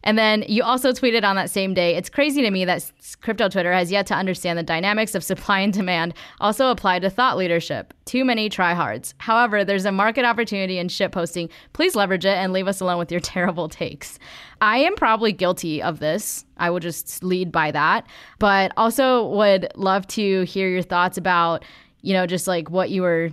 And 0.05 0.18
then 0.18 0.44
you 0.47 0.62
also 0.62 0.92
tweeted 0.92 1.24
on 1.24 1.36
that 1.36 1.49
same 1.49 1.72
day 1.72 1.97
it's 1.97 2.11
crazy 2.11 2.42
to 2.42 2.51
me 2.51 2.66
that 2.66 2.92
crypto 3.22 3.49
Twitter 3.49 3.72
has 3.72 3.90
yet 3.90 4.07
to 4.09 4.14
understand 4.14 4.59
the 4.59 4.62
dynamics 4.62 5.14
of 5.14 5.24
supply 5.24 5.61
and 5.61 5.72
demand 5.72 6.12
also 6.38 6.68
apply 6.68 6.99
to 6.99 7.09
thought 7.09 7.38
leadership. 7.38 7.94
Too 8.05 8.26
many 8.26 8.51
tryhards. 8.51 9.14
However, 9.16 9.64
there's 9.64 9.86
a 9.86 9.90
market 9.90 10.26
opportunity 10.26 10.78
in 10.78 10.88
shit 10.88 11.12
posting. 11.12 11.49
Please 11.72 11.97
leverage 11.97 12.26
it 12.26 12.36
and 12.36 12.53
leave 12.53 12.68
us 12.68 12.82
alone 12.82 12.99
with 12.99 13.11
your 13.11 13.20
terrible 13.22 13.70
takes. 13.70 14.18
I 14.61 14.76
am 14.76 14.97
probably 14.97 15.32
guilty 15.32 15.82
of 15.82 16.01
this. 16.01 16.44
I 16.59 16.68
will 16.68 16.80
just 16.80 17.24
lead 17.24 17.51
by 17.51 17.70
that. 17.70 18.07
But 18.38 18.70
also 18.76 19.28
would 19.28 19.68
love 19.76 20.07
to 20.09 20.42
hear 20.42 20.68
your 20.68 20.82
thoughts 20.82 21.16
about, 21.16 21.64
you 22.03 22.12
know, 22.12 22.26
just 22.26 22.47
like 22.47 22.68
what 22.68 22.90
you 22.90 23.01
were 23.01 23.30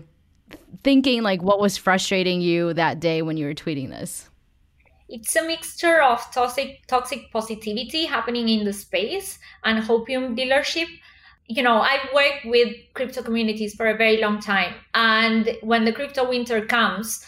thinking 0.84 1.24
like 1.24 1.41
what 1.41 1.60
was 1.60 1.78
frustrating 1.78 2.41
you 2.41 2.74
that 2.74 2.99
day 2.99 3.22
when 3.22 3.38
you 3.38 3.45
were 3.45 3.54
tweeting 3.54 3.89
this? 3.89 4.30
It's 5.10 5.36
a 5.36 5.43
mixture 5.43 6.01
of 6.01 6.20
toxic 6.34 6.88
toxic 6.88 7.32
positivity 7.32 8.06
happening 8.06 8.49
in 8.49 8.66
the 8.66 8.74
space 8.74 9.38
and 9.64 9.84
hopium 9.84 10.38
dealership. 10.38 10.88
You 11.47 11.62
know, 11.62 11.82
I've 11.82 12.08
worked 12.14 12.45
with 12.45 12.74
crypto 12.93 13.22
communities 13.22 13.76
for 13.76 13.88
a 13.88 13.97
very 13.97 14.18
long 14.18 14.39
time. 14.39 14.74
And 14.95 15.58
when 15.62 15.84
the 15.84 15.91
crypto 15.91 16.28
winter 16.28 16.66
comes, 16.66 17.26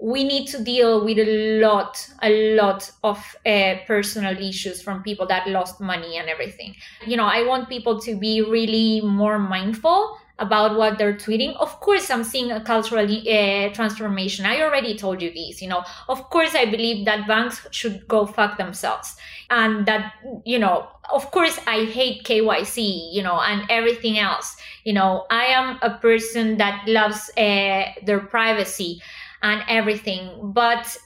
we 0.00 0.24
need 0.24 0.46
to 0.48 0.62
deal 0.62 1.04
with 1.04 1.18
a 1.18 1.60
lot, 1.60 2.06
a 2.22 2.54
lot 2.54 2.90
of 3.02 3.18
uh, 3.46 3.76
personal 3.86 4.36
issues 4.38 4.82
from 4.82 5.02
people 5.02 5.26
that 5.26 5.48
lost 5.48 5.80
money 5.80 6.18
and 6.18 6.28
everything. 6.28 6.74
You 7.06 7.16
know, 7.16 7.26
I 7.26 7.44
want 7.44 7.68
people 7.68 8.00
to 8.00 8.16
be 8.16 8.42
really 8.42 9.00
more 9.00 9.38
mindful 9.38 10.18
about 10.38 10.76
what 10.76 10.98
they're 10.98 11.16
tweeting. 11.16 11.56
Of 11.56 11.80
course, 11.80 12.10
I'm 12.10 12.24
seeing 12.24 12.50
a 12.50 12.60
cultural 12.60 13.04
uh, 13.04 13.72
transformation. 13.74 14.46
I 14.46 14.62
already 14.62 14.96
told 14.96 15.20
you 15.20 15.32
this. 15.32 15.60
You 15.60 15.68
know, 15.68 15.84
of 16.08 16.30
course, 16.30 16.54
I 16.54 16.64
believe 16.64 17.04
that 17.06 17.26
banks 17.26 17.66
should 17.70 18.06
go 18.08 18.26
fuck 18.26 18.58
themselves, 18.58 19.16
and 19.50 19.86
that 19.86 20.14
you 20.44 20.58
know, 20.58 20.88
of 21.12 21.30
course, 21.30 21.58
I 21.66 21.84
hate 21.84 22.24
KYC. 22.24 23.12
You 23.12 23.22
know, 23.22 23.40
and 23.40 23.62
everything 23.70 24.18
else. 24.18 24.56
You 24.84 24.92
know, 24.92 25.26
I 25.30 25.46
am 25.46 25.78
a 25.82 25.98
person 25.98 26.58
that 26.58 26.86
loves 26.86 27.30
uh, 27.36 27.84
their 28.04 28.20
privacy 28.20 29.02
and 29.42 29.62
everything, 29.68 30.52
but 30.52 30.96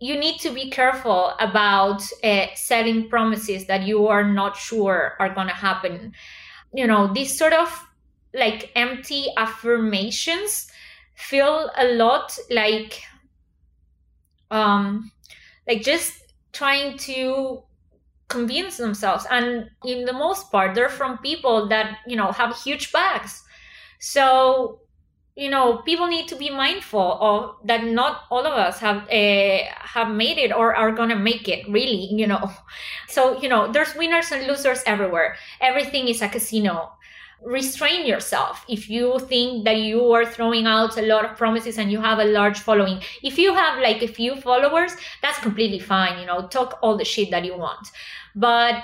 you 0.00 0.16
need 0.16 0.38
to 0.38 0.50
be 0.50 0.70
careful 0.70 1.34
about 1.40 2.02
uh, 2.22 2.46
setting 2.54 3.08
promises 3.08 3.66
that 3.66 3.82
you 3.82 4.06
are 4.06 4.24
not 4.24 4.56
sure 4.56 5.16
are 5.18 5.34
going 5.34 5.48
to 5.48 5.54
happen. 5.54 6.12
You 6.72 6.86
know, 6.86 7.12
this 7.12 7.36
sort 7.36 7.52
of 7.52 7.87
like 8.34 8.70
empty 8.74 9.26
affirmations 9.36 10.70
feel 11.14 11.70
a 11.76 11.86
lot 11.94 12.38
like 12.50 13.02
um 14.50 15.10
like 15.66 15.82
just 15.82 16.22
trying 16.52 16.96
to 16.98 17.62
convince 18.28 18.76
themselves. 18.76 19.26
And 19.30 19.70
in 19.84 20.04
the 20.04 20.12
most 20.12 20.50
part 20.50 20.74
they're 20.74 20.88
from 20.88 21.18
people 21.18 21.68
that 21.68 21.98
you 22.06 22.16
know 22.16 22.32
have 22.32 22.56
huge 22.56 22.92
bags. 22.92 23.42
So 24.00 24.80
you 25.36 25.50
know 25.50 25.78
people 25.78 26.06
need 26.08 26.28
to 26.28 26.36
be 26.36 26.50
mindful 26.50 27.18
of 27.20 27.56
that 27.66 27.84
not 27.84 28.22
all 28.30 28.46
of 28.46 28.52
us 28.54 28.78
have 28.80 29.08
uh, 29.10 29.64
have 29.80 30.10
made 30.10 30.38
it 30.38 30.52
or 30.52 30.74
are 30.74 30.92
gonna 30.92 31.16
make 31.16 31.48
it 31.48 31.68
really 31.68 32.08
you 32.12 32.26
know. 32.26 32.50
So 33.08 33.40
you 33.40 33.48
know 33.48 33.72
there's 33.72 33.94
winners 33.94 34.32
and 34.32 34.46
losers 34.46 34.82
everywhere. 34.86 35.36
Everything 35.60 36.08
is 36.08 36.22
a 36.22 36.28
casino 36.28 36.92
restrain 37.44 38.06
yourself. 38.06 38.64
If 38.68 38.90
you 38.90 39.18
think 39.20 39.64
that 39.64 39.76
you 39.76 40.12
are 40.12 40.24
throwing 40.26 40.66
out 40.66 40.96
a 40.98 41.02
lot 41.02 41.24
of 41.24 41.36
promises 41.36 41.78
and 41.78 41.90
you 41.90 42.00
have 42.00 42.18
a 42.18 42.24
large 42.24 42.58
following 42.58 43.02
if 43.22 43.38
you 43.38 43.54
have 43.54 43.80
like 43.80 44.02
a 44.02 44.08
few 44.08 44.40
followers 44.40 44.96
that's 45.22 45.38
completely 45.38 45.78
fine 45.78 46.18
you 46.18 46.26
know 46.26 46.48
talk 46.48 46.78
all 46.82 46.96
the 46.96 47.04
shit 47.04 47.30
that 47.30 47.44
you 47.44 47.56
want. 47.56 47.90
But 48.34 48.82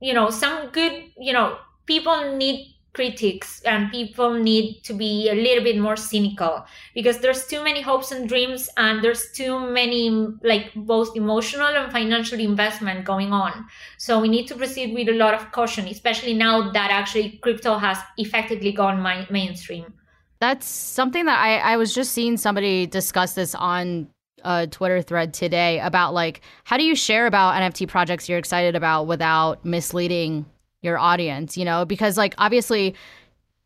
you 0.00 0.12
know 0.12 0.30
some 0.30 0.68
good 0.68 1.04
you 1.18 1.32
know 1.32 1.58
people 1.86 2.36
need 2.36 2.73
critics 2.94 3.60
and 3.62 3.90
people 3.90 4.34
need 4.34 4.82
to 4.84 4.94
be 4.94 5.28
a 5.28 5.34
little 5.34 5.62
bit 5.62 5.78
more 5.78 5.96
cynical 5.96 6.64
because 6.94 7.18
there's 7.18 7.46
too 7.46 7.62
many 7.62 7.80
hopes 7.80 8.12
and 8.12 8.28
dreams 8.28 8.70
and 8.76 9.02
there's 9.02 9.30
too 9.32 9.58
many 9.58 10.10
like 10.42 10.72
both 10.74 11.16
emotional 11.16 11.66
and 11.66 11.92
financial 11.92 12.38
investment 12.38 13.04
going 13.04 13.32
on. 13.32 13.66
So 13.98 14.20
we 14.20 14.28
need 14.28 14.46
to 14.48 14.54
proceed 14.54 14.94
with 14.94 15.08
a 15.08 15.14
lot 15.14 15.34
of 15.34 15.52
caution 15.52 15.86
especially 15.88 16.34
now 16.34 16.70
that 16.70 16.90
actually 16.90 17.38
crypto 17.42 17.78
has 17.78 17.98
effectively 18.16 18.72
gone 18.72 19.00
my- 19.00 19.26
mainstream. 19.30 19.92
That's 20.40 20.66
something 20.66 21.24
that 21.26 21.38
I, 21.38 21.58
I 21.58 21.76
was 21.76 21.94
just 21.94 22.12
seeing 22.12 22.36
somebody 22.36 22.86
discuss 22.86 23.34
this 23.34 23.54
on 23.54 24.08
a 24.44 24.66
Twitter 24.66 25.00
thread 25.00 25.32
today 25.32 25.80
about 25.80 26.12
like 26.12 26.42
how 26.64 26.76
do 26.76 26.84
you 26.84 26.94
share 26.94 27.26
about 27.26 27.54
NFT 27.54 27.88
projects 27.88 28.28
you're 28.28 28.38
excited 28.38 28.76
about 28.76 29.06
without 29.06 29.64
misleading 29.64 30.44
your 30.84 30.98
audience, 30.98 31.56
you 31.56 31.64
know, 31.64 31.84
because 31.84 32.16
like 32.16 32.34
obviously 32.38 32.94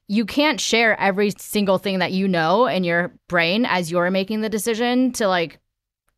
you 0.09 0.25
can't 0.25 0.61
share 0.61 0.99
every 0.99 1.31
single 1.37 1.79
thing 1.79 1.99
that 1.99 2.13
you 2.13 2.27
know 2.27 2.67
in 2.67 2.83
your 2.83 3.13
brain 3.29 3.67
as 3.67 3.91
you're 3.91 4.11
making 4.11 4.41
the 4.41 4.49
decision 4.49 5.13
to 5.13 5.29
like 5.29 5.59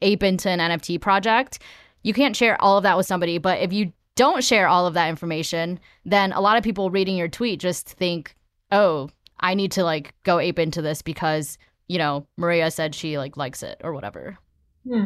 ape 0.03 0.23
into 0.23 0.49
an 0.49 0.61
NFT 0.61 1.01
project. 1.01 1.59
You 2.03 2.15
can't 2.15 2.37
share 2.37 2.61
all 2.63 2.79
of 2.79 2.85
that 2.85 2.97
with 2.97 3.07
somebody, 3.07 3.39
but 3.39 3.61
if 3.61 3.73
you 3.73 3.93
don't 4.15 4.45
share 4.45 4.69
all 4.69 4.87
of 4.87 4.95
that 4.95 5.09
information, 5.09 5.81
then 6.05 6.33
a 6.33 6.41
lot 6.41 6.57
of 6.57 6.63
people 6.63 6.91
reading 6.91 7.17
your 7.17 7.29
tweet 7.29 7.61
just 7.61 7.89
think, 7.89 8.35
"Oh, 8.71 9.11
I 9.41 9.55
need 9.55 9.73
to 9.73 9.85
like 9.85 10.15
go 10.23 10.39
ape 10.39 10.59
into 10.59 10.83
this 10.83 11.03
because, 11.03 11.59
you 11.89 11.99
know, 11.99 12.27
Maria 12.37 12.71
said 12.71 12.95
she 12.95 13.19
like 13.19 13.37
likes 13.37 13.63
it 13.63 13.81
or 13.83 13.93
whatever." 13.93 14.39
Hmm. 14.87 15.05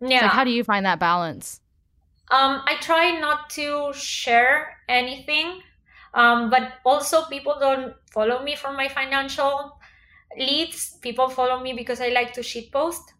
Yeah. 0.00 0.20
So 0.20 0.26
how 0.28 0.44
do 0.44 0.50
you 0.50 0.64
find 0.64 0.84
that 0.84 0.98
balance? 0.98 1.60
Um, 2.30 2.62
I 2.66 2.76
try 2.80 3.18
not 3.20 3.50
to 3.50 3.92
share 3.92 4.78
anything, 4.88 5.60
um, 6.14 6.50
but 6.50 6.74
also 6.84 7.24
people 7.26 7.56
don't 7.60 7.94
follow 8.12 8.42
me 8.42 8.56
for 8.56 8.72
my 8.72 8.88
financial 8.88 9.78
leads. 10.38 10.96
People 11.02 11.28
follow 11.28 11.60
me 11.62 11.74
because 11.74 12.00
I 12.00 12.08
like 12.08 12.32
to 12.34 12.42
shit 12.42 12.72
post. 12.72 13.12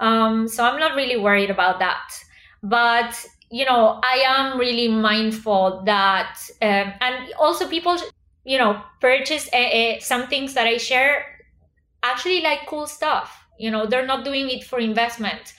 Um, 0.00 0.48
so 0.48 0.64
I'm 0.64 0.80
not 0.80 0.96
really 0.96 1.16
worried 1.16 1.50
about 1.50 1.78
that. 1.80 2.12
But 2.62 3.14
you 3.50 3.64
know, 3.64 4.00
I 4.02 4.24
am 4.26 4.58
really 4.58 4.88
mindful 4.88 5.82
that, 5.86 6.38
um, 6.62 6.92
and 7.00 7.32
also 7.38 7.68
people, 7.68 7.96
you 8.44 8.58
know, 8.58 8.82
purchase 9.00 9.48
a, 9.52 9.96
a, 9.96 10.00
some 10.00 10.26
things 10.26 10.54
that 10.54 10.66
I 10.66 10.78
share 10.78 11.24
actually 12.02 12.42
like 12.42 12.66
cool 12.66 12.86
stuff. 12.86 13.46
You 13.58 13.70
know, 13.70 13.86
they're 13.86 14.06
not 14.06 14.24
doing 14.24 14.50
it 14.50 14.64
for 14.64 14.78
investment. 14.78 15.54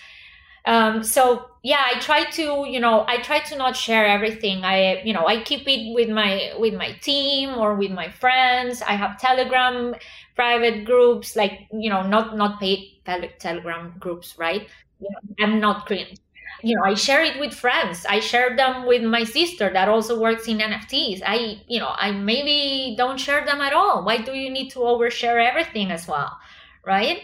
Um, 0.67 1.03
so 1.03 1.49
yeah, 1.63 1.83
I 1.93 1.99
try 1.99 2.25
to, 2.31 2.65
you 2.69 2.79
know, 2.79 3.05
I 3.07 3.17
try 3.21 3.39
to 3.39 3.57
not 3.57 3.75
share 3.75 4.05
everything. 4.05 4.63
I, 4.65 5.01
you 5.03 5.13
know, 5.13 5.25
I 5.27 5.41
keep 5.43 5.67
it 5.67 5.93
with 5.95 6.09
my 6.09 6.53
with 6.59 6.73
my 6.75 6.93
team 7.01 7.51
or 7.57 7.75
with 7.75 7.91
my 7.91 8.09
friends. 8.09 8.81
I 8.81 8.93
have 8.93 9.19
Telegram 9.19 9.95
private 10.35 10.85
groups, 10.85 11.35
like 11.35 11.67
you 11.73 11.89
know, 11.89 12.03
not 12.03 12.37
not 12.37 12.59
paid 12.59 13.01
Telegram 13.39 13.95
groups, 13.99 14.37
right? 14.37 14.67
You 14.99 15.09
know, 15.11 15.45
I'm 15.45 15.59
not 15.59 15.85
cringe 15.87 16.19
you 16.63 16.75
know 16.75 16.83
i 16.83 16.93
share 16.93 17.23
it 17.23 17.39
with 17.39 17.53
friends 17.53 18.05
i 18.09 18.19
share 18.19 18.55
them 18.55 18.87
with 18.87 19.03
my 19.03 19.23
sister 19.23 19.71
that 19.71 19.87
also 19.87 20.19
works 20.19 20.47
in 20.47 20.57
nfts 20.57 21.21
i 21.25 21.61
you 21.67 21.79
know 21.79 21.93
i 21.97 22.11
maybe 22.11 22.95
don't 22.97 23.19
share 23.19 23.45
them 23.45 23.61
at 23.61 23.73
all 23.73 24.03
why 24.03 24.17
do 24.17 24.33
you 24.33 24.49
need 24.49 24.69
to 24.69 24.79
overshare 24.79 25.43
everything 25.47 25.91
as 25.91 26.07
well 26.07 26.37
right 26.85 27.21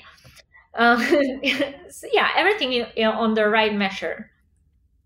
um, 0.75 0.99
so 1.89 2.07
yeah 2.11 2.29
everything 2.35 2.71
you 2.71 2.85
know, 2.97 3.11
on 3.11 3.33
the 3.33 3.47
right 3.47 3.73
measure 3.75 4.29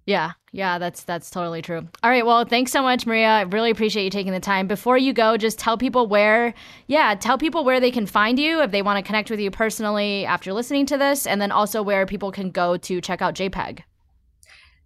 yeah, 0.07 0.31
yeah, 0.53 0.79
that's 0.79 1.03
that's 1.03 1.29
totally 1.29 1.61
true. 1.61 1.85
All 2.01 2.09
right, 2.09 2.25
well, 2.25 2.45
thanks 2.45 2.71
so 2.71 2.81
much, 2.81 3.05
Maria. 3.05 3.27
I 3.27 3.41
really 3.41 3.71
appreciate 3.71 4.05
you 4.05 4.09
taking 4.09 4.31
the 4.31 4.39
time. 4.39 4.65
Before 4.65 4.97
you 4.97 5.11
go, 5.11 5.35
just 5.35 5.59
tell 5.59 5.77
people 5.77 6.07
where, 6.07 6.53
yeah, 6.87 7.13
tell 7.13 7.37
people 7.37 7.65
where 7.65 7.81
they 7.81 7.91
can 7.91 8.05
find 8.05 8.39
you 8.39 8.61
if 8.61 8.71
they 8.71 8.81
want 8.81 9.03
to 9.03 9.05
connect 9.05 9.29
with 9.29 9.41
you 9.41 9.51
personally 9.51 10.25
after 10.25 10.53
listening 10.53 10.85
to 10.85 10.97
this, 10.97 11.27
and 11.27 11.41
then 11.41 11.51
also 11.51 11.83
where 11.83 12.05
people 12.05 12.31
can 12.31 12.51
go 12.51 12.77
to 12.77 13.01
check 13.01 13.21
out 13.21 13.35
JPG. 13.35 13.83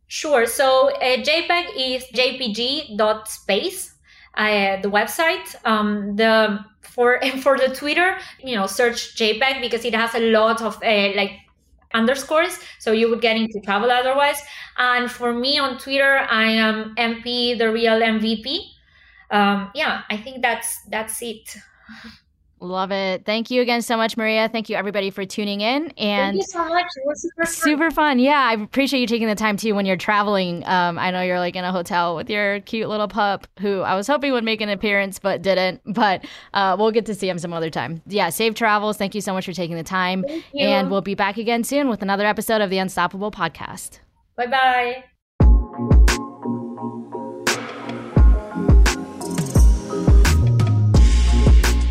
Sure. 0.08 0.48
So 0.48 0.90
uh, 0.96 1.18
JPG 1.18 1.98
is 1.98 2.04
jpg.space, 2.16 3.94
uh, 4.34 4.82
the 4.82 4.90
website. 4.90 5.56
Um, 5.66 6.16
the 6.16 6.66
for 6.92 7.14
and 7.24 7.42
for 7.42 7.58
the 7.58 7.74
Twitter, 7.74 8.18
you 8.44 8.56
know, 8.56 8.68
search 8.68 9.16
JPG 9.16 9.62
because 9.62 9.86
it 9.86 9.96
has 9.96 10.14
a 10.16 10.32
lot 10.32 10.62
of 10.62 10.76
uh, 10.84 11.12
like 11.16 11.32
underscores, 11.94 12.58
so 12.80 12.92
you 12.92 13.10
would 13.10 13.22
get 13.22 13.36
into 13.36 13.60
trouble 13.62 13.92
otherwise. 13.92 14.42
And 14.78 15.12
for 15.12 15.34
me 15.34 15.60
on 15.60 15.78
Twitter, 15.78 16.20
I 16.30 16.46
am 16.46 16.96
MP, 16.96 17.58
the 17.58 17.72
real 17.72 18.00
MVP. 18.00 18.60
Um, 19.30 19.72
yeah, 19.74 20.02
I 20.10 20.18
think 20.18 20.42
that's 20.42 20.82
that's 20.90 21.22
it. 21.22 21.56
Love 22.62 22.92
it. 22.92 23.26
Thank 23.26 23.50
you 23.50 23.62
again 23.62 23.82
so 23.82 23.98
much, 23.98 24.16
Maria. 24.16 24.48
Thank 24.48 24.70
you 24.70 24.76
everybody 24.76 25.10
for 25.10 25.26
tuning 25.26 25.62
in. 25.62 25.92
And 25.98 26.36
Thank 26.36 26.36
you 26.36 26.44
so 26.44 26.70
much. 26.70 26.86
It 26.96 27.08
was 27.08 27.22
super 27.22 27.46
fun. 27.46 27.54
Super 27.54 27.92
fun. 27.92 28.20
Yeah, 28.20 28.40
I 28.40 28.54
appreciate 28.54 29.00
you 29.00 29.08
taking 29.08 29.28
the 29.28 29.36
time 29.36 29.58
too 29.58 29.74
when 29.74 29.88
you're 29.88 29.98
traveling. 29.98 30.64
Um, 30.68 31.00
I 31.00 31.10
know 31.10 31.22
you're 31.22 31.40
like 31.40 31.56
in 31.56 31.64
a 31.64 31.72
hotel 31.72 32.16
with 32.16 32.30
your 32.30 32.60
cute 32.62 32.88
little 32.88 33.08
pup 33.08 33.48
who 33.60 33.82
I 33.82 33.96
was 33.96 34.06
hoping 34.06 34.32
would 34.32 34.44
make 34.44 34.62
an 34.62 34.70
appearance 34.70 35.18
but 35.18 35.42
didn't. 35.42 35.82
But 35.86 36.26
uh, 36.54 36.76
we'll 36.78 36.92
get 36.92 37.08
to 37.08 37.16
see 37.16 37.28
him 37.28 37.40
some 37.40 37.52
other 37.52 37.72
time. 37.72 38.02
Yeah, 38.06 38.30
safe 38.30 38.54
travels. 38.54 38.96
Thank 38.96 39.16
you 39.16 39.22
so 39.22 39.34
much 39.34 39.46
for 39.46 39.54
taking 39.54 39.76
the 39.76 39.84
time. 39.84 40.24
And 40.58 40.92
we'll 40.92 41.02
be 41.02 41.16
back 41.16 41.38
again 41.38 41.64
soon 41.64 41.90
with 41.90 42.02
another 42.02 42.26
episode 42.26 42.62
of 42.62 42.70
the 42.70 42.78
Unstoppable 42.78 43.32
Podcast. 43.32 44.00
Bye 44.38 44.48
bye. 44.48 46.08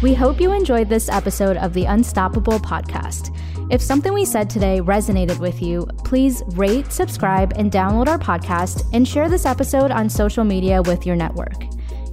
We 0.03 0.15
hope 0.15 0.41
you 0.41 0.53
enjoyed 0.53 0.89
this 0.89 1.11
episode 1.11 1.59
of 1.59 1.75
the 1.75 1.85
Unstoppable 1.85 2.59
podcast. 2.59 3.37
If 3.71 3.83
something 3.83 4.15
we 4.15 4.25
said 4.25 4.49
today 4.49 4.81
resonated 4.81 5.39
with 5.39 5.61
you, 5.61 5.87
please 6.05 6.43
rate, 6.53 6.91
subscribe, 6.91 7.53
and 7.57 7.71
download 7.71 8.09
our 8.09 8.19
podcast 8.19 8.89
and 8.95 9.07
share 9.07 9.29
this 9.29 9.45
episode 9.45 9.91
on 9.91 10.09
social 10.09 10.43
media 10.43 10.81
with 10.81 11.05
your 11.05 11.17
network. 11.17 11.67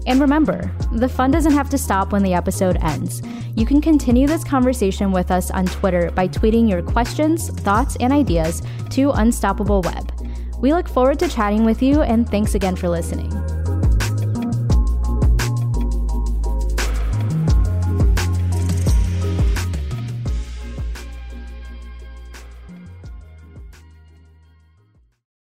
And 0.05 0.19
remember, 0.19 0.69
the 0.91 1.07
fun 1.07 1.31
doesn't 1.31 1.53
have 1.53 1.69
to 1.69 1.77
stop 1.77 2.11
when 2.11 2.23
the 2.23 2.33
episode 2.33 2.75
ends. 2.81 3.21
You 3.55 3.65
can 3.65 3.79
continue 3.79 4.27
this 4.27 4.43
conversation 4.43 5.13
with 5.13 5.31
us 5.31 5.49
on 5.49 5.65
Twitter 5.65 6.11
by 6.11 6.27
tweeting 6.27 6.69
your 6.69 6.81
questions, 6.81 7.49
thoughts, 7.61 7.95
and 8.01 8.11
ideas 8.11 8.61
to 8.89 9.11
Unstoppable 9.11 9.81
Web. 9.83 10.11
We 10.59 10.73
look 10.73 10.89
forward 10.89 11.19
to 11.19 11.29
chatting 11.29 11.63
with 11.63 11.81
you, 11.81 12.01
and 12.01 12.27
thanks 12.27 12.53
again 12.53 12.75
for 12.75 12.89
listening. 12.89 13.31